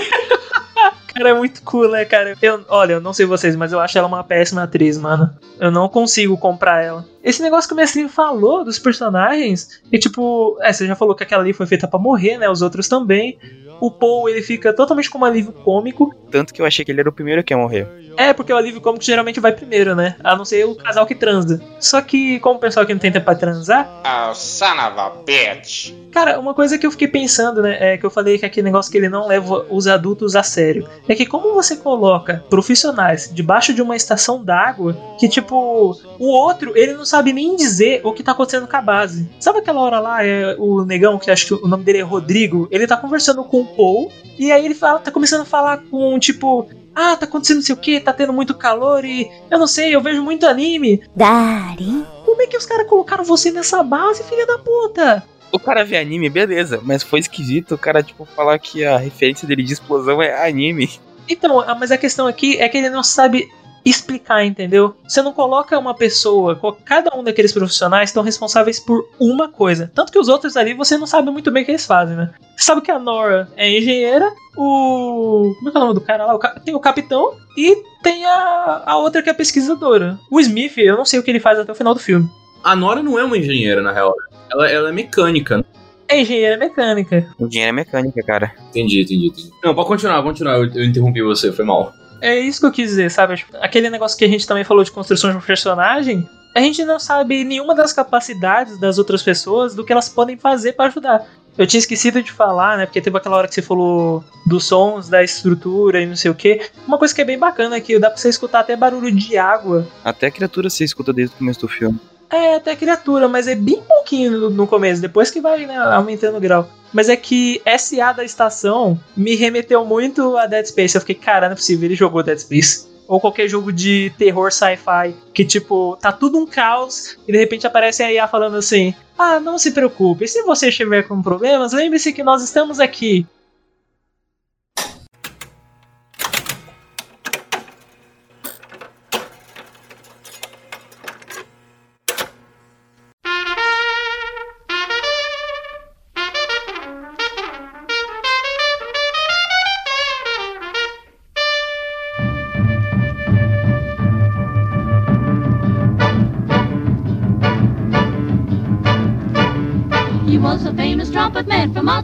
Cara, 1.18 1.30
é 1.30 1.34
muito 1.34 1.60
cool, 1.62 1.90
né, 1.90 2.04
cara? 2.04 2.36
Eu, 2.40 2.64
olha, 2.68 2.92
eu 2.92 3.00
não 3.00 3.12
sei 3.12 3.26
vocês, 3.26 3.56
mas 3.56 3.72
eu 3.72 3.80
acho 3.80 3.98
ela 3.98 4.06
uma 4.06 4.22
péssima 4.22 4.62
atriz, 4.62 4.96
mano. 4.96 5.28
Eu 5.58 5.68
não 5.68 5.88
consigo 5.88 6.38
comprar 6.38 6.84
ela. 6.84 7.04
Esse 7.24 7.42
negócio 7.42 7.66
que 7.66 7.74
o 7.74 7.76
Mestrinho 7.76 8.08
falou 8.08 8.64
dos 8.64 8.78
personagens, 8.78 9.80
e 9.90 9.98
tipo, 9.98 10.56
é, 10.60 10.72
você 10.72 10.86
já 10.86 10.94
falou 10.94 11.16
que 11.16 11.24
aquela 11.24 11.42
ali 11.42 11.52
foi 11.52 11.66
feita 11.66 11.88
pra 11.88 11.98
morrer, 11.98 12.38
né? 12.38 12.48
Os 12.48 12.62
outros 12.62 12.86
também. 12.86 13.36
O 13.80 13.90
Paul, 13.90 14.28
ele 14.28 14.42
fica 14.42 14.72
totalmente 14.72 15.10
como 15.10 15.24
alívio 15.24 15.52
cômico. 15.52 16.14
Tanto 16.30 16.52
que 16.52 16.60
eu 16.60 16.66
achei 16.66 16.84
que 16.84 16.92
ele 16.92 17.00
era 17.00 17.08
o 17.08 17.12
primeiro 17.12 17.42
que 17.42 17.52
ia 17.52 17.58
morrer. 17.58 17.86
É, 18.16 18.32
porque 18.32 18.52
o 18.52 18.56
alívio 18.56 18.80
cômico 18.80 19.04
geralmente 19.04 19.38
vai 19.38 19.52
primeiro, 19.52 19.94
né? 19.94 20.16
A 20.24 20.34
não 20.34 20.44
ser 20.44 20.64
o 20.64 20.74
casal 20.74 21.06
que 21.06 21.14
transa. 21.14 21.62
Só 21.78 22.00
que, 22.02 22.40
como 22.40 22.56
o 22.56 22.60
pessoal 22.60 22.84
que 22.84 22.92
não 22.92 22.98
tem 22.98 23.12
tempo 23.12 23.24
pra 23.24 23.34
transar, 23.36 23.88
Oh, 24.04 24.34
son 24.34 24.64
of 24.74 24.98
a 24.98 25.12
bitch. 25.24 25.94
Cara, 26.10 26.40
uma 26.40 26.54
coisa 26.54 26.78
que 26.78 26.86
eu 26.86 26.90
fiquei 26.90 27.06
pensando, 27.06 27.62
né, 27.62 27.76
é 27.78 27.98
que 27.98 28.04
eu 28.04 28.10
falei 28.10 28.38
que 28.38 28.46
aquele 28.46 28.64
negócio 28.64 28.90
que 28.90 28.98
ele 28.98 29.08
não 29.08 29.26
leva 29.28 29.66
os 29.70 29.86
adultos 29.86 30.34
a 30.34 30.42
sério, 30.42 30.88
é 31.06 31.14
que 31.14 31.26
como 31.26 31.54
você 31.54 31.76
coloca 31.76 32.42
profissionais 32.50 33.30
debaixo 33.32 33.72
de 33.74 33.82
uma 33.82 33.94
estação 33.94 34.42
d'água, 34.42 34.96
que 35.18 35.28
tipo, 35.28 35.96
o 36.18 36.26
outro, 36.26 36.72
ele 36.76 36.94
não 36.94 37.04
sabe 37.04 37.32
nem 37.32 37.54
dizer 37.54 38.00
o 38.02 38.12
que 38.12 38.22
tá 38.22 38.32
acontecendo 38.32 38.66
com 38.66 38.76
a 38.76 38.82
base. 38.82 39.28
Sabe 39.38 39.58
aquela 39.58 39.80
hora 39.80 40.00
lá, 40.00 40.24
é 40.24 40.56
o 40.58 40.84
negão, 40.84 41.18
que 41.18 41.30
acho 41.30 41.46
que 41.46 41.54
o 41.54 41.68
nome 41.68 41.84
dele 41.84 41.98
é 41.98 42.02
Rodrigo, 42.02 42.66
ele 42.70 42.86
tá 42.86 42.96
conversando 42.96 43.44
com 43.44 43.60
o 43.60 43.66
Paul, 43.68 44.12
e 44.38 44.52
aí 44.52 44.64
ele 44.64 44.74
fala, 44.74 44.98
tá 44.98 45.10
começando 45.10 45.42
a 45.42 45.46
falar 45.46 45.78
com, 45.90 46.18
tipo, 46.18 46.68
ah, 46.94 47.16
tá 47.16 47.26
acontecendo 47.26 47.56
não 47.56 47.62
sei 47.62 47.74
o 47.74 47.78
que, 47.78 48.00
tá 48.00 48.12
tendo 48.12 48.32
muito 48.32 48.54
calor 48.54 49.04
e 49.04 49.30
eu 49.50 49.58
não 49.58 49.66
sei, 49.66 49.94
eu 49.94 50.00
vejo 50.00 50.22
muito 50.22 50.46
anime. 50.46 51.02
Dari. 51.14 52.04
Como 52.24 52.42
é 52.42 52.46
que 52.46 52.56
os 52.56 52.66
caras 52.66 52.88
colocaram 52.88 53.24
você 53.24 53.50
nessa 53.50 53.82
base, 53.82 54.24
filha 54.24 54.46
da 54.46 54.58
puta? 54.58 55.24
O 55.50 55.58
cara 55.58 55.84
vê 55.84 55.96
anime, 55.96 56.28
beleza, 56.28 56.80
mas 56.82 57.02
foi 57.02 57.20
esquisito 57.20 57.74
o 57.74 57.78
cara, 57.78 58.02
tipo, 58.02 58.24
falar 58.24 58.58
que 58.58 58.84
a 58.84 58.98
referência 58.98 59.46
dele 59.46 59.62
de 59.62 59.72
explosão 59.72 60.20
é 60.20 60.46
anime. 60.46 60.90
Então, 61.28 61.64
mas 61.78 61.90
a 61.90 61.98
questão 61.98 62.26
aqui 62.26 62.58
é 62.58 62.68
que 62.68 62.78
ele 62.78 62.90
não 62.90 63.02
sabe 63.02 63.48
explicar, 63.84 64.44
entendeu? 64.44 64.94
Você 65.06 65.22
não 65.22 65.32
coloca 65.32 65.78
uma 65.78 65.94
pessoa, 65.94 66.58
cada 66.84 67.16
um 67.16 67.22
daqueles 67.24 67.52
profissionais 67.52 68.10
estão 68.10 68.22
responsáveis 68.22 68.78
por 68.80 69.08
uma 69.18 69.48
coisa. 69.48 69.90
Tanto 69.94 70.12
que 70.12 70.18
os 70.18 70.28
outros 70.28 70.56
ali 70.56 70.74
você 70.74 70.96
não 70.98 71.06
sabe 71.06 71.30
muito 71.30 71.50
bem 71.50 71.62
o 71.62 71.66
que 71.66 71.72
eles 71.72 71.86
fazem, 71.86 72.16
né? 72.16 72.30
Você 72.56 72.64
sabe 72.64 72.80
que 72.80 72.90
a 72.90 72.98
Nora 72.98 73.48
é 73.56 73.70
engenheira, 73.78 74.30
o. 74.56 75.54
Como 75.58 75.68
é 75.68 75.72
que 75.72 75.76
é 75.76 75.80
o 75.80 75.84
nome 75.84 75.94
do 75.94 76.00
cara 76.00 76.26
lá? 76.26 76.34
O 76.34 76.38
ca- 76.38 76.60
Tem 76.64 76.74
o 76.74 76.80
capitão 76.80 77.34
e 77.56 77.76
tem 78.02 78.24
a, 78.26 78.82
a 78.86 78.96
outra 78.98 79.22
que 79.22 79.30
é 79.30 79.32
pesquisadora. 79.32 80.18
O 80.30 80.40
Smith, 80.40 80.76
eu 80.78 80.96
não 80.96 81.04
sei 81.04 81.18
o 81.18 81.22
que 81.22 81.30
ele 81.30 81.40
faz 81.40 81.58
até 81.58 81.70
o 81.72 81.74
final 81.74 81.94
do 81.94 82.00
filme. 82.00 82.28
A 82.64 82.74
Nora 82.74 83.02
não 83.02 83.18
é 83.18 83.24
uma 83.24 83.38
engenheira, 83.38 83.80
na 83.80 83.92
real. 83.92 84.12
Ela, 84.50 84.68
ela 84.70 84.88
é 84.88 84.92
mecânica. 84.92 85.64
É 86.08 86.20
engenheira 86.22 86.56
mecânica. 86.56 87.28
Engenharia 87.38 87.72
mecânica, 87.72 88.22
cara. 88.22 88.52
Entendi, 88.70 89.02
entendi, 89.02 89.26
entendi. 89.28 89.50
Não, 89.62 89.74
pode 89.74 89.88
continuar, 89.88 90.16
pode 90.22 90.28
continuar. 90.28 90.56
Eu, 90.56 90.66
eu 90.74 90.84
interrompi 90.84 91.22
você, 91.22 91.52
foi 91.52 91.64
mal. 91.64 91.92
É 92.20 92.38
isso 92.38 92.60
que 92.60 92.66
eu 92.66 92.72
quis 92.72 92.90
dizer, 92.90 93.10
sabe? 93.10 93.36
Tipo, 93.36 93.56
Aquele 93.60 93.90
negócio 93.90 94.16
que 94.18 94.24
a 94.24 94.28
gente 94.28 94.46
também 94.46 94.64
falou 94.64 94.82
de 94.82 94.90
construção 94.90 95.30
de 95.30 95.36
um 95.36 95.40
personagem, 95.40 96.28
a 96.54 96.60
gente 96.60 96.84
não 96.84 96.98
sabe 96.98 97.44
nenhuma 97.44 97.74
das 97.74 97.92
capacidades 97.92 98.78
das 98.78 98.98
outras 98.98 99.22
pessoas 99.22 99.74
do 99.74 99.84
que 99.84 99.92
elas 99.92 100.08
podem 100.08 100.36
fazer 100.36 100.72
pra 100.72 100.86
ajudar. 100.86 101.24
Eu 101.56 101.66
tinha 101.66 101.78
esquecido 101.78 102.22
de 102.22 102.30
falar, 102.30 102.78
né? 102.78 102.86
Porque 102.86 103.00
teve 103.00 103.16
aquela 103.16 103.36
hora 103.36 103.48
que 103.48 103.54
você 103.54 103.62
falou 103.62 104.24
dos 104.46 104.64
sons, 104.64 105.08
da 105.08 105.24
estrutura 105.24 106.00
e 106.00 106.06
não 106.06 106.14
sei 106.14 106.30
o 106.30 106.34
que. 106.34 106.60
Uma 106.86 106.98
coisa 106.98 107.12
que 107.12 107.20
é 107.20 107.24
bem 107.24 107.38
bacana 107.38 107.76
é 107.76 107.80
que 107.80 107.98
dá 107.98 108.08
pra 108.08 108.16
você 108.16 108.28
escutar 108.28 108.60
até 108.60 108.76
barulho 108.76 109.10
de 109.10 109.36
água. 109.36 109.86
Até 110.04 110.28
a 110.28 110.30
criatura 110.30 110.70
se 110.70 110.84
escuta 110.84 111.12
desde 111.12 111.34
o 111.34 111.38
começo 111.38 111.60
do 111.60 111.68
filme. 111.68 111.98
É, 112.30 112.56
até 112.56 112.76
criatura, 112.76 113.26
mas 113.26 113.48
é 113.48 113.54
bem 113.54 113.82
pouquinho 113.82 114.32
no, 114.32 114.50
no 114.50 114.66
começo, 114.66 115.00
depois 115.00 115.30
que 115.30 115.40
vai 115.40 115.64
né, 115.66 115.76
aumentando 115.76 116.36
o 116.36 116.40
grau. 116.40 116.68
Mas 116.92 117.08
é 117.08 117.16
que 117.16 117.60
SA 117.78 118.12
da 118.12 118.24
estação 118.24 118.98
me 119.16 119.34
remeteu 119.34 119.84
muito 119.84 120.36
a 120.36 120.46
Dead 120.46 120.66
Space. 120.66 120.94
Eu 120.94 121.00
fiquei, 121.00 121.14
cara, 121.14 121.46
não 121.46 121.52
é 121.52 121.56
possível, 121.56 121.86
ele 121.86 121.94
jogou 121.94 122.22
Dead 122.22 122.38
Space. 122.38 122.86
Ou 123.06 123.18
qualquer 123.18 123.48
jogo 123.48 123.72
de 123.72 124.12
terror 124.18 124.52
sci-fi, 124.52 125.14
que 125.32 125.42
tipo, 125.42 125.96
tá 126.00 126.12
tudo 126.12 126.38
um 126.38 126.46
caos, 126.46 127.16
e 127.26 127.32
de 127.32 127.38
repente 127.38 127.66
aparece 127.66 128.02
a 128.02 128.12
IA 128.12 128.28
falando 128.28 128.58
assim: 128.58 128.94
Ah, 129.18 129.40
não 129.40 129.58
se 129.58 129.70
preocupe, 129.70 130.28
se 130.28 130.42
você 130.42 130.68
estiver 130.68 131.04
com 131.04 131.22
problemas, 131.22 131.72
lembre-se 131.72 132.12
que 132.12 132.22
nós 132.22 132.44
estamos 132.44 132.78
aqui. 132.78 133.26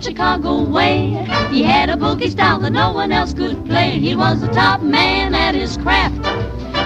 Chicago 0.04 0.62
way. 0.62 1.16
He 1.50 1.62
had 1.62 1.88
a 1.88 1.96
boogie 1.96 2.30
style 2.30 2.60
that 2.60 2.72
no 2.72 2.92
one 2.92 3.10
else 3.10 3.32
could 3.32 3.64
play. 3.64 3.98
He 3.98 4.14
was 4.14 4.42
the 4.42 4.48
top 4.48 4.82
man 4.82 5.34
at 5.34 5.54
his 5.54 5.78
craft. 5.78 6.20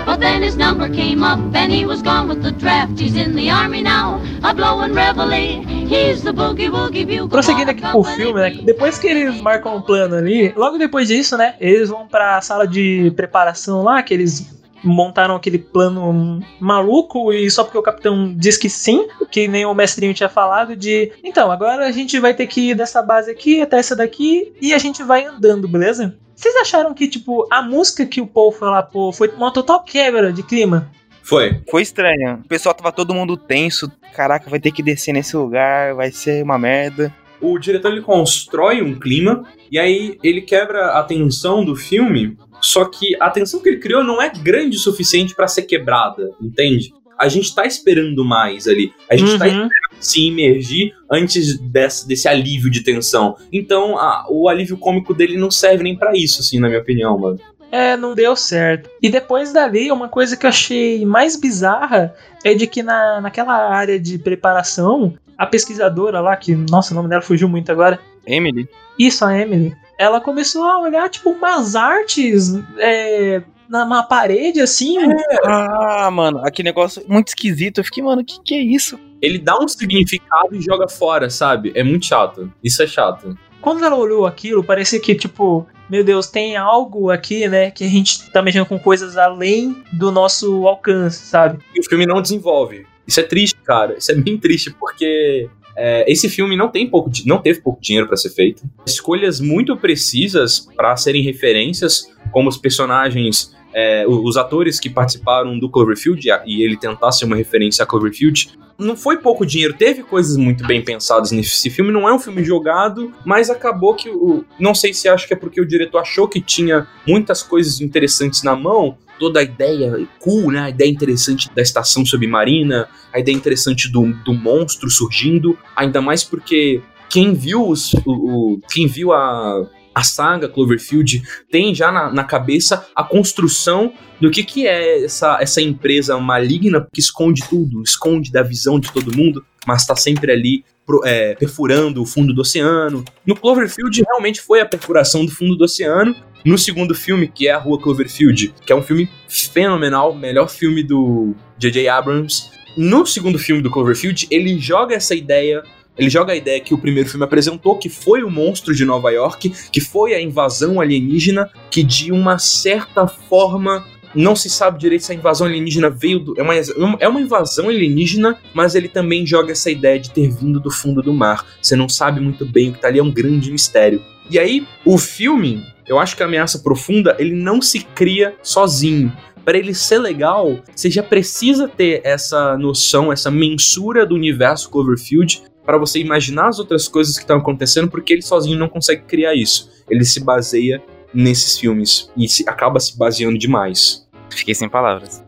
But 0.06 0.20
then 0.20 0.40
his 0.40 0.56
number 0.56 0.88
came 0.88 1.24
up 1.24 1.40
and 1.52 1.72
he 1.72 1.84
was 1.84 2.00
gone 2.00 2.28
with 2.28 2.44
the 2.44 2.52
draft. 2.52 3.00
He's 3.00 3.16
in 3.16 3.34
the 3.34 3.50
army 3.50 3.82
now, 3.82 4.22
a 4.44 4.54
blowing 4.54 4.94
reveille. 4.94 5.66
He's 5.88 6.22
the 6.22 6.32
boogie 6.32 6.70
woogie 6.70 7.04
bugle. 7.04 7.28
Prosseguindo 7.28 7.72
aqui 7.72 7.82
com 7.82 7.98
o 7.98 8.04
filme, 8.04 8.40
né? 8.40 8.50
Depois 8.64 8.98
que 9.00 9.08
eles 9.08 9.40
marcam 9.40 9.76
um 9.76 9.82
plano 9.82 10.14
ali, 10.14 10.52
logo 10.56 10.78
depois 10.78 11.08
disso, 11.08 11.36
né? 11.36 11.56
Eles 11.58 11.88
vão 11.88 12.06
pra 12.06 12.40
sala 12.40 12.68
de 12.68 13.12
preparação 13.16 13.82
lá, 13.82 14.00
que 14.00 14.14
eles 14.14 14.57
montaram 14.82 15.34
aquele 15.34 15.58
plano 15.58 16.40
maluco 16.60 17.32
e 17.32 17.50
só 17.50 17.64
porque 17.64 17.78
o 17.78 17.82
capitão 17.82 18.34
diz 18.36 18.56
que 18.56 18.68
sim, 18.68 19.06
que 19.30 19.48
nem 19.48 19.64
o 19.66 19.74
mestrinho 19.74 20.14
tinha 20.14 20.28
falado 20.28 20.76
de, 20.76 21.12
então, 21.22 21.50
agora 21.50 21.86
a 21.86 21.92
gente 21.92 22.18
vai 22.18 22.34
ter 22.34 22.46
que 22.46 22.70
ir 22.70 22.74
dessa 22.74 23.02
base 23.02 23.30
aqui 23.30 23.60
até 23.60 23.78
essa 23.78 23.96
daqui 23.96 24.52
e 24.60 24.72
a 24.72 24.78
gente 24.78 25.02
vai 25.02 25.24
andando, 25.24 25.68
beleza? 25.68 26.16
Vocês 26.34 26.54
acharam 26.56 26.94
que, 26.94 27.08
tipo, 27.08 27.46
a 27.50 27.60
música 27.60 28.06
que 28.06 28.20
o 28.20 28.26
Paul 28.26 28.52
foi 28.52 28.68
lá 28.68 28.82
pô, 28.82 29.12
foi 29.12 29.28
uma 29.36 29.52
total 29.52 29.82
quebra 29.82 30.32
de 30.32 30.42
clima? 30.42 30.88
Foi. 31.28 31.60
Foi 31.70 31.82
estranho. 31.82 32.36
O 32.44 32.48
pessoal 32.48 32.74
tava 32.74 32.90
todo 32.90 33.12
mundo 33.12 33.36
tenso. 33.36 33.92
Caraca, 34.14 34.48
vai 34.48 34.58
ter 34.58 34.70
que 34.70 34.82
descer 34.82 35.12
nesse 35.12 35.36
lugar, 35.36 35.94
vai 35.94 36.10
ser 36.10 36.42
uma 36.42 36.58
merda. 36.58 37.12
O 37.40 37.58
diretor 37.58 37.92
ele 37.92 38.00
constrói 38.02 38.82
um 38.82 38.98
clima 38.98 39.44
e 39.70 39.78
aí 39.78 40.18
ele 40.22 40.40
quebra 40.42 40.98
a 40.98 41.02
tensão 41.04 41.64
do 41.64 41.76
filme, 41.76 42.36
só 42.60 42.84
que 42.84 43.16
a 43.20 43.30
tensão 43.30 43.60
que 43.60 43.68
ele 43.68 43.78
criou 43.78 44.02
não 44.02 44.20
é 44.20 44.28
grande 44.30 44.76
o 44.76 44.80
suficiente 44.80 45.34
pra 45.34 45.46
ser 45.48 45.62
quebrada, 45.62 46.30
entende? 46.40 46.92
A 47.18 47.28
gente 47.28 47.52
tá 47.54 47.66
esperando 47.66 48.24
mais 48.24 48.68
ali. 48.68 48.92
A 49.10 49.16
gente 49.16 49.36
tá 49.38 49.44
Uhum. 49.46 49.50
esperando 49.50 49.70
se 49.98 50.26
imergir 50.26 50.92
antes 51.10 51.58
desse, 51.58 52.06
desse 52.06 52.28
alívio 52.28 52.70
de 52.70 52.82
tensão. 52.82 53.36
Então, 53.52 53.98
a- 53.98 54.24
o 54.30 54.48
alívio 54.48 54.76
cômico 54.78 55.12
dele 55.12 55.36
não 55.36 55.50
serve 55.50 55.82
nem 55.82 55.96
pra 55.96 56.12
isso, 56.14 56.40
assim, 56.40 56.60
na 56.60 56.68
minha 56.68 56.80
opinião, 56.80 57.18
mano. 57.18 57.38
É, 57.72 57.96
não 57.96 58.14
deu 58.14 58.34
certo. 58.36 58.88
E 59.02 59.10
depois 59.10 59.52
dali, 59.52 59.90
uma 59.90 60.08
coisa 60.08 60.36
que 60.36 60.46
eu 60.46 60.48
achei 60.50 61.04
mais 61.04 61.34
bizarra 61.36 62.14
é 62.44 62.54
de 62.54 62.66
que 62.68 62.82
na, 62.84 63.20
naquela 63.20 63.68
área 63.68 63.98
de 63.98 64.16
preparação, 64.18 65.14
a 65.38 65.46
pesquisadora 65.46 66.20
lá, 66.20 66.36
que, 66.36 66.54
nossa, 66.54 66.92
o 66.92 66.96
nome 66.96 67.08
dela 67.08 67.22
fugiu 67.22 67.48
muito 67.48 67.70
agora, 67.70 68.00
Emily? 68.26 68.68
isso, 68.98 69.24
a 69.24 69.38
Emily, 69.38 69.74
ela 69.96 70.20
começou 70.20 70.64
a 70.64 70.80
olhar, 70.80 71.08
tipo, 71.08 71.30
umas 71.30 71.76
artes 71.76 72.52
é, 72.76 73.42
na, 73.68 73.84
na 73.84 74.02
parede, 74.02 74.60
assim. 74.60 74.96
Ah, 75.44 76.10
mano, 76.10 76.40
aquele 76.44 76.68
negócio 76.68 77.02
muito 77.08 77.28
esquisito. 77.28 77.78
Eu 77.78 77.84
fiquei, 77.84 78.02
mano, 78.02 78.22
o 78.22 78.24
que, 78.24 78.40
que 78.42 78.54
é 78.54 78.62
isso? 78.62 78.98
Ele 79.22 79.38
dá 79.38 79.58
um 79.58 79.68
significado 79.68 80.54
e 80.54 80.60
joga 80.60 80.88
fora, 80.88 81.30
sabe? 81.30 81.72
É 81.74 81.82
muito 81.82 82.06
chato. 82.06 82.52
Isso 82.62 82.82
é 82.82 82.86
chato. 82.86 83.36
Quando 83.60 83.84
ela 83.84 83.96
olhou 83.96 84.26
aquilo, 84.26 84.62
parecia 84.62 85.00
que, 85.00 85.14
tipo, 85.14 85.66
meu 85.90 86.04
Deus, 86.04 86.28
tem 86.28 86.56
algo 86.56 87.10
aqui, 87.10 87.48
né, 87.48 87.70
que 87.70 87.84
a 87.84 87.88
gente 87.88 88.30
tá 88.30 88.40
mexendo 88.40 88.66
com 88.66 88.78
coisas 88.78 89.16
além 89.16 89.82
do 89.92 90.12
nosso 90.12 90.66
alcance, 90.68 91.26
sabe? 91.26 91.58
E 91.74 91.80
o 91.80 91.84
filme 91.84 92.06
não 92.06 92.22
desenvolve. 92.22 92.86
Isso 93.08 93.20
é 93.20 93.22
triste, 93.22 93.56
cara. 93.64 93.96
Isso 93.96 94.12
é 94.12 94.14
bem 94.14 94.36
triste, 94.36 94.70
porque 94.78 95.48
é, 95.74 96.04
esse 96.06 96.28
filme 96.28 96.56
não 96.56 96.68
tem 96.68 96.86
pouco, 96.90 97.10
não 97.24 97.38
teve 97.38 97.62
pouco 97.62 97.80
dinheiro 97.80 98.06
pra 98.06 98.18
ser 98.18 98.28
feito. 98.30 98.62
Escolhas 98.86 99.40
muito 99.40 99.74
precisas 99.78 100.68
pra 100.76 100.94
serem 100.94 101.22
referências, 101.22 102.12
como 102.30 102.50
os 102.50 102.58
personagens, 102.58 103.56
é, 103.72 104.04
os 104.06 104.36
atores 104.36 104.78
que 104.78 104.90
participaram 104.90 105.58
do 105.58 105.70
Cloverfield 105.70 106.28
e 106.44 106.62
ele 106.62 106.76
tentar 106.76 107.12
ser 107.12 107.24
uma 107.24 107.36
referência 107.36 107.82
a 107.82 107.86
Cloverfield. 107.86 108.50
Não 108.78 108.96
foi 108.96 109.16
pouco 109.16 109.46
dinheiro, 109.46 109.74
teve 109.74 110.02
coisas 110.02 110.36
muito 110.36 110.66
bem 110.66 110.82
pensadas 110.84 111.32
nesse 111.32 111.70
filme. 111.70 111.90
Não 111.90 112.08
é 112.08 112.12
um 112.12 112.18
filme 112.18 112.44
jogado, 112.44 113.12
mas 113.24 113.48
acabou 113.48 113.94
que 113.94 114.10
o. 114.10 114.44
Não 114.58 114.74
sei 114.74 114.92
se 114.92 115.08
acho 115.08 115.26
que 115.26 115.34
é 115.34 115.36
porque 115.36 115.60
o 115.60 115.66
diretor 115.66 115.98
achou 115.98 116.28
que 116.28 116.40
tinha 116.40 116.86
muitas 117.06 117.42
coisas 117.42 117.80
interessantes 117.80 118.42
na 118.42 118.54
mão, 118.54 118.96
toda 119.18 119.40
a 119.40 119.42
ideia 119.42 120.06
cool, 120.20 120.50
né? 120.50 120.60
A 120.60 120.70
ideia 120.70 120.88
interessante 120.90 121.48
da 121.54 121.62
estação 121.62 122.04
submarina, 122.06 122.88
a 123.12 123.18
ideia 123.18 123.34
interessante 123.36 123.90
do, 123.90 124.12
do 124.24 124.32
monstro 124.34 124.88
surgindo, 124.90 125.58
ainda 125.76 126.00
mais 126.00 126.22
porque 126.24 126.80
quem 127.10 127.32
viu 127.34 127.66
os, 127.68 127.94
o, 127.94 128.00
o- 128.06 128.60
quem 128.70 128.86
viu 128.86 129.12
a, 129.12 129.66
a 129.94 130.02
saga 130.02 130.48
Cloverfield 130.48 131.22
tem 131.50 131.74
já 131.74 131.90
na, 131.90 132.12
na 132.12 132.22
cabeça 132.24 132.86
a 132.94 133.02
construção 133.02 133.92
do 134.20 134.30
que, 134.30 134.42
que 134.44 134.66
é 134.66 135.04
essa, 135.04 135.38
essa 135.40 135.60
empresa 135.62 136.18
maligna 136.18 136.86
que 136.92 137.00
esconde 137.00 137.42
tudo, 137.48 137.82
esconde 137.82 138.30
da 138.30 138.42
visão 138.42 138.78
de 138.78 138.92
todo 138.92 139.16
mundo, 139.16 139.44
mas 139.66 139.82
está 139.82 139.96
sempre 139.96 140.30
ali 140.32 140.64
pro- 140.86 141.02
é, 141.04 141.34
perfurando 141.34 142.02
o 142.02 142.06
fundo 142.06 142.34
do 142.34 142.40
oceano. 142.42 143.04
No 143.26 143.34
Cloverfield 143.36 144.02
realmente 144.06 144.40
foi 144.40 144.60
a 144.60 144.66
perfuração 144.66 145.24
do 145.24 145.30
fundo 145.32 145.56
do 145.56 145.64
oceano. 145.64 146.14
No 146.44 146.56
segundo 146.56 146.94
filme, 146.94 147.28
que 147.28 147.48
é 147.48 147.52
a 147.52 147.58
Rua 147.58 147.80
Cloverfield, 147.80 148.54
que 148.64 148.72
é 148.72 148.76
um 148.76 148.82
filme 148.82 149.08
fenomenal, 149.28 150.14
melhor 150.14 150.48
filme 150.48 150.82
do 150.82 151.34
J.J. 151.58 151.88
Abrams. 151.88 152.50
No 152.76 153.04
segundo 153.04 153.38
filme 153.38 153.60
do 153.60 153.70
Cloverfield, 153.70 154.28
ele 154.30 154.58
joga 154.58 154.94
essa 154.94 155.14
ideia 155.14 155.62
ele 155.98 156.08
joga 156.08 156.32
a 156.32 156.36
ideia 156.36 156.60
que 156.60 156.72
o 156.72 156.78
primeiro 156.78 157.08
filme 157.08 157.24
apresentou, 157.24 157.76
que 157.76 157.88
foi 157.88 158.22
o 158.22 158.30
monstro 158.30 158.72
de 158.72 158.84
Nova 158.84 159.10
York, 159.10 159.52
que 159.72 159.80
foi 159.80 160.14
a 160.14 160.22
invasão 160.22 160.80
alienígena, 160.80 161.50
que 161.70 161.82
de 161.82 162.12
uma 162.12 162.38
certa 162.38 163.08
forma 163.08 163.84
não 164.14 164.34
se 164.34 164.48
sabe 164.48 164.78
direito 164.78 165.04
se 165.04 165.12
a 165.12 165.14
invasão 165.14 165.46
alienígena 165.46 165.90
veio 165.90 166.20
do. 166.20 166.34
É 166.38 166.42
uma, 166.42 166.54
é 167.00 167.08
uma 167.08 167.20
invasão 167.20 167.68
alienígena, 167.68 168.38
mas 168.54 168.74
ele 168.74 168.88
também 168.88 169.26
joga 169.26 169.52
essa 169.52 169.70
ideia 169.70 169.98
de 169.98 170.10
ter 170.10 170.30
vindo 170.30 170.60
do 170.60 170.70
fundo 170.70 171.02
do 171.02 171.12
mar. 171.12 171.44
Você 171.60 171.76
não 171.76 171.88
sabe 171.88 172.20
muito 172.20 172.46
bem 172.46 172.70
o 172.70 172.72
que 172.72 172.80
tá 172.80 172.88
ali, 172.88 173.00
é 173.00 173.02
um 173.02 173.10
grande 173.10 173.50
mistério. 173.50 174.02
E 174.30 174.38
aí, 174.38 174.66
o 174.84 174.98
filme, 174.98 175.64
eu 175.88 175.98
acho 175.98 176.16
que 176.16 176.22
a 176.22 176.26
Ameaça 176.26 176.58
Profunda, 176.58 177.16
ele 177.18 177.34
não 177.34 177.62
se 177.62 177.80
cria 177.80 178.36
sozinho. 178.42 179.12
Para 179.44 179.56
ele 179.56 179.74
ser 179.74 179.98
legal, 179.98 180.58
você 180.74 180.90
já 180.90 181.02
precisa 181.02 181.66
ter 181.66 182.02
essa 182.04 182.56
noção, 182.58 183.10
essa 183.10 183.30
mensura 183.30 184.04
do 184.04 184.14
universo 184.14 184.68
Cloverfield 184.68 185.42
para 185.64 185.78
você 185.78 185.98
imaginar 185.98 186.48
as 186.48 186.58
outras 186.58 186.86
coisas 186.86 187.14
que 187.14 187.22
estão 187.22 187.38
acontecendo, 187.38 187.88
porque 187.88 188.12
ele 188.12 188.22
sozinho 188.22 188.58
não 188.58 188.68
consegue 188.68 189.02
criar 189.02 189.34
isso. 189.34 189.70
Ele 189.88 190.04
se 190.04 190.22
baseia 190.22 190.82
nesses 191.12 191.58
filmes 191.58 192.10
e 192.16 192.28
se, 192.28 192.44
acaba 192.46 192.78
se 192.78 192.96
baseando 192.96 193.38
demais. 193.38 194.06
Fiquei 194.30 194.54
sem 194.54 194.68
palavras. 194.68 195.24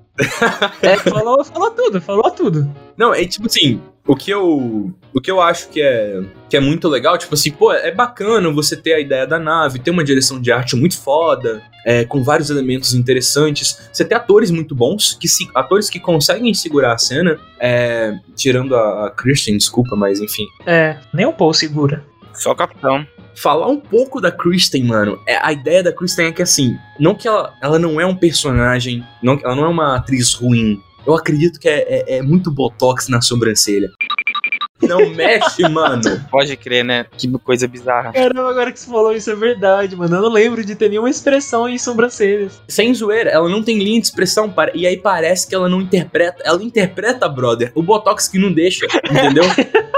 É, 0.82 0.96
falou, 0.98 1.42
falou 1.44 1.70
tudo, 1.70 2.00
falou 2.00 2.30
tudo. 2.30 2.70
Não, 2.96 3.14
é 3.14 3.24
tipo 3.24 3.46
assim, 3.46 3.80
o 4.06 4.16
que 4.16 4.30
eu 4.30 4.92
o 5.12 5.20
que 5.20 5.30
eu 5.30 5.40
acho 5.40 5.68
que 5.68 5.82
é 5.82 6.22
que 6.48 6.56
é 6.56 6.60
muito 6.60 6.88
legal, 6.88 7.18
tipo 7.18 7.34
assim, 7.34 7.50
pô, 7.50 7.72
é 7.72 7.90
bacana 7.90 8.50
você 8.50 8.76
ter 8.76 8.94
a 8.94 9.00
ideia 9.00 9.26
da 9.26 9.38
nave, 9.38 9.78
ter 9.78 9.90
uma 9.90 10.04
direção 10.04 10.40
de 10.40 10.52
arte 10.52 10.76
muito 10.76 10.98
foda, 10.98 11.62
é, 11.84 12.04
com 12.04 12.22
vários 12.22 12.50
elementos 12.50 12.94
interessantes, 12.94 13.88
você 13.92 14.04
ter 14.04 14.14
atores 14.14 14.50
muito 14.50 14.74
bons, 14.74 15.14
que 15.14 15.28
se, 15.28 15.48
atores 15.54 15.88
que 15.90 15.98
conseguem 15.98 16.52
segurar 16.54 16.94
a 16.94 16.98
cena, 16.98 17.38
é, 17.58 18.18
tirando 18.36 18.76
a, 18.76 19.06
a 19.06 19.10
Christian, 19.10 19.56
desculpa, 19.56 19.96
mas 19.96 20.20
enfim, 20.20 20.46
É, 20.66 20.96
nem 21.12 21.26
o 21.26 21.32
Paul 21.32 21.52
segura. 21.54 22.04
Só 22.34 22.52
o 22.52 22.56
capitão. 22.56 23.06
falar 23.34 23.68
um 23.68 23.78
pouco 23.78 24.20
da 24.20 24.30
Kristen, 24.30 24.84
mano. 24.84 25.18
É, 25.26 25.36
a 25.42 25.52
ideia 25.52 25.82
da 25.82 25.92
Kristen 25.92 26.26
é 26.26 26.32
que, 26.32 26.42
assim, 26.42 26.76
não 26.98 27.14
que 27.14 27.26
ela, 27.26 27.54
ela 27.62 27.78
não 27.78 28.00
é 28.00 28.06
um 28.06 28.14
personagem, 28.14 29.04
não, 29.22 29.38
ela 29.42 29.56
não 29.56 29.64
é 29.64 29.68
uma 29.68 29.96
atriz 29.96 30.34
ruim. 30.34 30.80
Eu 31.06 31.14
acredito 31.14 31.58
que 31.58 31.68
é, 31.68 31.80
é- 31.88 32.16
é 32.18 32.22
muito 32.22 32.50
botox 32.50 33.08
na 33.08 33.20
sobrancelha. 33.20 33.90
Não 34.82 35.10
mexe, 35.10 35.62
mano. 35.68 36.02
Pode 36.30 36.56
crer, 36.56 36.84
né? 36.84 37.06
Que 37.16 37.30
coisa 37.38 37.68
bizarra. 37.68 38.12
Caramba, 38.12 38.48
agora 38.50 38.72
que 38.72 38.80
você 38.80 38.90
falou 38.90 39.12
isso 39.12 39.30
é 39.30 39.34
verdade, 39.34 39.94
mano. 39.94 40.16
Eu 40.16 40.22
não 40.22 40.30
lembro 40.30 40.64
de 40.64 40.74
ter 40.74 40.88
nenhuma 40.88 41.10
expressão 41.10 41.68
em 41.68 41.78
sobrancelhas. 41.78 42.62
Sem 42.68 42.94
zoeira, 42.94 43.30
ela 43.30 43.48
não 43.48 43.62
tem 43.62 43.78
linha 43.78 44.00
de 44.00 44.06
expressão. 44.06 44.52
E 44.74 44.86
aí 44.86 44.96
parece 44.96 45.46
que 45.46 45.54
ela 45.54 45.68
não 45.68 45.80
interpreta. 45.80 46.42
Ela 46.44 46.62
interpreta, 46.62 47.28
brother, 47.28 47.72
o 47.74 47.82
Botox 47.82 48.26
que 48.28 48.38
não 48.38 48.52
deixa, 48.52 48.86
entendeu? 49.10 49.44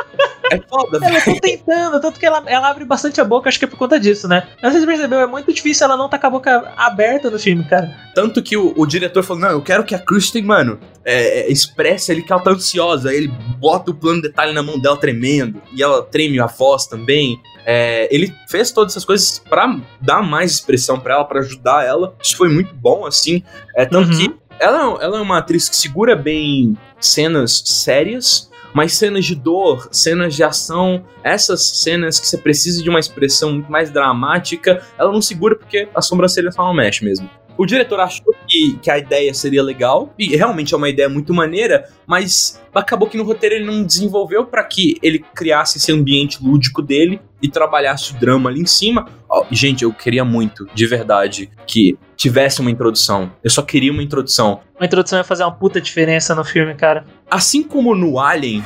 É 0.52 0.60
foda, 0.68 0.98
Ela 1.02 1.20
tá 1.20 1.34
tentando, 1.40 2.00
tanto 2.00 2.18
que 2.20 2.26
ela, 2.26 2.42
ela 2.46 2.68
abre 2.70 2.84
bastante 2.84 3.20
a 3.20 3.24
boca, 3.24 3.48
acho 3.48 3.58
que 3.58 3.64
é 3.64 3.68
por 3.68 3.76
conta 3.78 3.98
disso, 3.98 4.26
né? 4.28 4.46
Mas 4.62 4.74
você 4.74 4.86
percebeu, 4.86 5.20
é 5.20 5.26
muito 5.26 5.52
difícil 5.52 5.84
ela 5.86 5.96
não 5.96 6.08
tá 6.08 6.18
com 6.18 6.26
a 6.26 6.30
boca 6.30 6.72
aberta 6.76 7.30
no 7.30 7.38
filme, 7.38 7.64
cara. 7.64 7.90
Tanto 8.14 8.42
que 8.42 8.56
o, 8.56 8.72
o 8.76 8.86
diretor 8.86 9.22
falou: 9.22 9.42
Não, 9.42 9.50
eu 9.50 9.62
quero 9.62 9.84
que 9.84 9.94
a 9.94 9.98
Kristen, 9.98 10.42
mano, 10.42 10.78
é, 11.04 11.40
é, 11.40 11.50
expresse 11.52 12.12
ali 12.12 12.22
que 12.22 12.32
ela 12.32 12.42
tá 12.42 12.50
ansiosa. 12.50 13.12
Ele 13.14 13.28
bota 13.58 13.90
o 13.90 13.94
plano 13.94 14.20
de 14.20 14.28
detalhe 14.28 14.52
na 14.52 14.62
mão 14.62 14.78
dela 14.78 14.96
tremendo. 14.96 15.60
E 15.74 15.82
ela 15.82 16.02
treme 16.02 16.38
a 16.38 16.46
voz 16.46 16.86
também. 16.86 17.40
É, 17.64 18.08
ele 18.14 18.34
fez 18.48 18.70
todas 18.72 18.92
essas 18.92 19.04
coisas 19.04 19.38
pra 19.38 19.78
dar 20.00 20.22
mais 20.22 20.52
expressão 20.52 20.98
pra 21.00 21.14
ela, 21.14 21.24
pra 21.24 21.40
ajudar 21.40 21.84
ela. 21.86 22.14
Isso 22.22 22.36
foi 22.36 22.48
muito 22.48 22.74
bom, 22.74 23.06
assim. 23.06 23.42
É, 23.76 23.86
tanto 23.86 24.10
Uhum. 24.10 24.18
que 24.18 24.34
ela, 24.60 25.02
ela 25.02 25.18
é 25.18 25.20
uma 25.20 25.38
atriz 25.38 25.68
que 25.68 25.74
segura 25.76 26.14
bem 26.14 26.76
cenas 27.00 27.62
sérias. 27.64 28.50
Mas 28.72 28.94
cenas 28.94 29.24
de 29.24 29.34
dor, 29.34 29.88
cenas 29.90 30.34
de 30.34 30.42
ação, 30.42 31.04
essas 31.22 31.62
cenas 31.62 32.18
que 32.18 32.26
você 32.26 32.38
precisa 32.38 32.82
de 32.82 32.88
uma 32.88 33.00
expressão 33.00 33.52
muito 33.52 33.70
mais 33.70 33.90
dramática, 33.90 34.82
ela 34.98 35.12
não 35.12 35.22
segura 35.22 35.56
porque 35.56 35.88
a 35.94 36.00
sobrancelha 36.00 36.50
só 36.50 36.64
não 36.64 36.74
mexe 36.74 37.04
mesmo. 37.04 37.28
O 37.62 37.64
diretor 37.64 38.00
achou 38.00 38.34
que, 38.48 38.76
que 38.82 38.90
a 38.90 38.98
ideia 38.98 39.32
seria 39.32 39.62
legal, 39.62 40.12
e 40.18 40.34
realmente 40.34 40.74
é 40.74 40.76
uma 40.76 40.88
ideia 40.88 41.08
muito 41.08 41.32
maneira, 41.32 41.88
mas 42.04 42.60
acabou 42.74 43.08
que 43.08 43.16
no 43.16 43.22
roteiro 43.22 43.54
ele 43.54 43.64
não 43.64 43.84
desenvolveu 43.84 44.44
para 44.44 44.64
que 44.64 44.98
ele 45.00 45.24
criasse 45.32 45.78
esse 45.78 45.92
ambiente 45.92 46.42
lúdico 46.42 46.82
dele 46.82 47.20
e 47.40 47.48
trabalhasse 47.48 48.10
o 48.10 48.18
drama 48.18 48.50
ali 48.50 48.62
em 48.62 48.66
cima. 48.66 49.06
Ó, 49.30 49.46
gente, 49.48 49.84
eu 49.84 49.92
queria 49.92 50.24
muito, 50.24 50.66
de 50.74 50.86
verdade, 50.88 51.52
que 51.64 51.96
tivesse 52.16 52.60
uma 52.60 52.68
introdução. 52.68 53.30
Eu 53.44 53.50
só 53.50 53.62
queria 53.62 53.92
uma 53.92 54.02
introdução. 54.02 54.60
A 54.80 54.84
introdução 54.84 55.18
ia 55.18 55.24
fazer 55.24 55.44
uma 55.44 55.54
puta 55.54 55.80
diferença 55.80 56.34
no 56.34 56.44
filme, 56.44 56.74
cara. 56.74 57.04
Assim 57.30 57.62
como 57.62 57.94
no 57.94 58.18
Alien, 58.18 58.64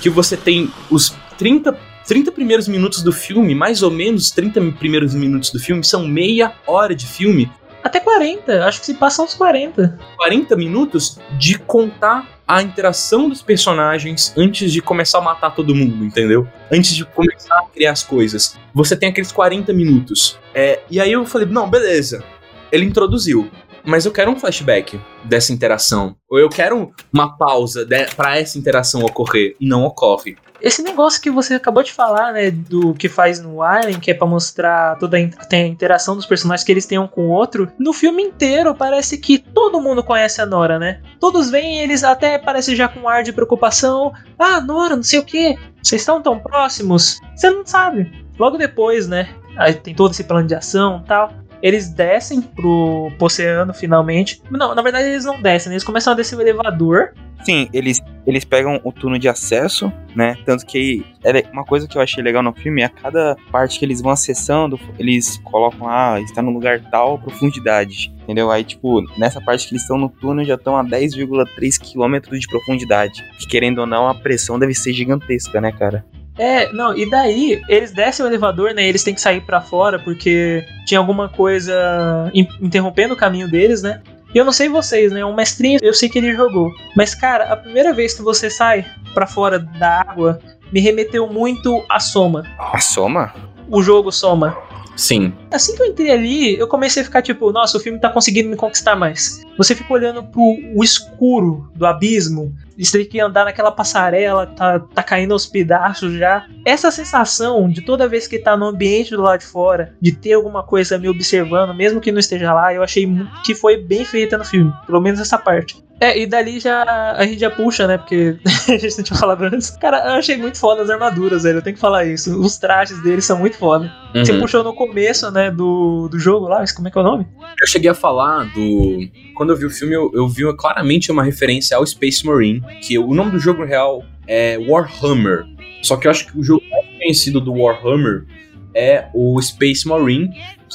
que 0.00 0.08
você 0.08 0.36
tem 0.36 0.70
os 0.88 1.16
30, 1.36 1.76
30 2.06 2.30
primeiros 2.30 2.68
minutos 2.68 3.02
do 3.02 3.12
filme, 3.12 3.56
mais 3.56 3.82
ou 3.82 3.90
menos 3.90 4.30
30 4.30 4.60
primeiros 4.78 5.14
minutos 5.16 5.50
do 5.50 5.58
filme, 5.58 5.82
são 5.82 6.06
meia 6.06 6.52
hora 6.64 6.94
de 6.94 7.08
filme. 7.08 7.50
Até 7.82 7.98
40, 8.00 8.64
acho 8.64 8.80
que 8.80 8.86
se 8.86 8.94
passam 8.94 9.24
uns 9.24 9.34
40. 9.34 9.98
40 10.16 10.56
minutos 10.56 11.18
de 11.32 11.58
contar 11.58 12.28
a 12.46 12.62
interação 12.62 13.28
dos 13.28 13.42
personagens 13.42 14.32
antes 14.36 14.72
de 14.72 14.80
começar 14.82 15.18
a 15.18 15.22
matar 15.22 15.54
todo 15.54 15.74
mundo, 15.74 16.04
entendeu? 16.04 16.46
Antes 16.70 16.94
de 16.94 17.04
começar 17.04 17.58
a 17.58 17.64
criar 17.64 17.92
as 17.92 18.02
coisas. 18.02 18.58
Você 18.74 18.96
tem 18.96 19.08
aqueles 19.08 19.32
40 19.32 19.72
minutos. 19.72 20.38
É, 20.54 20.80
e 20.90 21.00
aí 21.00 21.12
eu 21.12 21.24
falei, 21.24 21.48
não, 21.48 21.68
beleza. 21.68 22.22
Ele 22.70 22.84
introduziu. 22.84 23.50
Mas 23.84 24.04
eu 24.04 24.12
quero 24.12 24.30
um 24.30 24.36
flashback 24.36 25.00
dessa 25.24 25.52
interação. 25.52 26.14
Ou 26.28 26.38
eu 26.38 26.48
quero 26.48 26.92
uma 27.12 27.36
pausa 27.36 27.86
para 28.16 28.38
essa 28.38 28.58
interação 28.58 29.02
ocorrer. 29.02 29.56
E 29.60 29.66
não 29.66 29.84
ocorre. 29.84 30.36
Esse 30.62 30.80
negócio 30.80 31.20
que 31.20 31.30
você 31.30 31.54
acabou 31.54 31.82
de 31.82 31.92
falar, 31.92 32.32
né, 32.32 32.50
do 32.50 32.94
que 32.94 33.08
faz 33.08 33.40
no 33.40 33.62
Alien, 33.62 33.98
que 33.98 34.12
é 34.12 34.14
pra 34.14 34.26
mostrar 34.26 34.96
toda 34.96 35.16
a 35.16 35.58
interação 35.58 36.14
dos 36.14 36.24
personagens 36.24 36.64
que 36.64 36.70
eles 36.70 36.86
têm 36.86 37.00
um 37.00 37.08
com 37.08 37.26
o 37.26 37.30
outro, 37.30 37.70
no 37.76 37.92
filme 37.92 38.22
inteiro 38.22 38.72
parece 38.72 39.18
que 39.18 39.38
todo 39.38 39.80
mundo 39.80 40.04
conhece 40.04 40.40
a 40.40 40.46
Nora, 40.46 40.78
né? 40.78 41.00
Todos 41.18 41.50
vêm 41.50 41.80
eles 41.80 42.04
até 42.04 42.38
parecem 42.38 42.76
já 42.76 42.86
com 42.86 43.00
um 43.00 43.08
ar 43.08 43.24
de 43.24 43.32
preocupação. 43.32 44.12
Ah, 44.38 44.60
Nora, 44.60 44.94
não 44.94 45.02
sei 45.02 45.18
o 45.18 45.24
que. 45.24 45.58
Vocês 45.82 46.02
estão 46.02 46.22
tão 46.22 46.38
próximos? 46.38 47.18
Você 47.34 47.50
não 47.50 47.66
sabe. 47.66 48.24
Logo 48.38 48.56
depois, 48.56 49.08
né, 49.08 49.34
aí 49.56 49.74
tem 49.74 49.94
todo 49.94 50.12
esse 50.12 50.22
plano 50.22 50.46
de 50.46 50.54
ação 50.54 51.02
e 51.04 51.08
tal. 51.08 51.32
Eles 51.62 51.88
descem 51.88 52.42
pro, 52.42 53.10
pro 53.16 53.26
oceano 53.26 53.72
finalmente. 53.72 54.42
Não, 54.50 54.74
na 54.74 54.82
verdade 54.82 55.08
eles 55.08 55.24
não 55.24 55.40
descem, 55.40 55.70
né? 55.70 55.74
eles 55.74 55.84
começam 55.84 56.12
a 56.12 56.16
descer 56.16 56.36
o 56.36 56.40
elevador. 56.40 57.14
Sim, 57.44 57.68
eles, 57.72 58.00
eles 58.26 58.44
pegam 58.44 58.80
o 58.84 58.92
túnel 58.92 59.18
de 59.18 59.28
acesso, 59.28 59.92
né? 60.14 60.36
Tanto 60.44 60.64
que 60.64 61.04
é 61.24 61.44
uma 61.52 61.64
coisa 61.64 61.88
que 61.88 61.98
eu 61.98 62.02
achei 62.02 62.22
legal 62.22 62.42
no 62.42 62.52
filme 62.52 62.82
é 62.82 62.84
a 62.84 62.88
cada 62.88 63.36
parte 63.50 63.78
que 63.78 63.84
eles 63.84 64.00
vão 64.00 64.12
acessando, 64.12 64.78
eles 64.96 65.38
colocam 65.38 65.88
lá, 65.88 66.20
está 66.20 66.40
no 66.40 66.52
lugar 66.52 66.80
tal, 66.90 67.18
profundidade. 67.18 68.12
Entendeu? 68.22 68.50
Aí, 68.50 68.62
tipo, 68.62 69.02
nessa 69.18 69.40
parte 69.40 69.66
que 69.66 69.74
eles 69.74 69.82
estão 69.82 69.98
no 69.98 70.08
túnel 70.08 70.44
já 70.44 70.54
estão 70.54 70.76
a 70.76 70.84
10,3 70.84 71.80
quilômetros 71.80 72.40
de 72.40 72.46
profundidade. 72.46 73.24
Que 73.38 73.46
querendo 73.46 73.80
ou 73.80 73.86
não, 73.86 74.08
a 74.08 74.14
pressão 74.14 74.58
deve 74.58 74.74
ser 74.74 74.92
gigantesca, 74.92 75.60
né, 75.60 75.72
cara? 75.72 76.04
É, 76.38 76.72
não, 76.72 76.96
e 76.96 77.08
daí 77.10 77.60
eles 77.68 77.92
descem 77.92 78.24
o 78.24 78.28
elevador, 78.28 78.72
né? 78.72 78.86
Eles 78.86 79.04
têm 79.04 79.14
que 79.14 79.20
sair 79.20 79.40
pra 79.42 79.60
fora 79.60 79.98
porque 79.98 80.64
tinha 80.86 80.98
alguma 80.98 81.28
coisa 81.28 82.30
in- 82.32 82.48
interrompendo 82.60 83.14
o 83.14 83.16
caminho 83.16 83.50
deles, 83.50 83.82
né? 83.82 84.00
E 84.34 84.38
eu 84.38 84.44
não 84.44 84.52
sei 84.52 84.68
vocês, 84.68 85.12
né? 85.12 85.22
O 85.24 85.34
mestrinho, 85.34 85.78
eu 85.82 85.92
sei 85.92 86.08
que 86.08 86.18
ele 86.18 86.34
jogou. 86.34 86.70
Mas, 86.96 87.14
cara, 87.14 87.52
a 87.52 87.56
primeira 87.56 87.92
vez 87.92 88.14
que 88.14 88.22
você 88.22 88.48
sai 88.48 88.84
pra 89.12 89.26
fora 89.26 89.58
da 89.58 90.00
água 90.00 90.40
me 90.72 90.80
remeteu 90.80 91.26
muito 91.28 91.84
a 91.86 92.00
Soma. 92.00 92.44
A 92.58 92.78
soma? 92.80 93.34
O 93.68 93.82
jogo 93.82 94.10
Soma. 94.10 94.56
Sim. 94.96 95.32
Assim 95.50 95.74
que 95.76 95.82
eu 95.82 95.86
entrei 95.86 96.10
ali, 96.10 96.58
eu 96.58 96.66
comecei 96.66 97.02
a 97.02 97.04
ficar 97.04 97.20
tipo, 97.22 97.50
nossa, 97.52 97.76
o 97.76 97.80
filme 97.80 97.98
tá 97.98 98.08
conseguindo 98.08 98.48
me 98.48 98.56
conquistar 98.56 98.96
mais. 98.96 99.42
Você 99.58 99.74
fica 99.74 99.92
olhando 99.92 100.22
pro 100.22 100.40
o 100.74 100.82
escuro 100.82 101.70
do 101.74 101.84
abismo, 101.86 102.54
você 102.78 102.98
tem 102.98 103.06
que 103.06 103.20
andar 103.20 103.44
naquela 103.44 103.70
passarela, 103.70 104.46
tá, 104.46 104.80
tá 104.80 105.02
caindo 105.02 105.32
aos 105.32 105.46
pedaços 105.46 106.14
já. 106.14 106.46
Essa 106.64 106.90
sensação 106.90 107.68
de 107.68 107.82
toda 107.82 108.08
vez 108.08 108.26
que 108.26 108.38
tá 108.38 108.56
no 108.56 108.66
ambiente 108.66 109.10
do 109.10 109.22
lado 109.22 109.40
de 109.40 109.46
fora, 109.46 109.94
de 110.00 110.12
ter 110.12 110.34
alguma 110.34 110.62
coisa 110.62 110.98
me 110.98 111.08
observando, 111.08 111.74
mesmo 111.74 112.00
que 112.00 112.12
não 112.12 112.18
esteja 112.18 112.52
lá, 112.52 112.72
eu 112.72 112.82
achei 112.82 113.08
que 113.44 113.54
foi 113.54 113.76
bem 113.76 114.04
feita 114.04 114.38
no 114.38 114.44
filme. 114.44 114.72
Pelo 114.86 115.00
menos 115.00 115.20
essa 115.20 115.38
parte. 115.38 115.82
É, 116.02 116.18
e 116.18 116.26
dali 116.26 116.58
já 116.58 116.82
a 117.16 117.24
gente 117.24 117.38
já 117.38 117.50
puxa, 117.50 117.86
né? 117.86 117.96
Porque 117.96 118.36
a 118.68 118.76
gente 118.76 118.96
não 118.98 119.04
tinha 119.04 119.18
falado 119.18 119.42
antes. 119.44 119.70
Cara, 119.76 119.98
eu 119.98 120.12
achei 120.14 120.36
muito 120.36 120.58
foda 120.58 120.82
as 120.82 120.90
armaduras, 120.90 121.44
velho. 121.44 121.58
Eu 121.58 121.62
tenho 121.62 121.74
que 121.76 121.80
falar 121.80 122.04
isso. 122.04 122.40
Os 122.40 122.58
trajes 122.58 123.00
deles 123.02 123.24
são 123.24 123.38
muito 123.38 123.56
foda. 123.56 123.88
Você 124.14 124.32
Uhum. 124.32 124.40
puxou 124.40 124.64
no 124.64 124.74
começo, 124.74 125.30
né, 125.30 125.50
do, 125.50 126.08
do 126.08 126.18
jogo 126.18 126.48
lá, 126.48 126.58
mas 126.58 126.72
como 126.72 126.88
é 126.88 126.90
que 126.90 126.98
é 126.98 127.00
o 127.00 127.04
nome? 127.04 127.26
Eu 127.60 127.66
cheguei 127.68 127.88
a 127.88 127.94
falar 127.94 128.44
do. 128.52 128.98
Quando 129.36 129.50
eu 129.50 129.56
vi 129.56 129.64
o 129.66 129.70
filme, 129.70 129.94
eu, 129.94 130.10
eu 130.12 130.28
vi 130.28 130.42
claramente 130.56 131.12
uma 131.12 131.22
referência 131.22 131.76
ao 131.76 131.86
Space 131.86 132.26
Marine, 132.26 132.60
que 132.82 132.98
o 132.98 133.14
nome 133.14 133.30
do 133.30 133.38
jogo 133.38 133.64
real 133.64 134.02
é 134.26 134.58
Warhammer. 134.68 135.44
Só 135.82 135.96
que 135.96 136.06
eu 136.06 136.10
acho 136.10 136.26
que 136.26 136.38
o 136.38 136.42
jogo 136.42 136.62
mais 136.70 136.86
conhecido 136.98 137.40
do 137.40 137.52
Warhammer 137.54 138.24
é 138.74 139.06
o 139.14 139.40
Space 139.40 139.86
Marine, 139.86 140.30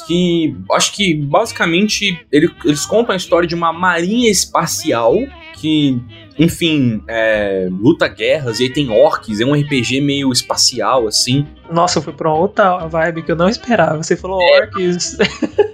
que 0.06 0.56
acho 0.72 0.92
que 0.94 1.14
basicamente 1.14 2.18
ele- 2.30 2.50
eles 2.64 2.86
contam 2.86 3.12
a 3.12 3.16
história 3.16 3.48
de 3.48 3.54
uma 3.54 3.72
marinha 3.72 4.30
espacial 4.30 5.14
que, 5.60 6.00
enfim, 6.38 7.02
é, 7.08 7.68
luta 7.70 8.06
guerras 8.06 8.60
e 8.60 8.64
aí 8.64 8.72
tem 8.72 8.88
orcs, 8.90 9.40
é 9.40 9.44
um 9.44 9.54
RPG 9.54 10.00
meio 10.00 10.30
espacial 10.30 11.08
assim. 11.08 11.44
Nossa, 11.70 11.98
eu 11.98 12.02
fui 12.02 12.12
pra 12.12 12.30
uma 12.30 12.38
outra 12.38 12.86
vibe 12.86 13.22
que 13.22 13.32
eu 13.32 13.36
não 13.36 13.48
esperava. 13.48 13.96
Você 14.00 14.16
falou 14.16 14.38
orcs. 14.40 15.18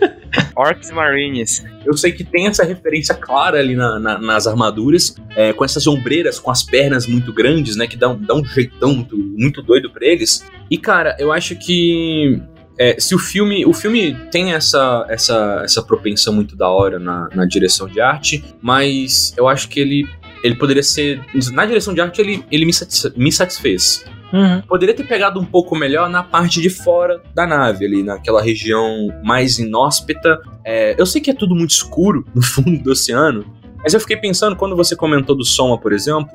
Orcs 0.56 0.90
Marines. 0.90 1.64
Eu 1.84 1.96
sei 1.96 2.12
que 2.12 2.24
tem 2.24 2.46
essa 2.46 2.64
referência 2.64 3.14
clara 3.14 3.58
ali 3.58 3.74
na- 3.74 3.98
na- 3.98 4.18
nas 4.18 4.46
armaduras, 4.46 5.14
é, 5.36 5.52
com 5.52 5.64
essas 5.64 5.86
ombreiras 5.86 6.38
com 6.38 6.50
as 6.50 6.62
pernas 6.62 7.06
muito 7.06 7.32
grandes, 7.32 7.76
né? 7.76 7.86
Que 7.86 7.96
dá 7.96 8.12
dá 8.12 8.34
um 8.34 8.44
jeitão 8.44 8.94
muito, 8.94 9.16
muito 9.16 9.62
doido 9.62 9.90
pra 9.90 10.06
eles. 10.06 10.44
E, 10.70 10.78
cara, 10.78 11.16
eu 11.18 11.30
acho 11.32 11.56
que. 11.56 12.40
é, 12.78 12.98
se 12.98 13.14
o 13.14 13.18
filme. 13.18 13.64
O 13.66 13.72
filme 13.72 14.14
tem 14.32 14.52
essa, 14.52 15.06
essa, 15.08 15.60
essa 15.64 15.82
propensão 15.82 16.32
muito 16.32 16.56
da 16.56 16.68
hora 16.68 16.98
na, 16.98 17.28
na 17.34 17.44
direção 17.44 17.86
de 17.86 18.00
arte, 18.00 18.44
mas 18.60 19.32
eu 19.36 19.46
acho 19.48 19.68
que 19.68 19.78
ele. 19.80 20.06
Ele 20.42 20.54
poderia 20.56 20.82
ser. 20.82 21.20
Na 21.52 21.64
direção 21.64 21.94
de 21.94 22.00
arte, 22.00 22.20
ele, 22.20 22.44
ele 22.50 22.66
me 23.16 23.32
satisfez 23.32 24.04
Uhum. 24.34 24.62
poderia 24.62 24.94
ter 24.94 25.06
pegado 25.06 25.38
um 25.38 25.44
pouco 25.44 25.76
melhor 25.76 26.08
na 26.08 26.20
parte 26.24 26.60
de 26.60 26.68
fora 26.68 27.22
da 27.32 27.46
nave, 27.46 27.86
ali 27.86 28.02
naquela 28.02 28.42
região 28.42 29.08
mais 29.22 29.60
inóspita. 29.60 30.40
É, 30.64 31.00
eu 31.00 31.06
sei 31.06 31.20
que 31.20 31.30
é 31.30 31.34
tudo 31.34 31.54
muito 31.54 31.70
escuro 31.70 32.26
no 32.34 32.42
fundo 32.42 32.82
do 32.82 32.90
oceano, 32.90 33.44
mas 33.80 33.94
eu 33.94 34.00
fiquei 34.00 34.16
pensando 34.16 34.56
quando 34.56 34.74
você 34.74 34.96
comentou 34.96 35.36
do 35.36 35.44
Soma, 35.44 35.78
por 35.78 35.92
exemplo. 35.92 36.30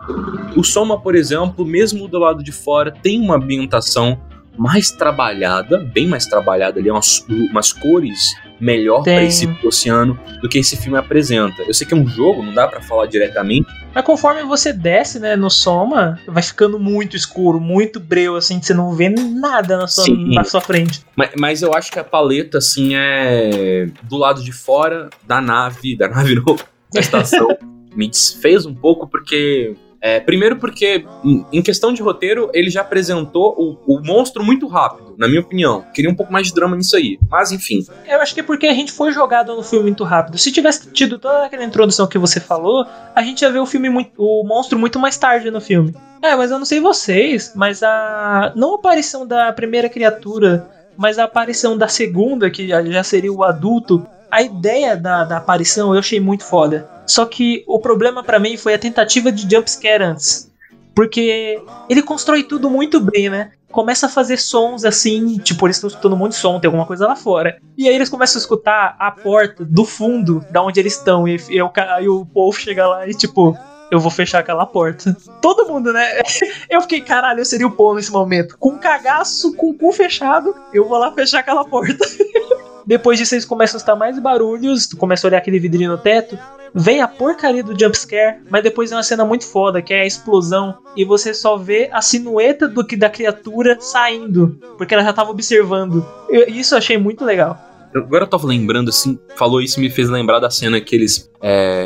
O 0.55 0.63
Soma, 0.63 1.01
por 1.01 1.13
exemplo, 1.13 1.65
mesmo 1.65 2.07
do 2.07 2.17
lado 2.19 2.41
de 2.41 2.53
fora, 2.53 2.91
tem 2.91 3.19
uma 3.19 3.35
ambientação 3.35 4.21
mais 4.59 4.91
trabalhada, 4.91 5.77
bem 5.79 6.05
mais 6.05 6.25
trabalhada 6.25 6.81
ali, 6.81 6.91
umas, 6.91 7.25
umas 7.29 7.71
cores 7.71 8.35
melhor 8.59 9.03
para 9.03 9.23
esse 9.23 9.47
oceano 9.63 10.19
do 10.41 10.49
que 10.49 10.59
esse 10.59 10.75
filme 10.75 10.97
apresenta. 10.97 11.63
Eu 11.63 11.73
sei 11.73 11.87
que 11.87 11.93
é 11.93 11.97
um 11.97 12.05
jogo, 12.05 12.43
não 12.43 12.53
dá 12.53 12.67
pra 12.67 12.81
falar 12.81 13.05
diretamente. 13.05 13.69
Mas 13.95 14.03
conforme 14.03 14.43
você 14.43 14.73
desce, 14.73 15.17
né, 15.17 15.37
no 15.37 15.49
Soma, 15.49 16.19
vai 16.27 16.43
ficando 16.43 16.77
muito 16.77 17.15
escuro, 17.15 17.57
muito 17.57 18.01
breu, 18.01 18.35
assim, 18.35 18.59
que 18.59 18.65
você 18.65 18.73
não 18.73 18.91
vê 18.91 19.07
nada 19.07 19.77
na 19.77 19.87
sua, 19.87 20.03
Sim. 20.03 20.35
na 20.35 20.43
sua 20.43 20.59
frente. 20.59 21.05
Mas, 21.15 21.29
mas 21.37 21.61
eu 21.61 21.73
acho 21.73 21.89
que 21.89 21.97
a 21.97 22.03
paleta, 22.03 22.57
assim, 22.57 22.95
é 22.95 23.87
do 24.03 24.17
lado 24.17 24.43
de 24.43 24.51
fora 24.51 25.09
da 25.25 25.39
nave, 25.39 25.95
da 25.95 26.09
nave 26.09 26.35
não, 26.35 26.57
da 26.93 26.99
estação, 26.99 27.47
me 27.95 28.09
desfez 28.09 28.65
um 28.65 28.75
pouco 28.75 29.07
porque 29.07 29.73
É, 30.01 30.19
primeiro 30.19 30.55
porque, 30.57 31.05
em- 31.23 31.45
em 31.51 31.61
questão 31.61 31.91
de 31.91 32.01
roteiro, 32.01 32.49
ele 32.53 32.69
já 32.69 32.81
apresentou 32.81 33.53
o, 33.85 33.95
o 33.95 34.01
monstro 34.01 34.43
muito 34.43 34.65
rápido, 34.67 35.13
na 35.17 35.27
minha 35.27 35.41
opinião. 35.41 35.83
Queria 35.93 36.09
um 36.09 36.15
pouco 36.15 36.31
mais 36.31 36.47
de 36.47 36.53
drama 36.53 36.75
nisso 36.77 36.95
aí. 36.95 37.19
Mas, 37.29 37.51
enfim. 37.51 37.85
Eu 38.07 38.21
acho 38.21 38.33
que 38.33 38.39
é 38.39 38.43
porque 38.43 38.67
a 38.67 38.73
gente 38.73 38.91
foi 38.91 39.11
jogado 39.11 39.53
no 39.55 39.61
filme 39.63 39.83
muito 39.85 40.03
rápido. 40.05 40.37
Se 40.37 40.51
tivesse 40.51 40.89
tido 40.91 41.19
toda 41.19 41.45
aquela 41.45 41.63
introdução 41.65 42.07
que 42.07 42.17
você 42.17 42.39
falou, 42.39 42.85
a 43.13 43.21
gente 43.21 43.41
ia 43.41 43.51
ver 43.51 43.59
o 43.59 43.65
filme 43.65 43.89
muito, 43.89 44.11
o 44.17 44.43
monstro 44.45 44.79
muito 44.79 44.97
mais 44.97 45.17
tarde 45.17 45.51
no 45.51 45.59
filme. 45.59 45.93
É, 46.21 46.35
mas 46.35 46.51
eu 46.51 46.59
não 46.59 46.65
sei 46.65 46.79
vocês, 46.79 47.51
mas 47.55 47.81
a 47.83 48.53
não 48.55 48.73
a 48.73 48.75
aparição 48.75 49.25
da 49.27 49.51
primeira 49.53 49.89
criatura, 49.89 50.65
mas 50.97 51.17
a 51.19 51.23
aparição 51.25 51.77
da 51.77 51.87
segunda, 51.87 52.49
que 52.49 52.67
já, 52.67 52.83
já 52.83 53.03
seria 53.03 53.31
o 53.31 53.43
adulto, 53.43 54.05
a 54.31 54.41
ideia 54.41 54.95
da, 54.97 55.23
da 55.23 55.37
aparição 55.37 55.93
eu 55.93 55.99
achei 55.99 56.19
muito 56.19 56.43
foda. 56.45 56.89
Só 57.09 57.25
que 57.25 57.63
o 57.67 57.79
problema 57.79 58.23
pra 58.23 58.39
mim 58.39 58.55
foi 58.55 58.73
a 58.73 58.79
tentativa 58.79 59.31
de 59.31 59.49
jumpscare 59.53 60.03
antes. 60.03 60.49
Porque 60.95 61.59
ele 61.89 62.03
constrói 62.03 62.43
tudo 62.43 62.69
muito 62.69 62.99
bem, 62.99 63.29
né? 63.29 63.51
Começa 63.71 64.07
a 64.07 64.09
fazer 64.09 64.37
sons 64.37 64.83
assim, 64.83 65.37
tipo, 65.37 65.65
eles 65.65 65.77
estão 65.77 65.87
escutando 65.87 66.13
um 66.13 66.17
monte 66.17 66.31
de 66.31 66.37
som, 66.37 66.59
tem 66.59 66.67
alguma 66.67 66.85
coisa 66.85 67.07
lá 67.07 67.15
fora. 67.15 67.57
E 67.77 67.87
aí 67.87 67.95
eles 67.95 68.09
começam 68.09 68.37
a 68.39 68.41
escutar 68.41 68.95
a 68.99 69.09
porta 69.11 69.63
do 69.65 69.85
fundo 69.85 70.43
da 70.51 70.61
onde 70.61 70.79
eles 70.79 70.93
estão. 70.97 71.27
E, 71.27 71.37
e, 71.49 71.61
o, 71.61 71.69
ca- 71.69 72.01
e 72.01 72.07
o 72.09 72.25
povo 72.25 72.57
chega 72.59 72.85
lá 72.87 73.07
e, 73.07 73.13
tipo, 73.13 73.57
eu 73.91 73.99
vou 73.99 74.11
fechar 74.11 74.39
aquela 74.39 74.65
porta. 74.65 75.15
Todo 75.41 75.67
mundo, 75.67 75.91
né? 75.93 76.05
Eu 76.69 76.81
fiquei, 76.81 77.01
caralho, 77.01 77.39
eu 77.39 77.45
seria 77.45 77.65
o 77.65 77.71
Paul 77.71 77.95
nesse 77.95 78.11
momento. 78.11 78.55
Com 78.59 78.73
um 78.73 78.77
cagaço, 78.77 79.55
com 79.55 79.71
o 79.71 79.73
cu 79.73 79.91
fechado, 79.91 80.53
eu 80.71 80.87
vou 80.87 80.99
lá 80.99 81.11
fechar 81.11 81.39
aquela 81.39 81.65
porta. 81.65 81.97
Depois 82.85 83.17
disso, 83.19 83.35
eles 83.35 83.45
começam 83.45 83.75
a 83.75 83.79
escutar 83.79 83.95
mais 83.95 84.17
barulhos, 84.19 84.87
tu 84.87 84.97
começa 84.97 85.25
a 85.25 85.29
olhar 85.29 85.37
aquele 85.37 85.59
vidrinho 85.59 85.91
no 85.91 85.97
teto. 85.97 86.37
Vem 86.73 87.01
a 87.01 87.07
porcaria 87.07 87.63
do 87.63 87.77
jumpscare, 87.79 88.37
mas 88.49 88.61
depois 88.61 88.91
é 88.91 88.95
uma 88.95 89.01
cena 89.03 89.25
muito 89.25 89.45
foda, 89.45 89.81
que 89.81 89.91
é 89.93 90.01
a 90.01 90.05
explosão, 90.05 90.75
e 90.95 91.03
você 91.03 91.33
só 91.33 91.57
vê 91.57 91.89
a 91.91 91.99
silhueta 92.01 92.67
do 92.67 92.85
que 92.85 92.95
da 92.95 93.09
criatura 93.09 93.77
saindo, 93.79 94.59
porque 94.77 94.93
ela 94.93 95.03
já 95.03 95.11
tava 95.11 95.31
observando. 95.31 96.05
Eu- 96.29 96.47
isso 96.47 96.75
eu 96.75 96.77
achei 96.77 96.97
muito 96.97 97.25
legal. 97.25 97.57
Agora 97.95 98.25
eu 98.25 98.27
tava 98.29 98.45
lembrando, 98.45 98.89
assim, 98.89 99.17
falou 99.35 99.59
isso 99.61 99.79
me 99.79 99.89
fez 99.89 100.07
lembrar 100.09 100.39
da 100.39 100.51
cena 100.51 100.79
que 100.79 100.95
eles 100.95 101.27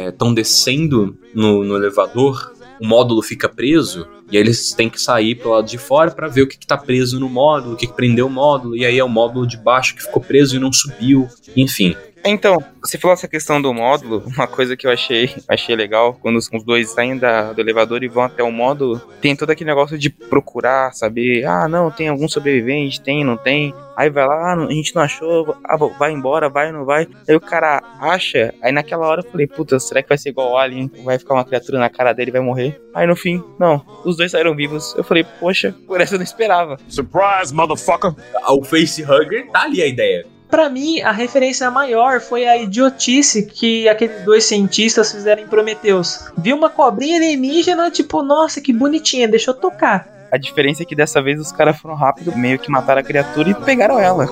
estão 0.10 0.34
descendo 0.34 1.16
no, 1.34 1.64
no 1.64 1.78
elevador, 1.78 2.53
o 2.84 2.86
módulo 2.86 3.22
fica 3.22 3.48
preso, 3.48 4.06
e 4.30 4.36
aí 4.36 4.44
eles 4.44 4.74
têm 4.74 4.90
que 4.90 5.00
sair 5.00 5.36
pro 5.36 5.52
lado 5.52 5.66
de 5.66 5.78
fora 5.78 6.12
pra 6.12 6.28
ver 6.28 6.42
o 6.42 6.48
que, 6.48 6.58
que 6.58 6.68
tá 6.68 6.78
preso 6.78 7.18
no 7.18 7.30
módulo, 7.30 7.76
o 7.76 7.78
que, 7.78 7.88
que 7.88 7.94
prendeu 7.94 8.28
o 8.28 8.30
módulo, 8.30 8.76
e 8.76 8.86
aí 8.86 9.00
é 9.00 9.04
o 9.04 9.08
módulo 9.08 9.48
de 9.48 9.56
baixo 9.56 9.96
que 9.96 10.04
ficou 10.04 10.22
preso 10.22 10.58
e 10.58 10.60
não 10.60 10.74
subiu, 10.74 11.30
enfim. 11.56 11.96
Então, 12.26 12.58
você 12.82 12.98
falou 12.98 13.14
essa 13.14 13.28
questão 13.28 13.62
do 13.62 13.74
módulo, 13.74 14.24
uma 14.26 14.48
coisa 14.48 14.78
que 14.78 14.88
eu 14.88 14.92
achei, 14.92 15.30
achei 15.48 15.76
legal, 15.76 16.14
quando 16.22 16.38
os, 16.38 16.50
os 16.54 16.64
dois 16.64 16.90
saem 16.92 17.18
da- 17.18 17.52
do 17.52 17.60
elevador 17.60 18.02
e 18.02 18.08
vão 18.08 18.24
até 18.24 18.42
o 18.42 18.50
módulo, 18.52 18.98
tem 19.22 19.36
todo 19.36 19.50
aquele 19.50 19.70
negócio 19.70 19.98
de 19.98 20.10
procurar, 20.10 20.94
saber, 20.94 21.46
ah, 21.46 21.68
não, 21.68 21.92
tem 21.92 22.08
algum 22.08 22.28
sobrevivente, 22.30 23.02
tem, 23.02 23.26
não 23.26 23.36
tem. 23.36 23.74
Aí 23.98 24.10
vai 24.10 24.26
lá, 24.26 24.54
ah, 24.54 24.56
não- 24.56 24.68
a 24.68 24.72
gente 24.72 24.96
não 24.96 25.02
achou, 25.02 25.54
ah, 25.66 25.76
vai 26.00 26.14
embora, 26.14 26.50
vai, 26.50 26.72
não 26.72 26.86
vai. 26.86 27.08
Aí 27.28 27.36
o 27.36 27.42
cara 27.42 27.82
acha, 28.00 28.54
aí 28.62 28.72
naquela 28.72 29.06
hora 29.06 29.20
eu 29.22 29.30
falei, 29.30 29.46
puta, 29.46 29.78
será 29.78 30.02
que 30.02 30.08
vai 30.08 30.18
ser 30.18 30.30
igual 30.30 30.52
o 30.54 30.58
Alien? 30.58 30.90
Vai 31.04 31.20
ficar 31.20 31.34
uma 31.34 31.44
criatura 31.44 31.78
na 31.78 31.90
cara 31.90 32.14
dele 32.14 32.30
e 32.30 32.34
vai 32.34 32.42
morrer? 32.42 32.80
Aí 32.96 33.06
no 33.06 33.18
fim, 33.18 33.44
não, 33.60 33.84
os 34.06 34.16
dois 34.16 34.32
saíram 34.32 34.56
vivos. 34.56 34.96
Eu 34.96 35.04
falei, 35.04 35.26
poxa, 35.42 35.76
por 35.86 36.00
essa 36.00 36.16
eu 36.16 36.20
não 36.20 36.24
esperava. 36.24 36.78
Surprise, 36.88 37.54
motherfucker! 37.54 38.14
O 38.48 38.64
facehugger 38.64 39.52
tá 39.52 39.64
ali 39.64 39.82
a 39.82 39.88
ideia. 39.88 40.26
Pra 40.54 40.70
mim, 40.70 41.02
a 41.02 41.12
referência 41.12 41.72
maior 41.72 42.22
foi 42.22 42.46
a 42.46 42.56
idiotice 42.56 43.42
que 43.42 43.90
aqueles 43.90 44.24
dois 44.24 44.44
cientistas 44.44 45.12
fizeram 45.12 45.42
em 45.42 45.48
Prometheus. 45.48 46.28
Viu 46.38 46.56
uma 46.56 46.70
cobrinha 46.70 47.18
alienígena, 47.18 47.90
tipo, 47.90 48.22
nossa, 48.22 48.62
que 48.62 48.72
bonitinha, 48.72 49.28
deixa 49.28 49.50
eu 49.50 49.56
tocar. 49.56 50.08
A 50.32 50.38
diferença 50.38 50.84
é 50.84 50.86
que 50.86 50.96
dessa 50.96 51.20
vez 51.24 51.40
os 51.40 51.52
caras 51.52 51.80
foram 51.80 51.96
rápido, 51.96 52.38
meio 52.38 52.60
que 52.60 52.70
mataram 52.70 53.02
a 53.02 53.04
criatura 53.04 53.50
e 53.50 53.56
pegaram 53.56 53.98
ela. 54.00 54.28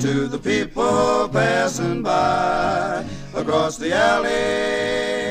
To 0.00 0.28
the 0.28 0.38
people 0.38 1.28
passing 1.28 2.02
by 2.02 3.04
across 3.38 3.76
the 3.76 3.92
alley 3.92 5.21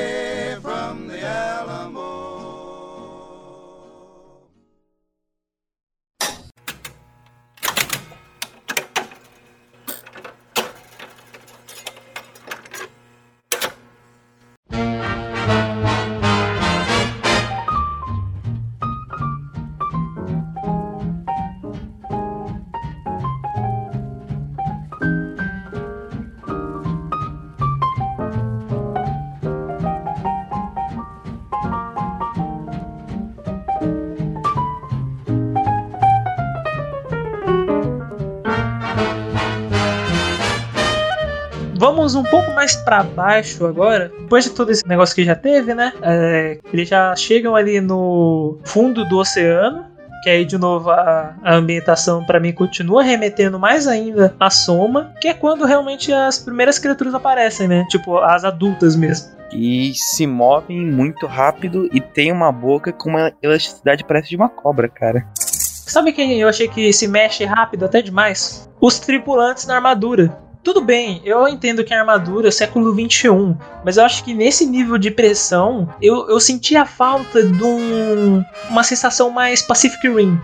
mais 42.72 42.76
pra 42.76 43.04
baixo 43.04 43.66
agora. 43.66 44.12
Depois 44.20 44.46
de 44.46 44.52
todo 44.52 44.72
esse 44.72 44.88
negócio 44.88 45.16
que 45.16 45.24
já 45.24 45.36
teve, 45.36 45.74
né? 45.74 45.94
É, 46.02 46.60
eles 46.72 46.88
já 46.88 47.16
chegam 47.16 47.56
ali 47.56 47.82
no 47.82 48.58
fundo 48.64 49.06
do 49.06 49.18
oceano. 49.18 49.90
Que 50.24 50.30
aí, 50.30 50.46
de 50.46 50.58
novo, 50.58 50.92
a, 50.92 51.36
a 51.44 51.56
ambientação 51.56 52.24
pra 52.24 52.40
mim 52.40 52.54
continua 52.54 53.02
remetendo 53.02 53.58
mais 53.58 53.88
ainda 53.88 54.36
à 54.40 54.50
soma. 54.52 55.14
Que 55.20 55.30
é 55.30 55.34
quando 55.34 55.66
realmente 55.66 56.14
as 56.14 56.38
primeiras 56.38 56.78
criaturas 56.78 57.14
aparecem, 57.14 57.68
né? 57.68 57.86
Tipo, 57.90 58.20
as 58.20 58.44
adultas 58.44 58.96
mesmo. 58.96 59.32
E 59.52 59.92
se 59.96 60.26
movem 60.28 60.80
muito 60.80 61.26
rápido 61.26 61.90
e 61.92 62.00
tem 62.00 62.32
uma 62.32 62.52
boca 62.52 62.94
com 62.94 63.10
uma 63.10 63.34
elasticidade 63.42 64.06
parece 64.06 64.30
de 64.30 64.36
uma 64.36 64.48
cobra, 64.48 64.88
cara. 64.88 65.26
Sabe 65.36 66.14
quem 66.14 66.40
eu 66.40 66.48
achei 66.48 66.70
que 66.70 66.94
se 66.94 67.06
mexe 67.08 67.44
rápido 67.44 67.84
até 67.84 68.02
demais? 68.02 68.70
Os 68.80 69.00
tripulantes 69.00 69.66
na 69.66 69.76
armadura. 69.76 70.38
Tudo 70.64 70.80
bem, 70.80 71.22
eu 71.26 71.48
entendo 71.48 71.84
que 71.84 71.92
a 71.92 72.00
armadura 72.00 72.50
é 72.50 72.52
século 72.52 72.94
21, 72.94 73.58
mas 73.84 73.98
eu 73.98 74.06
acho 74.06 74.24
que 74.24 74.32
nesse 74.32 74.64
nível 74.64 74.96
de 74.96 75.10
pressão 75.10 75.90
eu, 76.00 76.30
eu 76.30 76.40
senti 76.40 76.76
a 76.76 76.86
falta 76.86 77.42
de 77.42 77.64
um, 77.64 78.44
uma 78.70 78.84
sensação 78.84 79.32
mais 79.32 79.64
Pacific 79.64 80.08
Rim. 80.08 80.40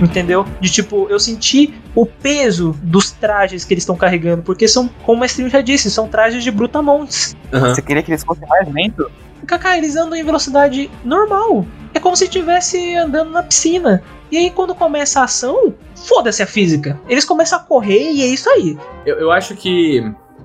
Entendeu? 0.00 0.46
De 0.60 0.70
tipo, 0.70 1.08
eu 1.10 1.18
senti 1.18 1.74
o 1.96 2.06
peso 2.06 2.76
dos 2.80 3.10
trajes 3.10 3.64
que 3.64 3.74
eles 3.74 3.82
estão 3.82 3.96
carregando, 3.96 4.42
porque 4.42 4.68
são, 4.68 4.88
como 5.02 5.18
o 5.18 5.20
Mestrinho 5.20 5.50
já 5.50 5.60
disse, 5.60 5.90
são 5.90 6.06
trajes 6.06 6.44
de 6.44 6.50
brutamontes. 6.52 7.34
Você 7.50 7.82
queria 7.82 8.04
que 8.04 8.10
eles 8.12 8.22
fossem 8.22 8.46
mais 8.46 8.72
lentos? 8.72 9.06
Kaká, 9.46 9.76
eles 9.76 9.96
andam 9.96 10.16
em 10.16 10.24
velocidade 10.24 10.90
normal. 11.04 11.66
É 11.92 12.00
como 12.00 12.16
se 12.16 12.24
estivesse 12.24 12.94
andando 12.96 13.30
na 13.30 13.42
piscina. 13.42 14.02
E 14.34 14.36
aí, 14.36 14.50
quando 14.50 14.74
começa 14.74 15.20
a 15.20 15.24
ação, 15.26 15.72
foda-se 15.94 16.42
a 16.42 16.46
física. 16.46 17.00
Eles 17.08 17.24
começam 17.24 17.56
a 17.56 17.62
correr 17.62 18.10
e 18.10 18.20
é 18.20 18.26
isso 18.26 18.50
aí. 18.50 18.76
Eu, 19.06 19.16
eu 19.20 19.30
acho 19.30 19.54
que 19.54 20.02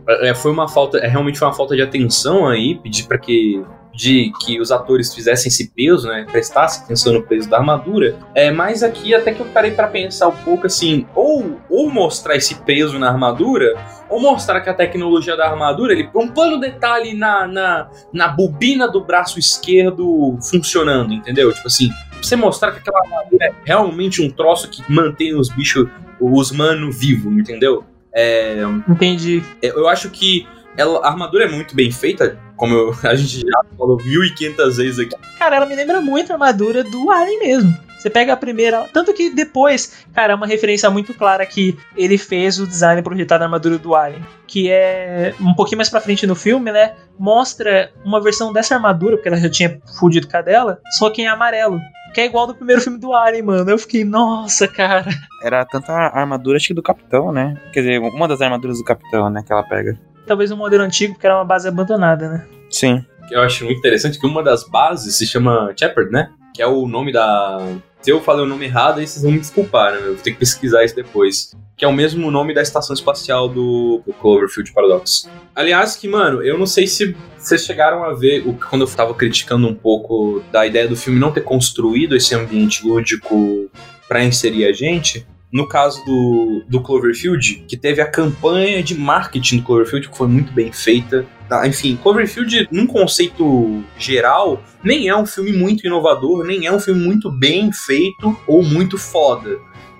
é, 0.07 0.31
foi 0.35 0.51
uma 0.51 0.67
falta, 0.67 0.99
é, 0.99 1.07
realmente 1.07 1.39
foi 1.39 1.47
uma 1.47 1.55
falta 1.55 1.75
de 1.75 1.81
atenção 1.81 2.47
aí, 2.47 2.75
pedir 2.75 3.05
para 3.05 3.17
que 3.17 3.65
de 3.91 4.31
que 4.41 4.61
os 4.61 4.71
atores 4.71 5.13
fizessem 5.13 5.49
esse 5.49 5.71
peso, 5.71 6.07
né, 6.07 6.25
prestassem 6.31 6.83
atenção 6.83 7.13
no 7.13 7.23
peso 7.23 7.49
da 7.49 7.57
armadura. 7.57 8.15
É, 8.35 8.51
mas 8.51 8.83
aqui 8.83 9.15
até 9.15 9.33
que 9.33 9.39
eu 9.39 9.47
parei 9.47 9.71
para 9.71 9.87
pensar 9.87 10.27
um 10.27 10.35
pouco 10.37 10.67
assim, 10.67 11.07
ou 11.15 11.59
ou 11.67 11.89
mostrar 11.89 12.35
esse 12.35 12.61
peso 12.61 12.99
na 12.99 13.09
armadura, 13.09 13.75
ou 14.07 14.21
mostrar 14.21 14.61
que 14.61 14.69
a 14.69 14.73
tecnologia 14.73 15.35
da 15.35 15.49
armadura, 15.49 15.93
ele 15.93 16.07
um 16.13 16.27
plano 16.27 16.59
detalhe 16.59 17.15
na, 17.15 17.47
na, 17.47 17.89
na 18.13 18.27
bobina 18.27 18.87
do 18.87 19.03
braço 19.03 19.39
esquerdo 19.39 20.37
funcionando, 20.47 21.11
entendeu? 21.11 21.51
Tipo 21.51 21.67
assim, 21.67 21.89
você 22.21 22.35
mostrar 22.35 22.71
que 22.71 22.79
aquela 22.79 22.99
armadura 22.99 23.45
é 23.45 23.51
realmente 23.65 24.21
um 24.21 24.29
troço 24.29 24.69
que 24.69 24.83
mantém 24.91 25.35
os 25.35 25.49
bichos, 25.49 25.87
os 26.19 26.51
mano 26.51 26.91
vivo, 26.91 27.31
entendeu? 27.31 27.83
É, 28.13 28.61
Entendi. 28.87 29.43
eu 29.61 29.87
acho 29.87 30.09
que 30.09 30.47
ela, 30.77 30.99
a 31.05 31.09
armadura 31.09 31.45
é 31.45 31.47
muito 31.47 31.75
bem 31.75 31.91
feita, 31.91 32.39
como 32.55 32.73
eu- 32.73 32.95
a 33.03 33.15
gente 33.15 33.39
já 33.41 33.61
falou 33.77 33.97
1500 33.97 34.77
vezes 34.77 34.99
aqui. 34.99 35.15
Cara, 35.37 35.55
ela 35.57 35.65
me 35.65 35.75
lembra 35.75 36.01
muito 36.01 36.31
a 36.31 36.35
armadura 36.35 36.83
do 36.83 37.11
Alien 37.11 37.39
mesmo. 37.39 37.77
Você 37.97 38.09
pega 38.09 38.31
a 38.31 38.37
primeira. 38.37 38.87
Tanto 38.93 39.13
que 39.13 39.29
depois, 39.29 40.05
cara, 40.13 40.31
é 40.31 40.35
uma 40.35 40.47
referência 40.47 40.89
muito 40.89 41.13
clara 41.13 41.45
que 41.45 41.77
ele 41.97 42.17
fez 42.17 42.57
o 42.57 42.65
design 42.65 43.01
projetado 43.01 43.39
da 43.39 43.45
armadura 43.45 43.77
do 43.77 43.93
Alien. 43.93 44.25
Que 44.47 44.69
é 44.71 45.35
um 45.41 45.53
pouquinho 45.53 45.79
mais 45.79 45.89
pra 45.89 45.99
frente 45.99 46.25
no 46.25 46.33
filme, 46.33 46.71
né? 46.71 46.93
Mostra 47.19 47.91
uma 48.05 48.21
versão 48.21 48.53
dessa 48.53 48.73
armadura, 48.75 49.17
porque 49.17 49.27
ela 49.27 49.37
já 49.37 49.49
tinha 49.49 49.81
fudido 49.99 50.29
com 50.29 50.37
a 50.37 50.41
dela, 50.41 50.79
só 50.97 51.09
que 51.09 51.21
em 51.21 51.27
amarelo. 51.27 51.77
Que 52.13 52.21
é 52.21 52.25
igual 52.25 52.47
do 52.47 52.55
primeiro 52.55 52.81
filme 52.81 52.97
do 52.97 53.13
Alien, 53.13 53.43
mano. 53.43 53.69
Eu 53.69 53.77
fiquei, 53.77 54.03
nossa, 54.03 54.67
cara. 54.67 55.05
Era 55.43 55.65
tanta 55.65 55.91
armadura, 55.91 56.57
acho 56.57 56.67
que 56.67 56.73
do 56.73 56.81
Capitão, 56.81 57.31
né? 57.31 57.55
Quer 57.71 57.81
dizer, 57.81 57.99
uma 57.99 58.27
das 58.27 58.41
armaduras 58.41 58.77
do 58.77 58.83
Capitão, 58.83 59.29
né? 59.29 59.43
Que 59.45 59.53
ela 59.53 59.63
pega. 59.63 59.99
Talvez 60.25 60.51
um 60.51 60.57
modelo 60.57 60.83
antigo, 60.83 61.13
porque 61.13 61.27
era 61.27 61.37
uma 61.37 61.45
base 61.45 61.67
abandonada, 61.67 62.29
né? 62.29 62.47
Sim. 62.69 63.03
Eu 63.31 63.41
acho 63.41 63.65
muito 63.65 63.77
interessante 63.77 64.19
que 64.19 64.25
uma 64.25 64.43
das 64.43 64.63
bases 64.63 65.15
se 65.15 65.25
chama 65.25 65.73
Shepard, 65.77 66.11
né? 66.11 66.31
Que 66.53 66.61
é 66.61 66.67
o 66.67 66.87
nome 66.87 67.11
da. 67.11 67.59
Se 68.01 68.11
eu 68.11 68.21
falei 68.21 68.45
o 68.45 68.47
nome 68.47 68.65
errado, 68.65 68.99
aí 68.99 69.07
vocês 69.07 69.23
vão 69.23 69.31
me 69.31 69.39
desculpar, 69.39 69.91
né? 69.91 69.99
Eu 69.99 70.13
vou 70.13 70.23
ter 70.23 70.31
que 70.31 70.39
pesquisar 70.39 70.83
isso 70.85 70.95
depois. 70.95 71.53
Que 71.75 71.83
é 71.83 71.87
o 71.87 71.93
mesmo 71.93 72.29
nome 72.31 72.53
da 72.53 72.61
estação 72.61 72.93
espacial 72.93 73.47
do, 73.47 74.01
do 74.05 74.13
Cloverfield 74.13 74.71
Paradox. 74.71 75.29
Aliás, 75.53 75.95
que, 75.95 76.07
mano, 76.07 76.41
eu 76.41 76.57
não 76.57 76.65
sei 76.65 76.87
se 76.87 77.15
vocês 77.37 77.65
chegaram 77.65 78.03
a 78.03 78.13
ver, 78.13 78.47
o, 78.47 78.53
quando 78.53 78.83
eu 78.83 78.87
tava 78.87 79.13
criticando 79.13 79.67
um 79.67 79.75
pouco 79.75 80.41
da 80.51 80.65
ideia 80.65 80.87
do 80.87 80.95
filme 80.95 81.19
não 81.19 81.31
ter 81.31 81.41
construído 81.41 82.15
esse 82.15 82.33
ambiente 82.33 82.85
lúdico 82.85 83.69
pra 84.07 84.23
inserir 84.23 84.65
a 84.65 84.73
gente. 84.73 85.25
No 85.51 85.67
caso 85.67 86.03
do, 86.05 86.63
do 86.69 86.81
Cloverfield, 86.81 87.65
que 87.67 87.75
teve 87.75 88.01
a 88.01 88.09
campanha 88.09 88.83
de 88.83 88.95
marketing 88.95 89.57
do 89.57 89.63
Cloverfield, 89.63 90.09
que 90.09 90.17
foi 90.17 90.27
muito 90.27 90.53
bem 90.53 90.71
feita. 90.71 91.25
Enfim, 91.65 91.97
Cloverfield, 92.01 92.67
num 92.71 92.85
conceito 92.85 93.83
geral, 93.97 94.63
nem 94.83 95.07
é 95.07 95.15
um 95.15 95.25
filme 95.25 95.51
muito 95.51 95.85
inovador, 95.85 96.45
nem 96.45 96.65
é 96.65 96.71
um 96.71 96.79
filme 96.79 97.03
muito 97.03 97.31
bem 97.31 97.71
feito 97.71 98.37
ou 98.47 98.63
muito 98.63 98.97
foda. 98.97 99.57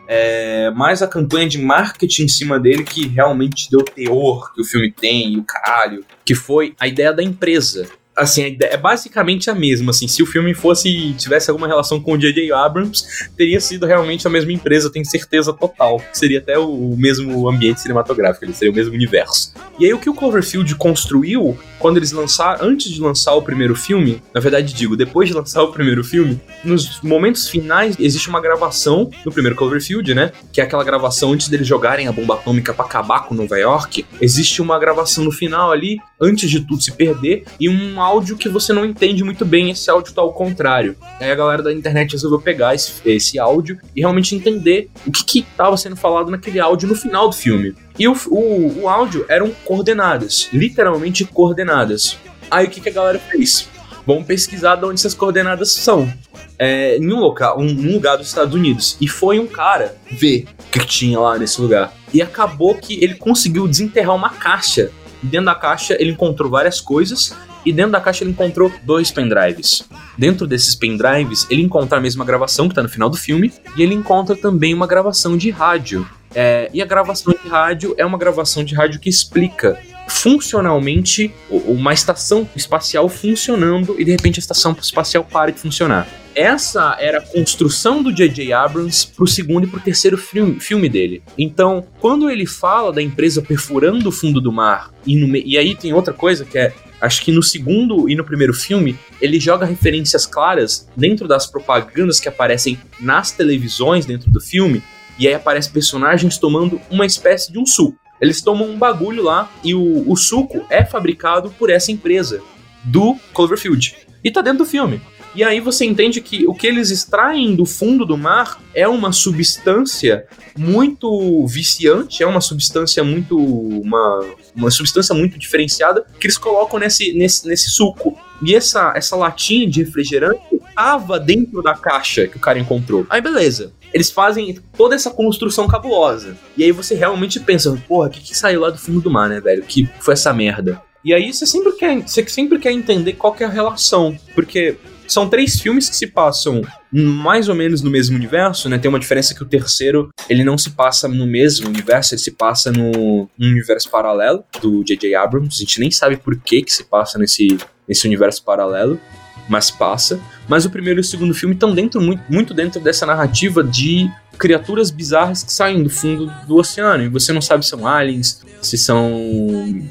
É 0.07 0.71
mais 0.71 1.03
a 1.03 1.07
campanha 1.07 1.47
de 1.47 1.59
marketing 1.59 2.23
em 2.23 2.27
cima 2.27 2.59
dele 2.59 2.83
que 2.83 3.07
realmente 3.07 3.69
deu 3.69 3.83
teor 3.83 4.51
que 4.53 4.61
o 4.61 4.65
filme 4.65 4.91
tem 4.91 5.33
e 5.33 5.37
o 5.37 5.43
caralho, 5.43 6.03
que 6.25 6.33
foi 6.33 6.73
a 6.79 6.87
ideia 6.87 7.13
da 7.13 7.21
empresa. 7.21 7.87
Assim, 8.19 8.43
a 8.43 8.47
ideia 8.49 8.73
é 8.73 8.77
basicamente 8.77 9.49
a 9.49 9.55
mesma, 9.55 9.91
assim, 9.91 10.07
se 10.07 10.21
o 10.21 10.25
filme 10.25 10.53
fosse 10.53 11.13
tivesse 11.17 11.49
alguma 11.49 11.67
relação 11.67 12.01
com 12.01 12.13
o 12.13 12.17
J.J. 12.17 12.51
Abrams, 12.51 13.03
teria 13.37 13.61
sido 13.61 13.85
realmente 13.85 14.27
a 14.27 14.29
mesma 14.29 14.51
empresa, 14.51 14.91
tenho 14.91 15.05
certeza 15.05 15.53
total. 15.53 16.01
Seria 16.11 16.39
até 16.39 16.59
o 16.59 16.95
mesmo 16.97 17.49
ambiente 17.49 17.79
cinematográfico, 17.79 18.51
seria 18.53 18.71
o 18.71 18.75
mesmo 18.75 18.93
universo. 18.93 19.53
E 19.79 19.85
aí 19.85 19.93
o 19.93 19.99
que 19.99 20.09
o 20.09 20.13
Cloverfield 20.13 20.75
construiu 20.75 21.57
quando 21.79 21.95
eles 21.95 22.11
lançaram, 22.11 22.67
antes 22.67 22.91
de 22.91 22.99
lançar 22.99 23.33
o 23.33 23.41
primeiro 23.41 23.73
filme, 23.73 24.21
na 24.33 24.41
verdade 24.41 24.73
digo, 24.73 24.97
depois 24.97 25.29
de 25.29 25.33
lançar 25.33 25.63
o 25.63 25.71
primeiro 25.71 26.03
filme, 26.03 26.39
nos 26.63 27.01
momentos 27.01 27.47
finais 27.47 27.95
existe 27.97 28.27
uma 28.27 28.41
gravação 28.41 29.09
no 29.25 29.31
primeiro 29.31 29.55
Cloverfield, 29.55 30.13
né? 30.13 30.33
Que 30.51 30.59
é 30.59 30.63
aquela 30.65 30.83
gravação 30.83 31.31
antes 31.31 31.47
deles 31.47 31.65
jogarem 31.65 32.07
a 32.07 32.11
bomba 32.11 32.33
atômica 32.33 32.73
pra 32.73 32.83
acabar 32.83 33.21
com 33.21 33.33
Nova 33.33 33.57
York. 33.57 34.05
Existe 34.19 34.61
uma 34.61 34.77
gravação 34.77 35.23
no 35.23 35.31
final 35.31 35.71
ali, 35.71 35.99
antes 36.19 36.49
de 36.49 36.59
tudo 36.59 36.81
se 36.81 36.91
perder, 36.91 37.45
e 37.57 37.69
um 37.69 38.01
áudio 38.09 38.37
que 38.37 38.49
você 38.49 38.73
não 38.73 38.83
entende 38.83 39.23
muito 39.23 39.45
bem, 39.45 39.69
esse 39.69 39.89
áudio 39.89 40.13
tá 40.13 40.21
ao 40.21 40.33
contrário. 40.33 40.95
Aí 41.19 41.31
a 41.31 41.35
galera 41.35 41.61
da 41.61 41.71
internet 41.71 42.13
resolveu 42.13 42.41
pegar 42.41 42.73
esse, 42.73 42.93
esse 43.05 43.39
áudio 43.39 43.77
e 43.95 44.01
realmente 44.01 44.35
entender 44.35 44.89
o 45.05 45.11
que 45.11 45.23
que 45.23 45.41
tava 45.55 45.77
sendo 45.77 45.95
falado 45.95 46.31
naquele 46.31 46.59
áudio 46.59 46.87
no 46.87 46.95
final 46.95 47.29
do 47.29 47.35
filme. 47.35 47.75
E 47.97 48.07
o, 48.07 48.15
o, 48.27 48.81
o 48.81 48.89
áudio 48.89 49.25
eram 49.29 49.51
coordenadas, 49.63 50.49
literalmente 50.51 51.23
coordenadas. 51.25 52.17
Aí 52.49 52.65
o 52.65 52.69
que, 52.69 52.81
que 52.81 52.89
a 52.89 52.93
galera 52.93 53.19
fez? 53.19 53.69
Vamos 54.07 54.25
pesquisar 54.25 54.75
de 54.75 54.85
onde 54.85 54.95
essas 54.95 55.13
coordenadas 55.13 55.71
são. 55.71 56.11
É, 56.57 56.97
em 56.97 57.13
um 57.13 57.19
local, 57.19 57.59
um, 57.59 57.67
um 57.67 57.93
lugar 57.93 58.17
dos 58.17 58.27
Estados 58.27 58.55
Unidos. 58.55 58.97
E 58.99 59.07
foi 59.07 59.39
um 59.39 59.45
cara 59.45 59.95
ver 60.11 60.45
o 60.67 60.71
que, 60.71 60.85
tinha 60.85 61.19
lá 61.19 61.37
nesse 61.37 61.61
lugar. 61.61 61.93
E 62.13 62.21
acabou 62.21 62.75
que 62.75 63.01
ele 63.03 63.13
conseguiu 63.13 63.67
desenterrar 63.67 64.15
uma 64.15 64.31
caixa. 64.31 64.91
Dentro 65.21 65.45
da 65.45 65.55
caixa 65.55 65.95
ele 65.99 66.11
encontrou 66.11 66.49
várias 66.49 66.81
coisas. 66.81 67.35
E 67.69 67.71
dentro 67.71 67.91
da 67.91 68.01
caixa 68.01 68.23
ele 68.23 68.31
encontrou 68.31 68.71
dois 68.81 69.11
pendrives. 69.11 69.87
Dentro 70.17 70.47
desses 70.47 70.73
pendrives, 70.73 71.45
ele 71.51 71.61
encontra 71.61 71.99
a 71.99 72.01
mesma 72.01 72.25
gravação 72.25 72.67
que 72.67 72.73
tá 72.73 72.81
no 72.81 72.89
final 72.89 73.11
do 73.11 73.15
filme. 73.15 73.53
E 73.77 73.83
ele 73.83 73.93
encontra 73.93 74.35
também 74.35 74.73
uma 74.73 74.87
gravação 74.87 75.37
de 75.37 75.51
rádio. 75.51 76.09
É, 76.33 76.67
e 76.73 76.81
a 76.81 76.85
gravação 76.85 77.31
de 77.31 77.47
rádio 77.47 77.93
é 77.95 78.03
uma 78.03 78.17
gravação 78.17 78.63
de 78.63 78.73
rádio 78.73 78.99
que 78.99 79.07
explica 79.07 79.77
funcionalmente 80.07 81.31
uma 81.51 81.93
estação 81.93 82.49
espacial 82.55 83.07
funcionando 83.07 83.95
e 83.99 84.03
de 84.03 84.09
repente 84.09 84.39
a 84.39 84.41
estação 84.41 84.75
espacial 84.81 85.23
para 85.23 85.51
de 85.51 85.59
funcionar. 85.59 86.07
Essa 86.33 86.97
era 86.99 87.19
a 87.19 87.21
construção 87.21 88.01
do 88.01 88.11
J.J. 88.11 88.51
Abrams 88.51 89.05
pro 89.15 89.27
segundo 89.27 89.65
e 89.65 89.69
pro 89.69 89.79
terceiro 89.79 90.17
filme, 90.17 90.89
dele. 90.89 91.21
Então, 91.37 91.85
quando 91.99 92.31
ele 92.31 92.47
fala 92.47 92.91
da 92.91 93.01
empresa 93.01 93.43
perfurando 93.43 94.09
o 94.09 94.11
fundo 94.11 94.41
do 94.41 94.51
mar, 94.51 94.91
e, 95.05 95.15
no 95.15 95.35
e 95.35 95.55
aí 95.55 95.75
tem 95.75 95.93
outra 95.93 96.13
coisa 96.13 96.43
que 96.43 96.57
é 96.57 96.73
Acho 97.01 97.23
que 97.23 97.31
no 97.31 97.41
segundo 97.41 98.09
e 98.09 98.15
no 98.15 98.25
primeiro 98.25 98.53
filme, 98.53 98.97
ele 99.21 99.39
joga 99.39 99.65
referências 99.65 100.25
claras 100.25 100.87
dentro 100.95 101.27
das 101.27 101.47
propagandas 101.47 102.19
que 102.19 102.27
aparecem 102.27 102.79
nas 102.99 103.31
televisões 103.31 104.05
dentro 104.05 104.29
do 104.29 104.41
filme, 104.41 104.83
e 105.17 105.27
aí 105.27 105.33
aparecem 105.33 105.71
personagens 105.71 106.37
tomando 106.37 106.79
uma 106.89 107.05
espécie 107.05 107.51
de 107.51 107.59
um 107.59 107.65
suco. 107.65 107.97
Eles 108.21 108.41
tomam 108.41 108.69
um 108.69 108.77
bagulho 108.77 109.23
lá 109.23 109.49
e 109.63 109.73
o, 109.73 110.09
o 110.09 110.15
suco 110.15 110.65
é 110.69 110.83
fabricado 110.83 111.53
por 111.57 111.69
essa 111.69 111.91
empresa 111.91 112.41
do 112.83 113.15
Cloverfield. 113.33 113.95
E 114.23 114.29
tá 114.29 114.41
dentro 114.41 114.59
do 114.59 114.65
filme. 114.65 115.01
E 115.35 115.43
aí 115.43 115.59
você 115.59 115.85
entende 115.85 116.21
que 116.21 116.47
o 116.47 116.53
que 116.53 116.65
eles 116.65 116.89
extraem 116.89 117.55
do 117.55 117.65
fundo 117.65 118.05
do 118.05 118.17
mar 118.17 118.59
é 118.73 118.87
uma 118.87 119.11
substância 119.11 120.25
muito 120.57 121.45
viciante, 121.45 122.23
é 122.23 122.27
uma 122.27 122.41
substância 122.41 123.03
muito. 123.03 123.37
uma, 123.37 124.25
uma 124.55 124.71
substância 124.71 125.13
muito 125.15 125.37
diferenciada 125.37 126.05
que 126.19 126.27
eles 126.27 126.37
colocam 126.37 126.79
nesse, 126.79 127.13
nesse, 127.13 127.47
nesse 127.47 127.69
suco. 127.69 128.17
E 128.41 128.55
essa, 128.55 128.93
essa 128.95 129.15
latinha 129.15 129.69
de 129.69 129.83
refrigerante 129.83 130.39
tava 130.73 131.19
dentro 131.19 131.61
da 131.61 131.73
caixa 131.73 132.27
que 132.27 132.37
o 132.37 132.39
cara 132.39 132.59
encontrou. 132.59 133.05
Aí 133.09 133.21
beleza. 133.21 133.73
Eles 133.93 134.11
fazem 134.11 134.59
toda 134.77 134.95
essa 134.95 135.09
construção 135.09 135.67
cabulosa. 135.67 136.37
E 136.55 136.63
aí 136.63 136.71
você 136.71 136.95
realmente 136.95 137.39
pensa, 137.39 137.75
porra, 137.87 138.07
o 138.07 138.11
que, 138.11 138.21
que 138.21 138.37
saiu 138.37 138.61
lá 138.61 138.69
do 138.69 138.77
fundo 138.77 139.01
do 139.01 139.09
mar, 139.09 139.27
né, 139.27 139.41
velho? 139.41 139.63
Que 139.63 139.89
foi 139.99 140.13
essa 140.13 140.31
merda? 140.31 140.81
E 141.03 141.13
aí 141.13 141.33
você 141.33 141.45
sempre 141.45 141.71
quer, 141.73 142.01
você 142.01 142.27
sempre 142.27 142.59
quer 142.59 142.71
entender 142.71 143.13
qual 143.13 143.33
que 143.33 143.43
é 143.43 143.47
a 143.47 143.49
relação. 143.49 144.17
Porque 144.35 144.77
são 145.13 145.27
três 145.29 145.59
filmes 145.59 145.89
que 145.89 145.95
se 145.95 146.07
passam 146.07 146.61
mais 146.91 147.49
ou 147.49 147.55
menos 147.55 147.81
no 147.81 147.89
mesmo 147.89 148.15
universo, 148.15 148.69
né? 148.69 148.77
Tem 148.77 148.89
uma 148.89 148.99
diferença 148.99 149.33
que 149.33 149.43
o 149.43 149.45
terceiro, 149.45 150.09
ele 150.29 150.43
não 150.43 150.57
se 150.57 150.71
passa 150.71 151.07
no 151.07 151.25
mesmo 151.25 151.67
universo, 151.67 152.13
ele 152.13 152.21
se 152.21 152.31
passa 152.31 152.71
no 152.71 153.29
universo 153.39 153.89
paralelo 153.89 154.43
do 154.61 154.83
J.J. 154.83 155.15
Abrams. 155.15 155.55
A 155.55 155.59
gente 155.59 155.79
nem 155.79 155.91
sabe 155.91 156.17
por 156.17 156.35
que 156.37 156.61
que 156.61 156.71
se 156.71 156.83
passa 156.83 157.17
nesse, 157.17 157.57
nesse 157.87 158.07
universo 158.07 158.43
paralelo, 158.43 158.99
mas 159.47 159.71
passa. 159.71 160.19
Mas 160.47 160.65
o 160.65 160.69
primeiro 160.69 160.99
e 160.99 161.01
o 161.01 161.03
segundo 161.03 161.33
filme 161.33 161.55
estão 161.55 161.73
dentro, 161.73 162.01
muito, 162.01 162.23
muito 162.29 162.53
dentro 162.53 162.79
dessa 162.79 163.05
narrativa 163.05 163.63
de 163.63 164.09
criaturas 164.37 164.89
bizarras 164.89 165.43
que 165.43 165.51
saem 165.51 165.83
do 165.83 165.89
fundo 165.89 166.31
do 166.47 166.55
oceano. 166.55 167.03
E 167.03 167.09
você 167.09 167.33
não 167.33 167.41
sabe 167.41 167.63
se 167.63 167.71
são 167.71 167.85
aliens, 167.85 168.41
se 168.61 168.77
são 168.77 169.83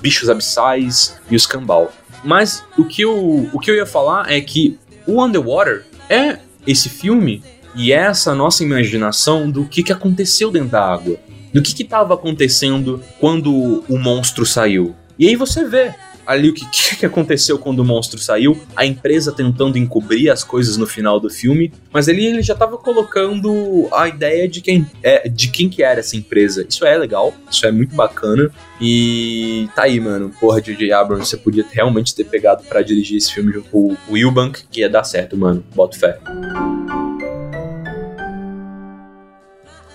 bichos 0.00 0.28
abissais 0.28 1.18
e 1.30 1.36
os 1.36 1.46
cambal. 1.46 1.92
Mas 2.24 2.64
o 2.78 2.84
que, 2.84 3.02
eu, 3.02 3.48
o 3.52 3.58
que 3.58 3.70
eu 3.70 3.74
ia 3.74 3.86
falar 3.86 4.30
é 4.30 4.40
que 4.40 4.78
o 5.06 5.22
Underwater 5.22 5.84
é 6.08 6.38
esse 6.66 6.88
filme 6.88 7.42
e 7.74 7.92
é 7.92 7.96
essa 7.96 8.34
nossa 8.34 8.62
imaginação 8.62 9.50
do 9.50 9.64
que, 9.64 9.82
que 9.82 9.92
aconteceu 9.92 10.50
dentro 10.50 10.70
da 10.70 10.84
água. 10.84 11.16
Do 11.52 11.60
que 11.60 11.82
estava 11.82 12.14
acontecendo 12.14 13.02
quando 13.20 13.84
o 13.88 13.98
monstro 13.98 14.46
saiu. 14.46 14.94
E 15.18 15.28
aí 15.28 15.36
você 15.36 15.64
vê 15.64 15.94
ali 16.26 16.50
o 16.50 16.54
que, 16.54 16.96
que 16.96 17.06
aconteceu 17.06 17.58
quando 17.58 17.80
o 17.80 17.84
monstro 17.84 18.18
saiu, 18.18 18.60
a 18.76 18.84
empresa 18.84 19.32
tentando 19.32 19.78
encobrir 19.78 20.30
as 20.30 20.44
coisas 20.44 20.76
no 20.76 20.86
final 20.86 21.18
do 21.20 21.30
filme, 21.30 21.72
mas 21.92 22.08
ali 22.08 22.26
ele 22.26 22.42
já 22.42 22.54
estava 22.54 22.76
colocando 22.76 23.88
a 23.92 24.08
ideia 24.08 24.48
de 24.48 24.60
quem, 24.60 24.86
é, 25.02 25.28
de 25.28 25.48
quem 25.48 25.68
que 25.68 25.82
era 25.82 26.00
essa 26.00 26.16
empresa. 26.16 26.66
Isso 26.68 26.84
é 26.84 26.96
legal, 26.96 27.34
isso 27.50 27.66
é 27.66 27.72
muito 27.72 27.94
bacana. 27.94 28.50
E 28.80 29.68
tá 29.76 29.84
aí, 29.84 30.00
mano. 30.00 30.32
Porra, 30.40 30.60
J.J. 30.60 30.92
Abrams, 30.92 31.28
você 31.28 31.36
podia 31.36 31.64
realmente 31.70 32.14
ter 32.14 32.24
pegado 32.24 32.64
pra 32.64 32.82
dirigir 32.82 33.18
esse 33.18 33.32
filme 33.32 33.52
com 33.70 33.92
o 33.92 33.96
Wilbank, 34.10 34.64
que 34.70 34.80
ia 34.80 34.88
dar 34.88 35.04
certo, 35.04 35.36
mano. 35.36 35.64
Boto 35.74 35.98
fé. 35.98 36.18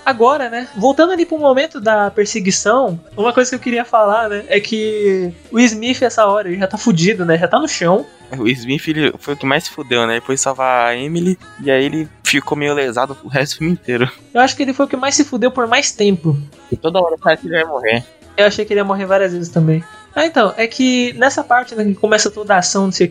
Agora, 0.08 0.50
né? 0.50 0.70
Voltando 0.74 1.12
ali 1.12 1.26
pro 1.26 1.38
momento 1.38 1.82
da 1.82 2.10
perseguição, 2.10 2.98
uma 3.18 3.34
coisa 3.34 3.50
que 3.50 3.56
eu 3.56 3.60
queria 3.60 3.84
falar, 3.84 4.30
né? 4.30 4.46
É 4.48 4.58
que 4.58 5.34
o 5.52 5.60
Smith, 5.60 6.02
essa 6.02 6.26
hora, 6.26 6.48
ele 6.48 6.58
já 6.58 6.66
tá 6.66 6.78
fudido, 6.78 7.26
né? 7.26 7.38
Já 7.38 7.46
tá 7.46 7.60
no 7.60 7.68
chão. 7.68 8.06
O 8.38 8.48
Smith 8.48 8.88
ele 8.88 9.14
foi 9.20 9.34
o 9.34 9.38
que 9.38 9.46
mais 9.46 9.66
se 9.66 9.70
fudeu, 9.70 10.08
né? 10.08 10.14
Ele 10.14 10.22
foi 10.22 10.38
salvar 10.38 10.88
a 10.88 10.96
Emily 10.96 11.38
e 11.62 11.70
aí 11.70 11.84
ele 11.84 12.08
ficou 12.24 12.58
meio 12.58 12.74
lesado 12.74 13.18
o 13.22 13.28
resto 13.28 13.56
do 13.56 13.58
filme 13.58 13.74
inteiro. 13.74 14.10
Eu 14.34 14.40
acho 14.40 14.56
que 14.56 14.64
ele 14.64 14.72
foi 14.72 14.86
o 14.86 14.90
que 14.90 14.96
mais 14.96 15.14
se 15.14 15.26
fudeu 15.26 15.52
por 15.52 15.68
mais 15.68 15.92
tempo. 15.92 16.38
E 16.72 16.78
toda 16.78 17.02
hora 17.02 17.18
parece 17.20 17.42
que 17.42 17.50
ele 17.50 17.62
vai 17.62 17.66
morrer. 17.66 18.06
Eu 18.38 18.46
achei 18.46 18.64
que 18.64 18.72
ele 18.72 18.80
ia 18.80 18.86
morrer 18.86 19.06
várias 19.06 19.34
vezes 19.34 19.50
também. 19.50 19.84
Ah, 20.18 20.26
então, 20.26 20.52
é 20.58 20.66
que 20.66 21.14
nessa 21.14 21.44
parte 21.44 21.76
né, 21.76 21.84
que 21.86 21.94
começa 21.94 22.32
toda 22.32 22.56
a 22.56 22.58
ação, 22.58 22.86
não 22.86 22.92
sei 22.92 23.06
o 23.06 23.10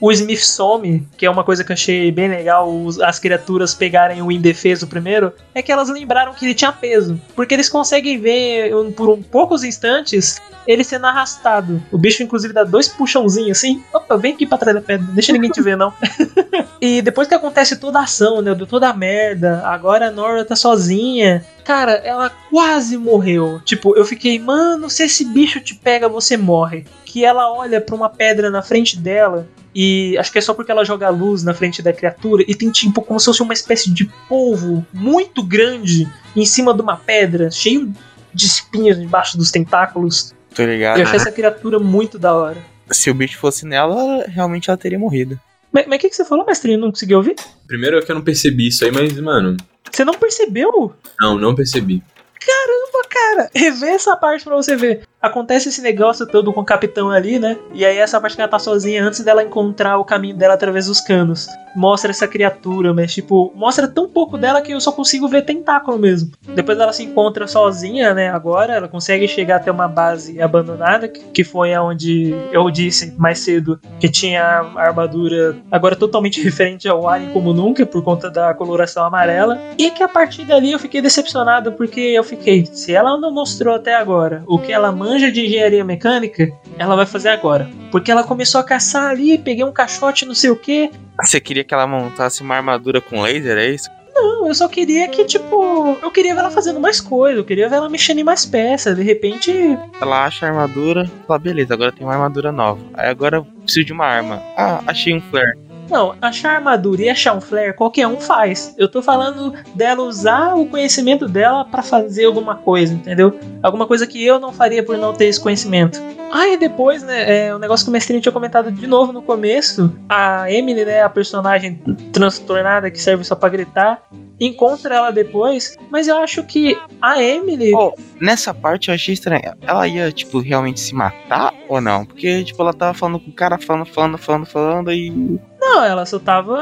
o 0.00 0.10
Smith 0.10 0.40
some, 0.40 1.06
que 1.16 1.24
é 1.26 1.30
uma 1.30 1.44
coisa 1.44 1.62
que 1.62 1.70
eu 1.70 1.74
achei 1.74 2.10
bem 2.10 2.26
legal, 2.26 2.68
os- 2.68 2.98
as 2.98 3.20
criaturas 3.20 3.72
pegarem 3.74 4.20
o 4.20 4.32
indefeso 4.32 4.88
primeiro, 4.88 5.32
é 5.54 5.62
que 5.62 5.70
elas 5.70 5.88
lembraram 5.90 6.32
que 6.34 6.44
ele 6.44 6.54
tinha 6.54 6.72
peso. 6.72 7.20
Porque 7.36 7.54
eles 7.54 7.68
conseguem 7.68 8.18
ver 8.18 8.72
por 8.96 9.10
um 9.10 9.22
poucos 9.22 9.62
instantes 9.62 10.40
ele 10.66 10.82
sendo 10.82 11.06
arrastado. 11.06 11.80
O 11.92 11.98
bicho, 11.98 12.22
inclusive, 12.22 12.52
dá 12.52 12.64
dois 12.64 12.88
puxãozinhos 12.88 13.58
assim. 13.58 13.82
Opa, 13.94 14.16
vem 14.16 14.32
aqui 14.32 14.46
pra 14.46 14.58
trás 14.58 14.74
da 14.74 14.80
pedra, 14.82 15.06
deixa 15.12 15.32
ninguém 15.32 15.50
te 15.50 15.60
ver, 15.62 15.76
não. 15.76 15.92
e 16.80 17.00
depois 17.02 17.28
que 17.28 17.34
acontece 17.34 17.76
toda 17.76 18.00
a 18.00 18.04
ação, 18.04 18.40
né? 18.42 18.54
Toda 18.68 18.88
a 18.88 18.94
merda, 18.94 19.62
agora 19.66 20.08
a 20.08 20.10
Nora 20.10 20.44
tá 20.44 20.56
sozinha. 20.56 21.44
Cara, 21.70 21.92
ela 22.02 22.28
quase 22.50 22.96
morreu. 22.96 23.60
Tipo, 23.64 23.96
eu 23.96 24.04
fiquei, 24.04 24.40
mano, 24.40 24.90
se 24.90 25.04
esse 25.04 25.24
bicho 25.24 25.60
te 25.60 25.72
pega, 25.72 26.08
você 26.08 26.36
morre. 26.36 26.84
Que 27.04 27.24
ela 27.24 27.48
olha 27.52 27.80
pra 27.80 27.94
uma 27.94 28.08
pedra 28.08 28.50
na 28.50 28.60
frente 28.60 28.98
dela. 28.98 29.48
E 29.72 30.18
acho 30.18 30.32
que 30.32 30.38
é 30.38 30.40
só 30.40 30.52
porque 30.52 30.72
ela 30.72 30.84
joga 30.84 31.08
luz 31.10 31.44
na 31.44 31.54
frente 31.54 31.80
da 31.80 31.92
criatura. 31.92 32.42
E 32.48 32.56
tem 32.56 32.72
tipo 32.72 33.00
como 33.02 33.20
se 33.20 33.26
fosse 33.26 33.40
uma 33.40 33.52
espécie 33.52 33.88
de 33.88 34.10
polvo 34.28 34.84
muito 34.92 35.44
grande 35.44 36.08
em 36.34 36.44
cima 36.44 36.74
de 36.74 36.82
uma 36.82 36.96
pedra, 36.96 37.52
cheio 37.52 37.94
de 38.34 38.46
espinhos 38.46 38.98
embaixo 38.98 39.38
dos 39.38 39.52
tentáculos. 39.52 40.34
Tô 40.52 40.64
ligado. 40.64 40.98
Eu 40.98 41.04
achei 41.04 41.18
essa 41.18 41.30
criatura 41.30 41.78
muito 41.78 42.18
da 42.18 42.34
hora. 42.34 42.58
Se 42.90 43.08
o 43.12 43.14
bicho 43.14 43.38
fosse 43.38 43.64
nela, 43.64 44.24
realmente 44.26 44.68
ela 44.68 44.76
teria 44.76 44.98
morrido. 44.98 45.38
Mas 45.72 45.86
o 45.86 45.98
que, 46.00 46.10
que 46.10 46.16
você 46.16 46.24
falou, 46.24 46.44
mestrinho? 46.44 46.80
Não 46.80 46.90
conseguiu 46.90 47.18
ouvir? 47.18 47.36
Primeiro 47.68 47.96
é 47.96 48.02
que 48.02 48.10
eu 48.10 48.16
não 48.16 48.22
percebi 48.22 48.66
isso 48.66 48.84
aí, 48.84 48.90
mas, 48.90 49.16
mano, 49.20 49.56
Você 49.90 50.04
não 50.04 50.14
percebeu? 50.14 50.94
não, 51.20 51.38
não 51.38 51.54
percebi. 51.54 52.02
Cara, 52.40 53.50
revê 53.54 53.88
essa 53.88 54.16
parte 54.16 54.44
pra 54.44 54.56
você 54.56 54.76
ver. 54.76 55.06
Acontece 55.22 55.68
esse 55.68 55.82
negócio 55.82 56.26
todo 56.26 56.50
com 56.50 56.62
o 56.62 56.64
capitão 56.64 57.10
ali, 57.10 57.38
né? 57.38 57.58
E 57.74 57.84
aí 57.84 57.98
essa 57.98 58.18
parte 58.18 58.36
que 58.36 58.40
ela 58.40 58.50
tá 58.50 58.58
sozinha 58.58 59.04
antes 59.04 59.20
dela 59.20 59.42
encontrar 59.42 59.98
o 59.98 60.04
caminho 60.04 60.34
dela 60.34 60.54
através 60.54 60.86
dos 60.86 60.98
canos. 61.00 61.46
Mostra 61.76 62.10
essa 62.10 62.26
criatura, 62.26 62.94
mas 62.94 63.12
tipo, 63.12 63.52
mostra 63.54 63.86
tão 63.86 64.08
pouco 64.08 64.38
dela 64.38 64.62
que 64.62 64.72
eu 64.72 64.80
só 64.80 64.90
consigo 64.90 65.28
ver 65.28 65.42
tentáculo 65.42 65.98
mesmo. 65.98 66.32
Depois 66.54 66.78
ela 66.78 66.92
se 66.92 67.04
encontra 67.04 67.46
sozinha, 67.46 68.14
né? 68.14 68.30
Agora 68.30 68.72
ela 68.72 68.88
consegue 68.88 69.28
chegar 69.28 69.56
até 69.56 69.70
uma 69.70 69.86
base 69.86 70.40
abandonada, 70.40 71.06
que 71.06 71.44
foi 71.44 71.74
aonde 71.74 72.34
eu 72.50 72.70
disse 72.70 73.14
mais 73.18 73.40
cedo 73.40 73.78
que 74.00 74.08
tinha 74.08 74.42
a 74.42 74.80
armadura 74.80 75.56
agora 75.70 75.94
totalmente 75.94 76.40
referente 76.42 76.88
ao 76.88 77.06
Alien 77.06 77.30
como 77.30 77.52
nunca, 77.52 77.84
por 77.84 78.02
conta 78.02 78.30
da 78.30 78.54
coloração 78.54 79.04
amarela. 79.04 79.60
E 79.76 79.90
que 79.90 80.02
a 80.02 80.08
partir 80.08 80.46
dali 80.46 80.72
eu 80.72 80.78
fiquei 80.78 81.02
decepcionado, 81.02 81.72
porque 81.72 82.00
eu 82.00 82.24
fiquei, 82.24 82.64
se 82.64 82.94
ela 82.94 83.18
não 83.18 83.30
mostrou 83.30 83.74
até 83.74 83.94
agora 83.94 84.42
o 84.46 84.58
que 84.58 84.72
ela 84.72 84.90
manja 85.10 85.32
de 85.32 85.44
engenharia 85.44 85.84
mecânica, 85.84 86.52
ela 86.78 86.94
vai 86.94 87.04
fazer 87.04 87.30
agora. 87.30 87.68
Porque 87.90 88.12
ela 88.12 88.22
começou 88.22 88.60
a 88.60 88.64
caçar 88.64 89.10
ali, 89.10 89.36
peguei 89.36 89.64
um 89.64 89.72
caixote, 89.72 90.24
não 90.24 90.34
sei 90.36 90.50
o 90.50 90.56
que. 90.56 90.90
Você 91.20 91.40
queria 91.40 91.64
que 91.64 91.74
ela 91.74 91.86
montasse 91.86 92.42
uma 92.42 92.54
armadura 92.54 93.00
com 93.00 93.20
laser, 93.20 93.58
é 93.58 93.70
isso? 93.70 93.90
Não, 94.14 94.46
eu 94.46 94.54
só 94.54 94.68
queria 94.68 95.08
que, 95.08 95.24
tipo, 95.24 95.98
eu 96.00 96.10
queria 96.12 96.34
ver 96.34 96.40
ela 96.40 96.50
fazendo 96.50 96.78
mais 96.78 97.00
coisa, 97.00 97.40
eu 97.40 97.44
queria 97.44 97.68
ver 97.68 97.76
ela 97.76 97.88
mexendo 97.88 98.18
em 98.18 98.24
mais 98.24 98.46
peças. 98.46 98.94
De 98.96 99.02
repente, 99.02 99.52
Ela 100.00 100.24
acha 100.24 100.46
a 100.46 100.48
armadura, 100.50 101.10
fala, 101.26 101.38
beleza, 101.38 101.74
agora 101.74 101.90
tem 101.90 102.06
uma 102.06 102.14
armadura 102.14 102.52
nova. 102.52 102.80
Aí 102.94 103.08
agora 103.08 103.38
eu 103.38 103.44
preciso 103.44 103.86
de 103.86 103.92
uma 103.92 104.06
arma. 104.06 104.40
Ah, 104.56 104.80
achei 104.86 105.12
um 105.14 105.20
flare. 105.20 105.58
Não, 105.90 106.14
achar 106.22 106.56
armadura 106.56 107.02
e 107.02 107.08
achar 107.08 107.36
um 107.36 107.40
flare, 107.40 107.72
qualquer 107.72 108.06
um 108.06 108.20
faz. 108.20 108.74
Eu 108.78 108.88
tô 108.88 109.02
falando 109.02 109.52
dela 109.74 110.02
usar 110.02 110.54
o 110.54 110.66
conhecimento 110.66 111.26
dela 111.26 111.64
pra 111.64 111.82
fazer 111.82 112.26
alguma 112.26 112.54
coisa, 112.54 112.94
entendeu? 112.94 113.38
Alguma 113.62 113.86
coisa 113.86 114.06
que 114.06 114.24
eu 114.24 114.38
não 114.38 114.52
faria 114.52 114.84
por 114.84 114.96
não 114.96 115.12
ter 115.12 115.26
esse 115.26 115.40
conhecimento. 115.40 116.00
Ah, 116.32 116.46
e 116.46 116.56
depois, 116.56 117.02
né, 117.02 117.48
é, 117.48 117.54
o 117.54 117.58
negócio 117.58 117.84
que 117.84 117.90
o 117.90 117.92
mestrinho 117.92 118.20
tinha 118.20 118.32
comentado 118.32 118.70
de 118.70 118.86
novo 118.86 119.12
no 119.12 119.20
começo, 119.20 119.92
a 120.08 120.50
Emily, 120.50 120.84
né, 120.84 121.02
a 121.02 121.10
personagem 121.10 121.82
transtornada 122.12 122.88
que 122.88 123.00
serve 123.00 123.24
só 123.24 123.34
pra 123.34 123.48
gritar, 123.48 124.04
encontra 124.38 124.94
ela 124.94 125.10
depois, 125.10 125.76
mas 125.90 126.06
eu 126.06 126.16
acho 126.18 126.44
que 126.44 126.78
a 127.02 127.20
Emily... 127.20 127.74
Oh, 127.74 127.92
nessa 128.20 128.54
parte 128.54 128.88
eu 128.88 128.94
achei 128.94 129.12
estranho. 129.12 129.54
Ela 129.60 129.88
ia, 129.88 130.12
tipo, 130.12 130.38
realmente 130.38 130.78
se 130.78 130.94
matar 130.94 131.52
ou 131.68 131.80
não? 131.80 132.06
Porque, 132.06 132.44
tipo, 132.44 132.62
ela 132.62 132.72
tava 132.72 132.94
falando 132.94 133.18
com 133.18 133.30
o 133.30 133.34
cara, 133.34 133.58
falando, 133.58 133.86
falando, 133.86 134.16
falando, 134.16 134.46
falando 134.46 134.92
e. 134.92 135.40
Não, 135.60 135.84
ela 135.84 136.06
só 136.06 136.18
tava, 136.18 136.56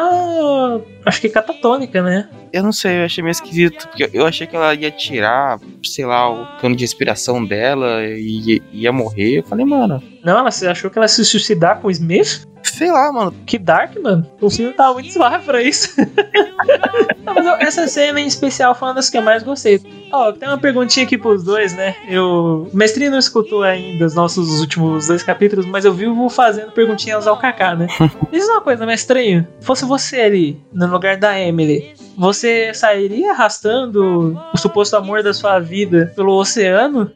acho 1.06 1.20
que 1.20 1.28
catatônica, 1.28 2.02
né? 2.02 2.28
Eu 2.52 2.62
não 2.62 2.72
sei, 2.72 3.00
eu 3.00 3.04
achei 3.04 3.22
meio 3.22 3.30
esquisito. 3.32 3.86
Porque 3.88 4.10
eu 4.12 4.26
achei 4.26 4.46
que 4.46 4.56
ela 4.56 4.74
ia 4.74 4.90
tirar, 4.90 5.58
sei 5.84 6.04
lá, 6.04 6.28
o 6.30 6.46
cano 6.60 6.74
de 6.74 6.82
respiração 6.84 7.44
dela 7.44 8.02
e 8.04 8.60
ia 8.72 8.92
morrer. 8.92 9.38
Eu 9.38 9.44
falei, 9.44 9.64
mano, 9.64 10.02
Não, 10.24 10.38
ela 10.38 10.50
você 10.50 10.66
achou 10.66 10.90
que 10.90 10.98
ela 10.98 11.04
ia 11.04 11.08
se 11.08 11.24
suicidar 11.24 11.80
com 11.80 11.88
o 11.88 11.90
Smith? 11.90 12.46
sei 12.62 12.90
lá, 12.92 13.10
mano. 13.12 13.34
Que 13.46 13.56
dark, 13.58 13.96
mano. 14.02 14.26
O 14.40 14.50
filme 14.50 14.72
tava 14.74 14.92
muito 14.94 15.12
suave 15.12 15.44
pra 15.44 15.62
isso. 15.62 15.94
Não, 17.24 17.34
mas 17.34 17.46
eu- 17.46 17.56
essa 17.56 17.86
cena 17.88 18.20
em 18.20 18.26
especial 18.26 18.74
foi 18.74 18.88
uma 18.88 18.94
das 18.94 19.08
que 19.10 19.16
eu 19.18 19.22
mais 19.22 19.42
gostei. 19.42 19.80
Ó, 20.12 20.32
tem 20.32 20.48
uma 20.48 20.58
perguntinha 20.58 21.04
aqui 21.04 21.16
pros 21.18 21.42
dois, 21.42 21.74
né? 21.74 21.94
Eu. 22.08 22.68
O 22.72 22.76
Mestrinho 22.76 23.10
não 23.10 23.18
escutou 23.18 23.62
ainda 23.62 24.04
os 24.06 24.14
nossos 24.14 24.60
últimos 24.60 25.06
dois 25.06 25.22
capítulos, 25.22 25.66
mas 25.66 25.84
eu 25.84 25.92
vivo 25.92 26.28
fazendo 26.28 26.70
perguntinhas 26.72 27.26
ao 27.26 27.36
Kaká, 27.38 27.74
né? 27.74 27.86
Diz 28.30 28.46
uma 28.48 28.60
coisa, 28.60 28.84
mestrinho. 28.88 29.46
Fosse 29.60 29.84
você 29.84 30.20
ali, 30.22 30.60
no 30.72 30.86
lugar 30.86 31.16
da 31.16 31.38
Emily, 31.38 31.94
você 32.16 32.72
sairia 32.74 33.30
arrastando 33.32 34.36
o 34.52 34.56
suposto 34.56 34.96
amor 34.96 35.22
da 35.22 35.32
sua 35.32 35.60
vida 35.60 36.12
pelo 36.16 36.32
oceano? 36.36 37.12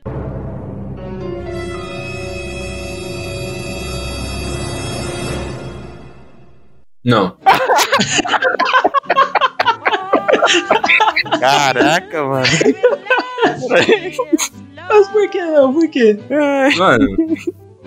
Não. 7.04 7.36
Caraca, 11.40 12.24
mano. 12.24 12.46
Mas 14.88 15.08
por 15.08 15.28
que 15.30 15.42
não? 15.42 15.72
Por 15.72 15.88
quê? 15.88 16.18
Mano, 16.76 17.06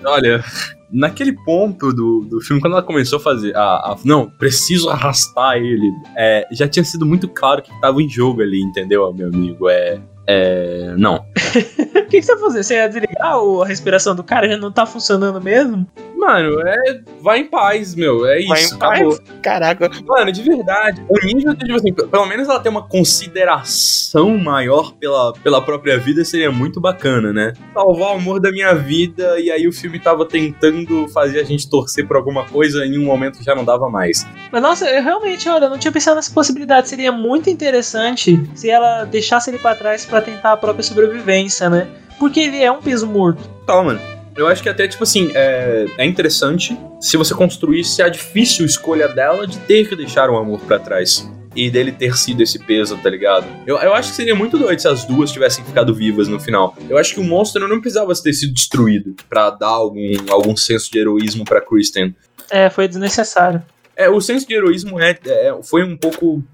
olha, 0.04 0.44
naquele 0.90 1.32
ponto 1.32 1.92
do, 1.92 2.20
do 2.20 2.40
filme, 2.40 2.60
quando 2.60 2.74
ela 2.74 2.82
começou 2.82 3.18
a 3.18 3.20
fazer. 3.22 3.54
A, 3.56 3.60
a- 3.92 3.96
não, 4.04 4.28
preciso 4.30 4.88
arrastar 4.90 5.56
ele. 5.56 5.90
é, 6.16 6.46
já 6.52 6.68
tinha 6.68 6.84
sido 6.84 7.04
muito 7.06 7.28
claro 7.28 7.62
que 7.62 7.70
tava 7.80 8.02
em 8.02 8.08
jogo 8.08 8.42
ali, 8.42 8.60
entendeu, 8.62 9.12
meu 9.12 9.28
amigo? 9.28 9.68
É. 9.68 10.00
É. 10.26 10.94
Não. 10.96 11.24
O 12.06 12.08
que, 12.08 12.20
que 12.20 12.22
você 12.22 12.34
vai 12.34 12.44
fazer? 12.44 12.62
Você 12.62 12.74
ia 12.74 12.86
desligar 12.86 13.38
ou 13.38 13.64
a 13.64 13.66
respiração 13.66 14.14
do 14.14 14.22
cara 14.22 14.48
já 14.48 14.56
não 14.56 14.70
tá 14.70 14.86
funcionando 14.86 15.40
mesmo? 15.40 15.84
Mano, 16.16 16.60
é. 16.66 17.00
Vai 17.20 17.40
em 17.40 17.44
paz, 17.46 17.94
meu. 17.94 18.26
É 18.26 18.40
isso. 18.40 18.78
Vai 18.78 18.94
em 18.94 18.98
acabou. 18.98 19.18
Caraca. 19.42 19.90
Mano, 20.04 20.32
de 20.32 20.42
verdade, 20.42 21.04
o 21.08 21.26
nível 21.26 21.52
de, 21.54 21.64
tipo 21.64 21.76
assim, 21.76 21.92
pelo 21.92 22.26
menos 22.26 22.48
ela 22.48 22.60
ter 22.60 22.68
uma 22.68 22.86
consideração 22.88 24.38
maior 24.38 24.92
pela, 24.94 25.32
pela 25.34 25.60
própria 25.60 25.98
vida 25.98 26.24
seria 26.24 26.50
muito 26.50 26.80
bacana, 26.80 27.32
né? 27.32 27.52
Salvar 27.74 28.14
o 28.14 28.18
amor 28.18 28.40
da 28.40 28.50
minha 28.50 28.72
vida, 28.74 29.38
e 29.38 29.50
aí 29.50 29.68
o 29.68 29.72
filme 29.72 29.98
tava 29.98 30.24
tentando 30.24 31.06
fazer 31.08 31.40
a 31.40 31.44
gente 31.44 31.68
torcer 31.68 32.06
por 32.06 32.16
alguma 32.16 32.44
coisa, 32.44 32.84
e 32.84 32.88
em 32.88 32.98
um 32.98 33.04
momento 33.04 33.42
já 33.42 33.54
não 33.54 33.64
dava 33.64 33.90
mais. 33.90 34.26
Mas 34.50 34.62
nossa, 34.62 34.88
eu 34.88 35.02
realmente, 35.02 35.48
olha, 35.48 35.64
eu 35.64 35.70
não 35.70 35.78
tinha 35.78 35.92
pensado 35.92 36.16
nessa 36.16 36.32
possibilidade. 36.32 36.88
Seria 36.88 37.12
muito 37.12 37.50
interessante 37.50 38.40
se 38.54 38.70
ela 38.70 39.04
deixasse 39.04 39.50
ele 39.50 39.58
pra 39.58 39.74
trás 39.74 40.04
pra 40.04 40.15
tentar 40.20 40.52
a 40.52 40.56
própria 40.56 40.82
sobrevivência, 40.82 41.68
né? 41.70 41.86
Porque 42.18 42.40
ele 42.40 42.62
é 42.62 42.70
um 42.70 42.80
peso 42.80 43.06
morto. 43.06 43.42
Tá, 43.66 43.82
mano. 43.82 44.00
Eu 44.36 44.46
acho 44.46 44.62
que 44.62 44.68
até, 44.68 44.86
tipo 44.86 45.02
assim, 45.02 45.30
é, 45.34 45.86
é 45.96 46.04
interessante 46.04 46.78
se 47.00 47.16
você 47.16 47.34
construísse 47.34 48.02
a 48.02 48.08
difícil 48.08 48.66
escolha 48.66 49.08
dela 49.08 49.46
de 49.46 49.56
ter 49.60 49.88
que 49.88 49.96
deixar 49.96 50.28
o 50.28 50.36
amor 50.36 50.60
pra 50.60 50.78
trás. 50.78 51.28
E 51.54 51.70
dele 51.70 51.90
ter 51.90 52.14
sido 52.18 52.42
esse 52.42 52.58
peso, 52.58 52.98
tá 52.98 53.08
ligado? 53.08 53.46
Eu, 53.66 53.78
eu 53.78 53.94
acho 53.94 54.10
que 54.10 54.16
seria 54.16 54.34
muito 54.34 54.58
doido 54.58 54.78
se 54.78 54.86
as 54.86 55.06
duas 55.06 55.32
tivessem 55.32 55.64
ficado 55.64 55.94
vivas 55.94 56.28
no 56.28 56.38
final. 56.38 56.76
Eu 56.86 56.98
acho 56.98 57.14
que 57.14 57.20
o 57.20 57.24
monstro 57.24 57.66
não 57.66 57.80
precisava 57.80 58.12
ter 58.14 58.34
sido 58.34 58.52
destruído 58.52 59.14
pra 59.26 59.48
dar 59.48 59.68
algum, 59.68 60.06
algum 60.28 60.54
senso 60.54 60.92
de 60.92 60.98
heroísmo 60.98 61.46
pra 61.46 61.62
Kristen. 61.62 62.14
É, 62.50 62.68
foi 62.68 62.86
desnecessário. 62.86 63.62
É, 63.96 64.06
o 64.10 64.20
senso 64.20 64.46
de 64.46 64.54
heroísmo 64.54 65.00
é, 65.00 65.18
é- 65.24 65.54
foi 65.62 65.82
um 65.82 65.96
pouco 65.96 66.44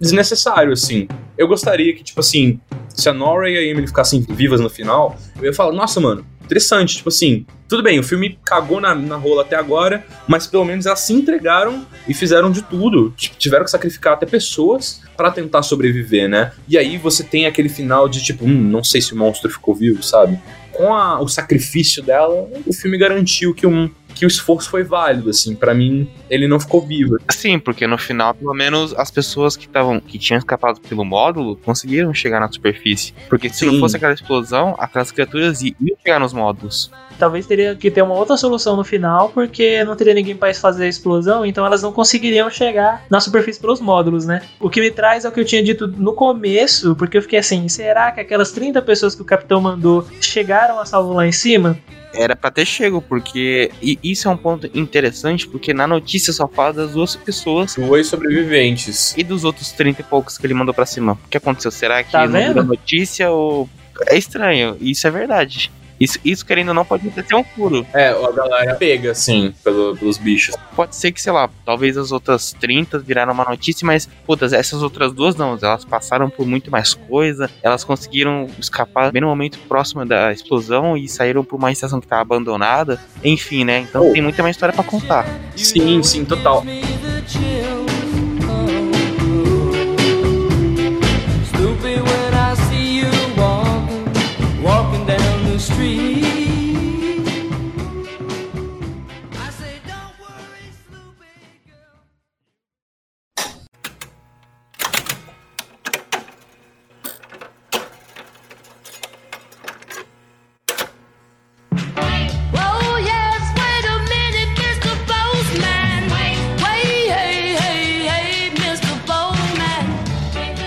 desnecessário, 0.00 0.72
assim. 0.72 1.08
Eu 1.36 1.48
gostaria 1.48 1.94
que, 1.94 2.02
tipo 2.04 2.20
assim, 2.20 2.60
se 2.88 3.08
a 3.08 3.12
Nora 3.12 3.50
e 3.50 3.56
a 3.56 3.62
Emily 3.62 3.86
ficassem 3.86 4.20
vivas 4.20 4.60
no 4.60 4.70
final, 4.70 5.16
eu 5.36 5.44
ia 5.46 5.52
falar, 5.52 5.72
nossa, 5.72 6.00
mano, 6.00 6.24
interessante, 6.44 6.96
tipo 6.96 7.08
assim, 7.08 7.46
tudo 7.68 7.82
bem, 7.82 7.98
o 7.98 8.02
filme 8.02 8.38
cagou 8.44 8.80
na, 8.80 8.94
na 8.94 9.16
rola 9.16 9.42
até 9.42 9.56
agora, 9.56 10.04
mas 10.28 10.46
pelo 10.46 10.64
menos 10.64 10.84
elas 10.86 11.00
se 11.00 11.12
entregaram 11.12 11.86
e 12.06 12.12
fizeram 12.14 12.50
de 12.52 12.62
tudo. 12.62 13.12
Tipo, 13.16 13.36
tiveram 13.36 13.64
que 13.64 13.70
sacrificar 13.70 14.12
até 14.12 14.26
pessoas 14.26 15.00
pra 15.16 15.30
tentar 15.30 15.62
sobreviver, 15.62 16.28
né? 16.28 16.52
E 16.68 16.76
aí 16.76 16.98
você 16.98 17.24
tem 17.24 17.46
aquele 17.46 17.68
final 17.68 18.08
de 18.08 18.22
tipo, 18.22 18.44
hum, 18.44 18.48
não 18.62 18.84
sei 18.84 19.00
se 19.00 19.14
o 19.14 19.16
monstro 19.16 19.50
ficou 19.50 19.74
vivo, 19.74 20.02
sabe? 20.02 20.38
Com 20.70 20.92
a- 20.94 21.20
o 21.20 21.28
sacrifício 21.28 22.02
dela, 22.02 22.48
o 22.66 22.72
filme 22.72 22.98
garantiu 22.98 23.54
que, 23.54 23.66
um, 23.66 23.90
que 24.14 24.24
o 24.24 24.28
esforço 24.28 24.70
foi 24.70 24.82
válido, 24.82 25.30
assim. 25.30 25.54
Pra 25.54 25.74
mim, 25.74 26.08
ele 26.30 26.46
não 26.46 26.60
ficou 26.60 26.86
vivo. 26.86 27.16
Sim, 27.30 27.58
porque 27.58 27.86
no 27.86 27.98
final, 27.98 28.34
pelo 28.34 28.54
menos, 28.54 28.94
as 28.94 29.10
pessoas 29.10 29.56
que 29.56 29.66
estavam 29.66 30.00
que 30.00 30.18
tinham 30.18 30.38
escapado 30.38 30.80
pelo 30.80 31.04
módulo 31.04 31.56
conseguiram 31.56 32.14
chegar 32.14 32.40
na 32.40 32.50
superfície. 32.50 33.12
Porque 33.28 33.48
se 33.48 33.60
Sim. 33.60 33.66
não 33.66 33.80
fosse 33.80 33.96
aquela 33.96 34.12
explosão, 34.14 34.74
aquelas 34.78 35.10
criaturas 35.10 35.62
iam 35.62 35.74
chegar 36.02 36.20
nos 36.20 36.32
módulos. 36.32 36.90
Talvez 37.18 37.46
teria 37.46 37.74
que 37.74 37.90
ter 37.90 38.02
uma 38.02 38.14
outra 38.14 38.36
solução 38.36 38.76
no 38.76 38.84
final, 38.84 39.28
porque 39.30 39.82
não 39.84 39.94
teria 39.96 40.14
ninguém 40.14 40.36
para 40.36 40.52
fazer 40.54 40.84
a 40.84 40.88
explosão, 40.88 41.44
então 41.44 41.64
elas 41.64 41.82
não 41.82 41.92
conseguiriam 41.92 42.50
chegar 42.50 43.04
na 43.10 43.20
superfície 43.20 43.60
pelos 43.60 43.80
módulos, 43.80 44.26
né? 44.26 44.42
O 44.60 44.68
que 44.70 44.80
me 44.80 44.90
traz 44.90 45.24
é 45.24 45.28
o 45.28 45.32
que 45.32 45.40
eu 45.40 45.44
tinha 45.44 45.62
dito 45.62 45.86
no 45.86 46.12
começo, 46.12 46.94
porque 46.96 47.16
eu 47.18 47.22
fiquei 47.22 47.38
assim: 47.38 47.68
será 47.68 48.10
que 48.12 48.20
aquelas 48.20 48.52
30 48.52 48.80
pessoas 48.82 49.14
que 49.14 49.22
o 49.22 49.24
capitão 49.24 49.60
mandou 49.60 50.06
chegaram 50.20 50.78
a 50.78 50.84
salvo 50.86 51.12
lá 51.12 51.26
em 51.26 51.32
cima? 51.32 51.78
Era 52.16 52.36
pra 52.36 52.48
ter 52.50 52.64
chego, 52.64 53.02
porque. 53.02 53.72
E 53.82 53.98
isso 54.02 54.28
é 54.28 54.30
um 54.30 54.36
ponto 54.36 54.70
interessante, 54.72 55.48
porque 55.48 55.74
na 55.74 55.84
notícia 55.86 56.32
só 56.32 56.46
fala 56.46 56.72
das 56.72 56.92
duas 56.92 57.16
pessoas 57.16 57.74
Dois 57.74 58.06
sobreviventes. 58.06 59.14
e 59.16 59.24
dos 59.24 59.42
outros 59.44 59.72
30 59.72 60.00
e 60.00 60.04
poucos 60.04 60.38
que 60.38 60.46
ele 60.46 60.54
mandou 60.54 60.72
pra 60.72 60.86
cima. 60.86 61.18
O 61.24 61.28
que 61.28 61.36
aconteceu? 61.36 61.70
Será 61.72 62.02
que 62.04 62.12
Tá 62.12 62.24
não 62.26 62.32
vendo? 62.32 62.62
notícia 62.62 63.30
ou. 63.30 63.68
É 64.08 64.16
estranho, 64.16 64.76
isso 64.80 65.06
é 65.06 65.10
verdade. 65.10 65.72
Isso, 65.98 66.18
isso 66.24 66.44
querendo 66.44 66.68
ou 66.68 66.74
não, 66.74 66.84
pode 66.84 67.08
até 67.08 67.22
ser 67.22 67.34
um 67.34 67.44
furo. 67.44 67.86
É, 67.94 68.08
a 68.08 68.30
galera 68.32 68.74
pega, 68.74 69.12
assim, 69.12 69.54
pelo- 69.62 69.96
pelos 69.96 70.18
bichos. 70.18 70.56
Pode 70.74 70.96
ser 70.96 71.12
que, 71.12 71.20
sei 71.22 71.32
lá, 71.32 71.48
talvez 71.64 71.96
as 71.96 72.10
outras 72.12 72.52
30 72.60 72.98
viraram 72.98 73.32
uma 73.32 73.44
notícia, 73.44 73.86
mas, 73.86 74.08
putas, 74.26 74.52
essas 74.52 74.82
outras 74.82 75.12
duas 75.12 75.36
não. 75.36 75.58
Elas 75.62 75.84
passaram 75.84 76.28
por 76.28 76.46
muito 76.46 76.70
mais 76.70 76.94
coisa, 76.94 77.48
elas 77.62 77.84
conseguiram 77.84 78.48
escapar 78.58 79.12
bem 79.12 79.22
no 79.22 79.28
momento 79.28 79.58
próximo 79.68 80.04
da 80.04 80.32
explosão 80.32 80.96
e 80.96 81.08
saíram 81.08 81.44
por 81.44 81.56
uma 81.56 81.70
estação 81.72 82.00
que 82.00 82.06
tava 82.06 82.22
abandonada. 82.22 83.00
Enfim, 83.22 83.64
né? 83.64 83.78
Então 83.80 84.08
Oh. 84.08 84.12
tem 84.12 84.20
muita 84.22 84.42
mais 84.42 84.56
história 84.56 84.74
pra 84.74 84.84
contar. 84.84 85.26
Sim, 85.56 86.02
sim, 86.02 86.24
total. 86.24 86.64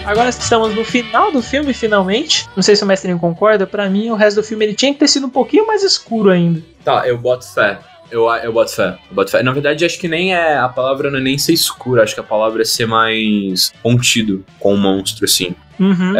Agora 0.07 0.29
estamos 0.29 0.73
no 0.73 0.85
final 0.85 1.33
do 1.33 1.41
filme, 1.41 1.73
finalmente. 1.73 2.47
Não 2.55 2.63
sei 2.63 2.77
se 2.77 2.83
o 2.85 2.87
mestrinho 2.87 3.19
concorda, 3.19 3.67
pra 3.67 3.89
mim 3.89 4.09
o 4.09 4.15
resto 4.15 4.37
do 4.37 4.43
filme 4.47 4.63
ele 4.63 4.73
tinha 4.73 4.93
que 4.93 4.99
ter 4.99 5.07
sido 5.09 5.27
um 5.27 5.29
pouquinho 5.29 5.67
mais 5.67 5.83
escuro 5.83 6.29
ainda. 6.29 6.61
Tá, 6.81 7.05
eu 7.05 7.17
boto 7.17 7.45
fé. 7.45 7.77
Eu, 8.11 8.27
eu 8.29 8.53
boto 8.53 8.73
fé, 8.73 8.97
eu 9.09 9.15
boto 9.15 9.31
fé. 9.31 9.43
Na 9.43 9.51
verdade, 9.51 9.85
acho 9.85 9.99
que 9.99 10.07
nem 10.07 10.33
é. 10.33 10.57
A 10.57 10.69
palavra 10.69 11.11
não 11.11 11.19
é 11.19 11.21
nem 11.21 11.37
ser 11.37 11.53
escuro, 11.53 12.01
acho 12.01 12.13
que 12.13 12.19
a 12.19 12.23
palavra 12.23 12.61
é 12.61 12.65
ser 12.65 12.85
mais 12.85 13.73
contido 13.83 14.45
com 14.59 14.73
o 14.73 14.77
monstro, 14.77 15.25
assim. 15.25 15.55
Uhum. 15.79 16.13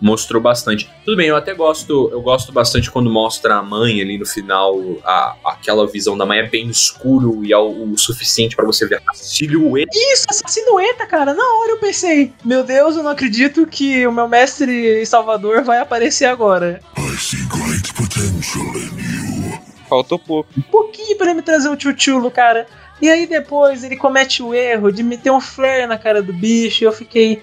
Mostrou 0.00 0.40
bastante. 0.40 0.90
Tudo 1.04 1.16
bem, 1.16 1.28
eu 1.28 1.36
até 1.36 1.54
gosto. 1.54 2.10
Eu 2.12 2.20
gosto 2.20 2.52
bastante 2.52 2.90
quando 2.90 3.10
mostra 3.10 3.56
a 3.56 3.62
mãe 3.62 4.00
ali 4.00 4.18
no 4.18 4.26
final. 4.26 4.78
A, 5.04 5.34
aquela 5.46 5.86
visão 5.86 6.16
da 6.16 6.26
mãe 6.26 6.40
é 6.40 6.48
bem 6.48 6.68
escuro 6.68 7.44
e 7.44 7.52
é 7.52 7.56
o, 7.56 7.92
o 7.92 7.98
suficiente 7.98 8.54
pra 8.54 8.64
você 8.64 8.86
ver 8.86 9.02
a 9.08 9.14
silhueta. 9.14 9.90
Isso, 9.92 10.26
essa 10.28 10.46
silhueta, 10.46 11.06
cara. 11.06 11.34
Na 11.34 11.42
hora 11.42 11.72
eu 11.72 11.78
pensei, 11.78 12.32
meu 12.44 12.62
Deus, 12.62 12.96
eu 12.96 13.02
não 13.02 13.10
acredito 13.10 13.66
que 13.66 14.06
o 14.06 14.12
meu 14.12 14.28
mestre 14.28 15.04
Salvador 15.06 15.62
vai 15.62 15.78
aparecer 15.78 16.26
agora. 16.26 16.80
Faltou 19.94 20.18
pouco. 20.18 20.48
Um 20.58 20.62
pouquinho 20.62 21.16
pra 21.16 21.26
ele 21.26 21.34
me 21.36 21.42
trazer 21.42 21.68
o 21.68 21.76
tchutchulo, 21.76 22.30
cara. 22.30 22.66
E 23.00 23.08
aí 23.08 23.26
depois 23.26 23.84
ele 23.84 23.96
comete 23.96 24.42
o 24.42 24.52
erro 24.52 24.90
de 24.90 25.02
meter 25.04 25.30
um 25.30 25.40
flare 25.40 25.86
na 25.86 25.96
cara 25.96 26.20
do 26.22 26.32
bicho. 26.32 26.82
E 26.82 26.86
eu 26.86 26.92
fiquei. 26.92 27.42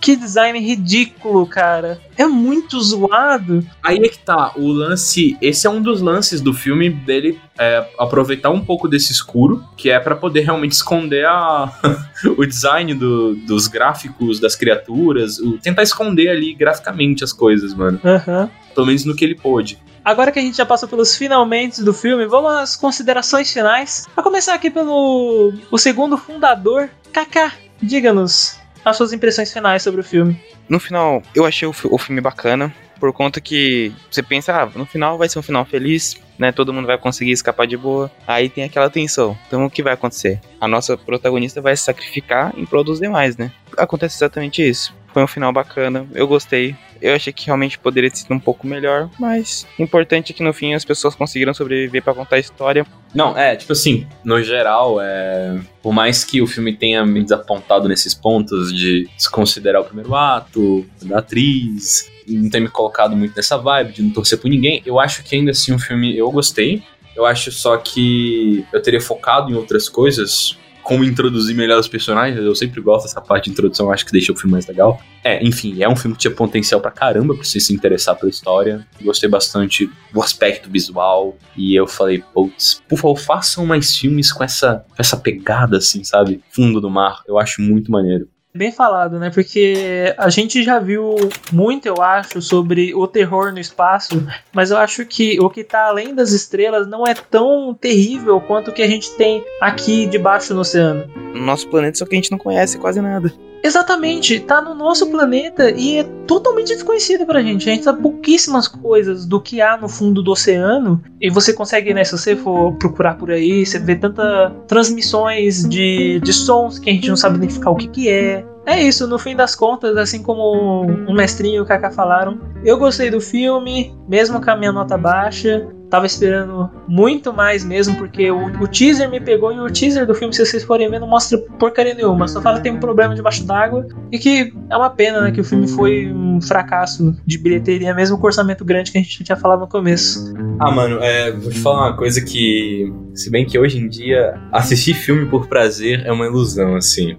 Que 0.00 0.14
design 0.14 0.56
ridículo, 0.60 1.44
cara. 1.44 2.00
É 2.16 2.24
muito 2.24 2.80
zoado. 2.80 3.66
Aí 3.82 3.96
é 3.96 4.08
que 4.08 4.18
tá, 4.20 4.52
o 4.54 4.68
lance. 4.68 5.36
Esse 5.42 5.66
é 5.66 5.70
um 5.70 5.82
dos 5.82 6.00
lances 6.00 6.40
do 6.40 6.54
filme 6.54 6.88
dele 6.88 7.36
é, 7.58 7.84
aproveitar 7.98 8.50
um 8.50 8.64
pouco 8.64 8.86
desse 8.86 9.10
escuro, 9.10 9.64
que 9.76 9.90
é 9.90 9.98
pra 9.98 10.14
poder 10.14 10.42
realmente 10.42 10.70
esconder 10.70 11.26
a, 11.26 11.72
o 12.38 12.46
design 12.46 12.94
do- 12.94 13.34
dos 13.34 13.66
gráficos 13.66 14.38
das 14.38 14.54
criaturas, 14.54 15.40
o- 15.40 15.58
tentar 15.58 15.82
esconder 15.82 16.28
ali 16.28 16.54
graficamente 16.54 17.24
as 17.24 17.32
coisas, 17.32 17.74
mano. 17.74 18.00
Aham. 18.04 18.48
Pelo 18.72 18.86
menos 18.86 19.04
no 19.04 19.16
que 19.16 19.24
ele 19.24 19.34
pôde. 19.34 19.80
Agora 20.08 20.32
que 20.32 20.38
a 20.38 20.42
gente 20.42 20.56
já 20.56 20.64
passou 20.64 20.88
pelos 20.88 21.14
finalmente 21.14 21.82
do 21.82 21.92
filme, 21.92 22.24
vamos 22.24 22.50
às 22.52 22.74
considerações 22.74 23.52
finais. 23.52 24.06
Pra 24.14 24.24
começar 24.24 24.54
aqui 24.54 24.70
pelo 24.70 25.52
o 25.70 25.76
segundo 25.76 26.16
fundador, 26.16 26.88
Kaká. 27.12 27.52
Diga-nos 27.82 28.58
as 28.82 28.96
suas 28.96 29.12
impressões 29.12 29.52
finais 29.52 29.82
sobre 29.82 30.00
o 30.00 30.04
filme. 30.04 30.40
No 30.66 30.80
final, 30.80 31.22
eu 31.34 31.44
achei 31.44 31.68
o, 31.68 31.74
o 31.90 31.98
filme 31.98 32.22
bacana, 32.22 32.74
por 32.98 33.12
conta 33.12 33.38
que 33.38 33.92
você 34.10 34.22
pensa, 34.22 34.54
ah, 34.54 34.70
no 34.74 34.86
final 34.86 35.18
vai 35.18 35.28
ser 35.28 35.40
um 35.40 35.42
final 35.42 35.66
feliz, 35.66 36.16
né? 36.38 36.52
Todo 36.52 36.72
mundo 36.72 36.86
vai 36.86 36.96
conseguir 36.96 37.32
escapar 37.32 37.66
de 37.66 37.76
boa. 37.76 38.10
Aí 38.26 38.48
tem 38.48 38.64
aquela 38.64 38.88
tensão. 38.88 39.36
Então 39.46 39.66
o 39.66 39.70
que 39.70 39.82
vai 39.82 39.92
acontecer? 39.92 40.40
A 40.58 40.66
nossa 40.66 40.96
protagonista 40.96 41.60
vai 41.60 41.76
se 41.76 41.84
sacrificar 41.84 42.54
em 42.56 42.64
prol 42.64 42.82
dos 42.82 42.98
demais, 42.98 43.36
né? 43.36 43.52
Acontece 43.76 44.16
exatamente 44.16 44.66
isso. 44.66 44.96
Foi 45.18 45.24
um 45.24 45.26
final 45.26 45.52
bacana, 45.52 46.06
eu 46.14 46.28
gostei. 46.28 46.76
Eu 47.02 47.12
achei 47.12 47.32
que 47.32 47.44
realmente 47.44 47.76
poderia 47.76 48.08
ter 48.08 48.18
sido 48.18 48.32
um 48.32 48.38
pouco 48.38 48.68
melhor, 48.68 49.10
mas 49.18 49.66
o 49.76 49.82
importante 49.82 50.30
é 50.30 50.34
que 50.34 50.44
no 50.44 50.52
fim 50.52 50.74
as 50.74 50.84
pessoas 50.84 51.16
conseguiram 51.16 51.52
sobreviver 51.52 52.04
pra 52.04 52.14
contar 52.14 52.36
a 52.36 52.38
história. 52.38 52.86
Não, 53.12 53.36
é, 53.36 53.56
tipo 53.56 53.72
assim, 53.72 54.06
no 54.22 54.40
geral, 54.40 55.00
é. 55.00 55.58
Por 55.82 55.92
mais 55.92 56.24
que 56.24 56.40
o 56.40 56.46
filme 56.46 56.72
tenha 56.72 57.04
me 57.04 57.20
desapontado 57.20 57.88
nesses 57.88 58.14
pontos 58.14 58.72
de 58.72 59.08
desconsiderar 59.16 59.82
o 59.82 59.84
primeiro 59.84 60.14
ato, 60.14 60.86
da 61.02 61.18
atriz, 61.18 62.08
não 62.28 62.48
ter 62.48 62.60
me 62.60 62.68
colocado 62.68 63.16
muito 63.16 63.34
nessa 63.34 63.58
vibe, 63.58 63.94
de 63.94 64.02
não 64.04 64.10
torcer 64.12 64.38
por 64.38 64.48
ninguém, 64.48 64.80
eu 64.86 65.00
acho 65.00 65.24
que 65.24 65.34
ainda 65.34 65.50
assim 65.50 65.74
o 65.74 65.80
filme 65.80 66.16
eu 66.16 66.30
gostei. 66.30 66.80
Eu 67.16 67.26
acho 67.26 67.50
só 67.50 67.76
que 67.76 68.64
eu 68.72 68.80
teria 68.80 69.00
focado 69.00 69.50
em 69.50 69.56
outras 69.56 69.88
coisas, 69.88 70.56
como 70.88 71.04
introduzir 71.04 71.54
melhor 71.54 71.78
os 71.78 71.86
personagens. 71.86 72.42
Eu 72.42 72.54
sempre 72.54 72.80
gosto 72.80 73.04
dessa 73.04 73.20
parte 73.20 73.44
de 73.44 73.50
introdução, 73.50 73.92
acho 73.92 74.06
que 74.06 74.10
deixa 74.10 74.32
o 74.32 74.34
filme 74.34 74.52
mais 74.52 74.66
legal. 74.66 74.98
É, 75.22 75.44
enfim, 75.44 75.82
é 75.82 75.86
um 75.86 75.94
filme 75.94 76.16
que 76.16 76.22
tinha 76.22 76.34
potencial 76.34 76.80
pra 76.80 76.90
caramba 76.90 77.34
pra 77.34 77.44
você 77.44 77.60
se 77.60 77.74
interessar 77.74 78.16
pela 78.16 78.30
história. 78.30 78.86
Gostei 79.02 79.28
bastante 79.28 79.90
do 80.10 80.22
aspecto 80.22 80.70
visual. 80.70 81.36
E 81.54 81.76
eu 81.76 81.86
falei, 81.86 82.24
putz, 82.32 82.82
por 82.88 82.96
favor, 82.96 83.18
façam 83.18 83.66
mais 83.66 83.94
filmes 83.94 84.32
com 84.32 84.42
essa, 84.42 84.82
essa 84.96 85.18
pegada, 85.18 85.76
assim, 85.76 86.02
sabe? 86.02 86.42
Fundo 86.48 86.80
do 86.80 86.88
mar. 86.88 87.22
Eu 87.28 87.38
acho 87.38 87.60
muito 87.60 87.92
maneiro. 87.92 88.26
Bem 88.54 88.72
falado, 88.72 89.18
né? 89.18 89.30
Porque 89.30 90.14
a 90.16 90.30
gente 90.30 90.62
já 90.62 90.78
viu 90.78 91.16
muito, 91.52 91.86
eu 91.86 92.02
acho, 92.02 92.40
sobre 92.40 92.94
o 92.94 93.06
terror 93.06 93.52
no 93.52 93.58
espaço, 93.58 94.26
mas 94.52 94.70
eu 94.70 94.78
acho 94.78 95.04
que 95.04 95.38
o 95.38 95.50
que 95.50 95.62
tá 95.62 95.86
além 95.86 96.14
das 96.14 96.32
estrelas 96.32 96.88
não 96.88 97.06
é 97.06 97.14
tão 97.14 97.74
terrível 97.74 98.40
quanto 98.40 98.70
o 98.70 98.74
que 98.74 98.82
a 98.82 98.88
gente 98.88 99.14
tem 99.16 99.44
aqui 99.60 100.06
debaixo 100.06 100.54
no 100.54 100.60
oceano. 100.60 101.08
No 101.34 101.44
nosso 101.44 101.68
planeta, 101.68 101.98
só 101.98 102.06
que 102.06 102.14
a 102.14 102.16
gente 102.16 102.30
não 102.30 102.38
conhece 102.38 102.78
quase 102.78 103.00
nada. 103.00 103.32
Exatamente, 103.62 104.38
tá 104.40 104.62
no 104.62 104.74
nosso 104.74 105.10
planeta 105.10 105.70
e 105.70 105.98
é 105.98 106.04
totalmente 106.26 106.68
desconhecido 106.68 107.26
pra 107.26 107.42
gente. 107.42 107.68
A 107.68 107.72
gente 107.72 107.84
sabe 107.84 108.00
pouquíssimas 108.00 108.68
coisas 108.68 109.26
do 109.26 109.40
que 109.40 109.60
há 109.60 109.76
no 109.76 109.88
fundo 109.88 110.22
do 110.22 110.30
oceano. 110.30 111.02
E 111.20 111.28
você 111.28 111.52
consegue, 111.52 111.92
né, 111.92 112.04
se 112.04 112.12
você 112.12 112.36
for 112.36 112.72
procurar 112.76 113.14
por 113.14 113.30
aí, 113.30 113.66
você 113.66 113.78
vê 113.78 113.96
tanta 113.96 114.52
transmissões 114.68 115.68
de, 115.68 116.20
de 116.20 116.32
sons 116.32 116.78
que 116.78 116.88
a 116.88 116.92
gente 116.92 117.08
não 117.08 117.16
sabe 117.16 117.36
identificar 117.36 117.70
o 117.70 117.76
que, 117.76 117.88
que 117.88 118.08
é. 118.08 118.44
É 118.68 118.82
isso, 118.82 119.06
no 119.06 119.18
fim 119.18 119.34
das 119.34 119.54
contas, 119.54 119.96
assim 119.96 120.22
como 120.22 120.82
o 121.08 121.14
mestrinho 121.14 121.56
e 121.56 121.60
o 121.60 121.64
Kaká 121.64 121.90
falaram, 121.90 122.38
eu 122.62 122.78
gostei 122.78 123.10
do 123.10 123.18
filme, 123.18 123.96
mesmo 124.06 124.44
com 124.44 124.50
a 124.50 124.56
minha 124.56 124.70
nota 124.70 124.98
baixa. 124.98 125.66
Tava 125.88 126.04
esperando 126.04 126.70
muito 126.86 127.32
mais 127.32 127.64
mesmo, 127.64 127.96
porque 127.96 128.30
o, 128.30 128.44
o 128.60 128.68
teaser 128.68 129.08
me 129.08 129.18
pegou 129.18 129.50
e 129.54 129.58
o 129.58 129.70
teaser 129.70 130.06
do 130.06 130.14
filme, 130.14 130.34
se 130.34 130.44
vocês 130.44 130.62
forem 130.62 130.90
ver, 130.90 130.98
não 130.98 131.08
mostra 131.08 131.38
porcaria 131.58 131.94
nenhuma. 131.94 132.28
Só 132.28 132.42
fala 132.42 132.58
que 132.58 132.64
tem 132.64 132.72
um 132.72 132.78
problema 132.78 133.14
debaixo 133.14 133.42
d'água 133.46 133.86
e 134.12 134.18
que 134.18 134.52
é 134.68 134.76
uma 134.76 134.90
pena, 134.90 135.22
né? 135.22 135.30
Que 135.30 135.40
o 135.40 135.44
filme 135.44 135.66
foi 135.66 136.12
um 136.12 136.42
fracasso 136.42 137.16
de 137.24 137.38
bilheteria, 137.38 137.94
mesmo 137.94 138.18
com 138.18 138.24
o 138.24 138.26
orçamento 138.26 138.66
grande 138.66 138.92
que 138.92 138.98
a 138.98 139.00
gente 139.00 139.24
tinha 139.24 139.36
falado 139.36 139.60
no 139.60 139.66
começo. 139.66 140.34
Ah, 140.60 140.70
mano, 140.70 140.98
é, 141.00 141.32
vou 141.32 141.50
te 141.50 141.58
falar 141.58 141.88
uma 141.88 141.96
coisa 141.96 142.20
que, 142.20 142.92
se 143.14 143.30
bem 143.30 143.46
que 143.46 143.58
hoje 143.58 143.78
em 143.78 143.88
dia 143.88 144.38
assistir 144.52 144.92
filme 144.92 145.24
por 145.24 145.48
prazer 145.48 146.04
é 146.04 146.12
uma 146.12 146.26
ilusão, 146.26 146.76
assim. 146.76 147.16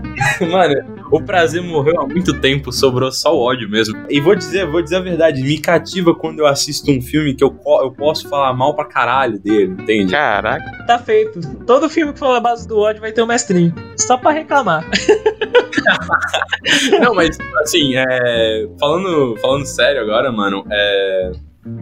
Mano, 0.50 0.74
o 1.10 1.20
prazer 1.20 1.62
morreu 1.62 2.00
há 2.00 2.06
muito 2.06 2.38
tempo, 2.40 2.72
sobrou 2.72 3.10
só 3.12 3.34
o 3.34 3.40
ódio 3.40 3.68
mesmo. 3.68 3.96
E 4.08 4.20
vou 4.20 4.34
dizer, 4.34 4.66
vou 4.66 4.82
dizer 4.82 4.96
a 4.96 5.00
verdade, 5.00 5.42
me 5.42 5.58
cativa 5.58 6.14
quando 6.14 6.40
eu 6.40 6.46
assisto 6.46 6.90
um 6.90 7.00
filme 7.00 7.34
que 7.34 7.44
eu, 7.44 7.58
eu 7.82 7.92
posso 7.92 8.28
falar 8.28 8.52
mal 8.54 8.74
pra 8.74 8.84
caralho 8.84 9.38
dele, 9.38 9.76
entende? 9.80 10.12
Caraca, 10.12 10.84
Tá 10.86 10.98
feito. 10.98 11.40
Todo 11.66 11.88
filme 11.88 12.12
que 12.12 12.18
for 12.18 12.34
a 12.34 12.40
base 12.40 12.66
do 12.66 12.78
ódio 12.78 13.00
vai 13.00 13.12
ter 13.12 13.22
um 13.22 13.26
mestrinho. 13.26 13.74
Só 13.96 14.16
pra 14.16 14.30
reclamar. 14.30 14.84
Não, 17.00 17.14
mas 17.14 17.38
assim, 17.62 17.94
é, 17.96 18.68
falando, 18.78 19.36
falando 19.40 19.64
sério 19.66 20.00
agora, 20.02 20.30
mano, 20.32 20.64
é, 20.70 21.32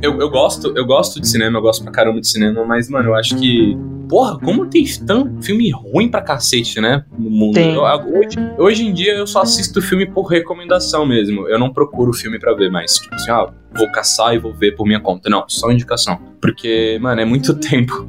Eu, 0.03 0.21
eu 0.21 0.29
gosto, 0.29 0.73
eu 0.77 0.85
gosto 0.85 1.21
de 1.21 1.29
cinema, 1.29 1.59
eu 1.59 1.63
gosto 1.63 1.83
pra 1.83 1.93
caramba 1.93 2.21
de 2.21 2.29
cinema, 2.29 2.65
mas, 2.65 2.89
mano, 2.89 3.11
eu 3.11 3.15
acho 3.15 3.37
que. 3.37 3.77
Porra, 4.09 4.39
como 4.39 4.67
tem 4.67 4.85
tanto 5.07 5.43
filme 5.43 5.71
ruim 5.71 6.09
pra 6.09 6.23
cacete, 6.23 6.81
né? 6.81 7.05
No 7.19 7.31
mundo. 7.31 7.55
Tem. 7.55 7.75
Eu- 7.75 7.83
hoje, 7.83 8.37
hoje 8.59 8.87
em 8.87 8.93
dia 8.93 9.15
eu 9.15 9.27
só 9.27 9.43
assisto 9.43 9.83
filme 9.83 10.07
por 10.07 10.23
recomendação 10.27 11.05
mesmo. 11.07 11.47
Eu 11.49 11.59
não 11.59 11.73
procuro 11.73 12.13
filme 12.13 12.39
pra 12.39 12.55
ver 12.55 12.71
mais. 12.71 12.95
Tipo 12.95 13.15
assim, 13.15 13.31
ah, 13.31 13.49
vou 13.77 13.91
caçar 13.93 14.35
e 14.35 14.39
vou 14.39 14.53
ver 14.55 14.73
por 14.75 14.87
minha 14.87 15.01
conta. 15.01 15.29
Não, 15.29 15.45
só 15.49 15.71
indicação. 15.71 16.19
Porque, 16.41 16.99
mano, 17.01 17.21
é 17.21 17.25
muito 17.25 17.53
tempo. 17.59 18.09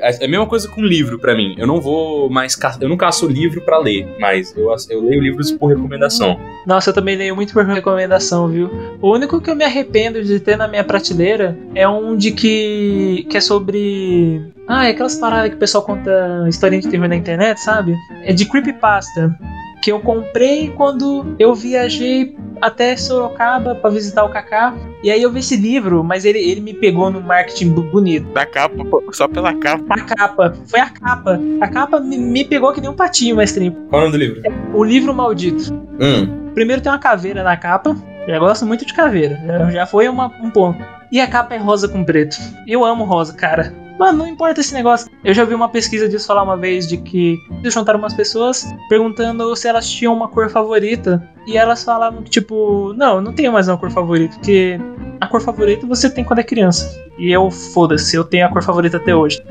É 0.00 0.22
é 0.22 0.24
a 0.26 0.28
mesma 0.28 0.46
coisa 0.46 0.68
com 0.68 0.80
livro 0.82 1.18
pra 1.18 1.34
mim. 1.34 1.54
Eu 1.58 1.66
não 1.66 1.80
vou 1.80 2.28
mais. 2.30 2.54
ca- 2.54 2.76
Eu 2.80 2.88
não 2.88 2.96
caço 2.96 3.26
livro 3.26 3.60
pra 3.62 3.78
ler, 3.78 4.06
mas 4.20 4.56
eu, 4.56 4.68
eu 4.90 5.02
leio 5.04 5.20
livros 5.22 5.50
por 5.50 5.68
recomendação. 5.68 6.38
Nossa, 6.66 6.90
eu 6.90 6.94
também 6.94 7.16
leio 7.16 7.34
muito 7.34 7.52
por 7.52 7.64
recomendação, 7.64 8.48
viu? 8.48 8.70
O 9.00 9.12
único 9.12 9.40
que 9.40 9.50
eu 9.50 9.56
me 9.56 9.64
arrependo 9.64 10.22
de 10.22 10.38
ter 10.40 10.56
na 10.56 10.68
minha 10.68 10.84
prateleira 10.84 11.56
é 11.74 11.88
um 11.88 12.16
de 12.16 12.30
que. 12.32 13.26
que 13.30 13.36
é 13.36 13.40
sobre. 13.40 14.42
Ah, 14.68 14.86
é 14.86 14.90
aquelas 14.90 15.14
paradas 15.16 15.50
que 15.50 15.56
o 15.56 15.58
pessoal 15.58 15.84
conta 15.84 16.44
historinha 16.48 16.82
de 16.82 16.88
terror 16.88 17.08
na 17.08 17.16
internet, 17.16 17.60
sabe? 17.60 17.94
É 18.24 18.32
de 18.32 18.44
creepypasta. 18.46 19.36
Que 19.82 19.92
eu 19.92 20.00
comprei 20.00 20.70
quando 20.70 21.36
eu 21.38 21.54
viajei 21.54 22.36
até 22.60 22.96
Sorocaba 22.96 23.76
pra 23.76 23.90
visitar 23.90 24.24
o 24.24 24.28
Kaká. 24.30 24.74
E 25.04 25.10
aí 25.10 25.22
eu 25.22 25.30
vi 25.30 25.38
esse 25.38 25.54
livro, 25.54 26.02
mas 26.02 26.24
ele, 26.24 26.38
ele 26.38 26.60
me 26.60 26.74
pegou 26.74 27.08
no 27.10 27.20
marketing 27.20 27.70
bonito. 27.70 28.26
Da 28.32 28.44
capa, 28.44 28.84
pô, 28.84 29.04
só 29.12 29.28
pela 29.28 29.54
capa. 29.54 29.84
A 29.94 30.00
capa, 30.00 30.54
foi 30.66 30.80
a 30.80 30.90
capa. 30.90 31.38
A 31.60 31.68
capa 31.68 32.00
me, 32.00 32.18
me 32.18 32.44
pegou 32.44 32.72
que 32.72 32.80
nem 32.80 32.90
um 32.90 32.94
patinho, 32.94 33.36
mestrinho. 33.36 33.72
Qual 33.88 34.02
é 34.02 34.04
o 34.06 34.08
nome 34.10 34.18
do 34.18 34.24
livro? 34.24 34.42
O 34.74 34.82
livro 34.82 35.14
maldito. 35.14 35.72
Hum. 36.00 36.50
Primeiro 36.54 36.82
tem 36.82 36.90
uma 36.90 36.98
caveira 36.98 37.44
na 37.44 37.56
capa. 37.56 37.94
Já 38.26 38.38
gosto 38.40 38.66
muito 38.66 38.84
de 38.84 38.92
caveira. 38.94 39.38
Já, 39.46 39.70
já 39.70 39.86
foi 39.86 40.08
uma- 40.08 40.32
um 40.42 40.50
ponto. 40.50 40.82
E 41.10 41.20
a 41.20 41.26
capa 41.26 41.54
é 41.54 41.58
rosa 41.58 41.88
com 41.88 42.04
preto. 42.04 42.36
Eu 42.66 42.84
amo 42.84 43.04
rosa, 43.04 43.32
cara. 43.34 43.72
Mano, 43.98 44.18
não 44.18 44.26
importa 44.26 44.60
esse 44.60 44.74
negócio. 44.74 45.10
Eu 45.24 45.32
já 45.32 45.44
vi 45.44 45.54
uma 45.54 45.68
pesquisa 45.68 46.08
disso 46.08 46.26
falar 46.26 46.42
uma 46.42 46.56
vez 46.56 46.86
de 46.86 46.98
que 46.98 47.38
eles 47.60 47.72
juntaram 47.72 47.98
umas 47.98 48.12
pessoas 48.12 48.66
perguntando 48.88 49.56
se 49.56 49.66
elas 49.66 49.88
tinham 49.88 50.12
uma 50.12 50.28
cor 50.28 50.50
favorita. 50.50 51.26
E 51.46 51.56
elas 51.56 51.82
falavam 51.82 52.22
que, 52.22 52.30
tipo, 52.30 52.92
não, 52.94 53.20
não 53.20 53.32
tenho 53.32 53.52
mais 53.52 53.68
uma 53.68 53.78
cor 53.78 53.90
favorita, 53.90 54.34
porque 54.34 54.78
a 55.20 55.26
cor 55.26 55.40
favorita 55.40 55.86
você 55.86 56.10
tem 56.10 56.24
quando 56.24 56.40
é 56.40 56.42
criança. 56.42 56.90
E 57.18 57.30
eu, 57.30 57.50
foda-se, 57.50 58.16
eu 58.16 58.24
tenho 58.24 58.46
a 58.46 58.48
cor 58.50 58.62
favorita 58.62 58.98
até 58.98 59.14
hoje. 59.14 59.42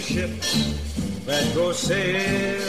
The 0.00 0.14
ships 0.14 0.74
that 1.26 1.54
go 1.54 1.72
sailing. 1.72 2.60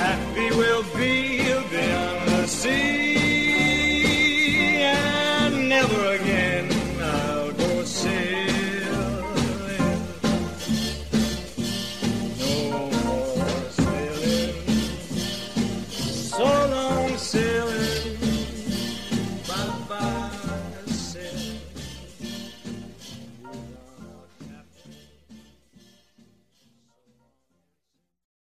Happy 0.00 0.52
will 0.54 0.84
be 0.96 1.27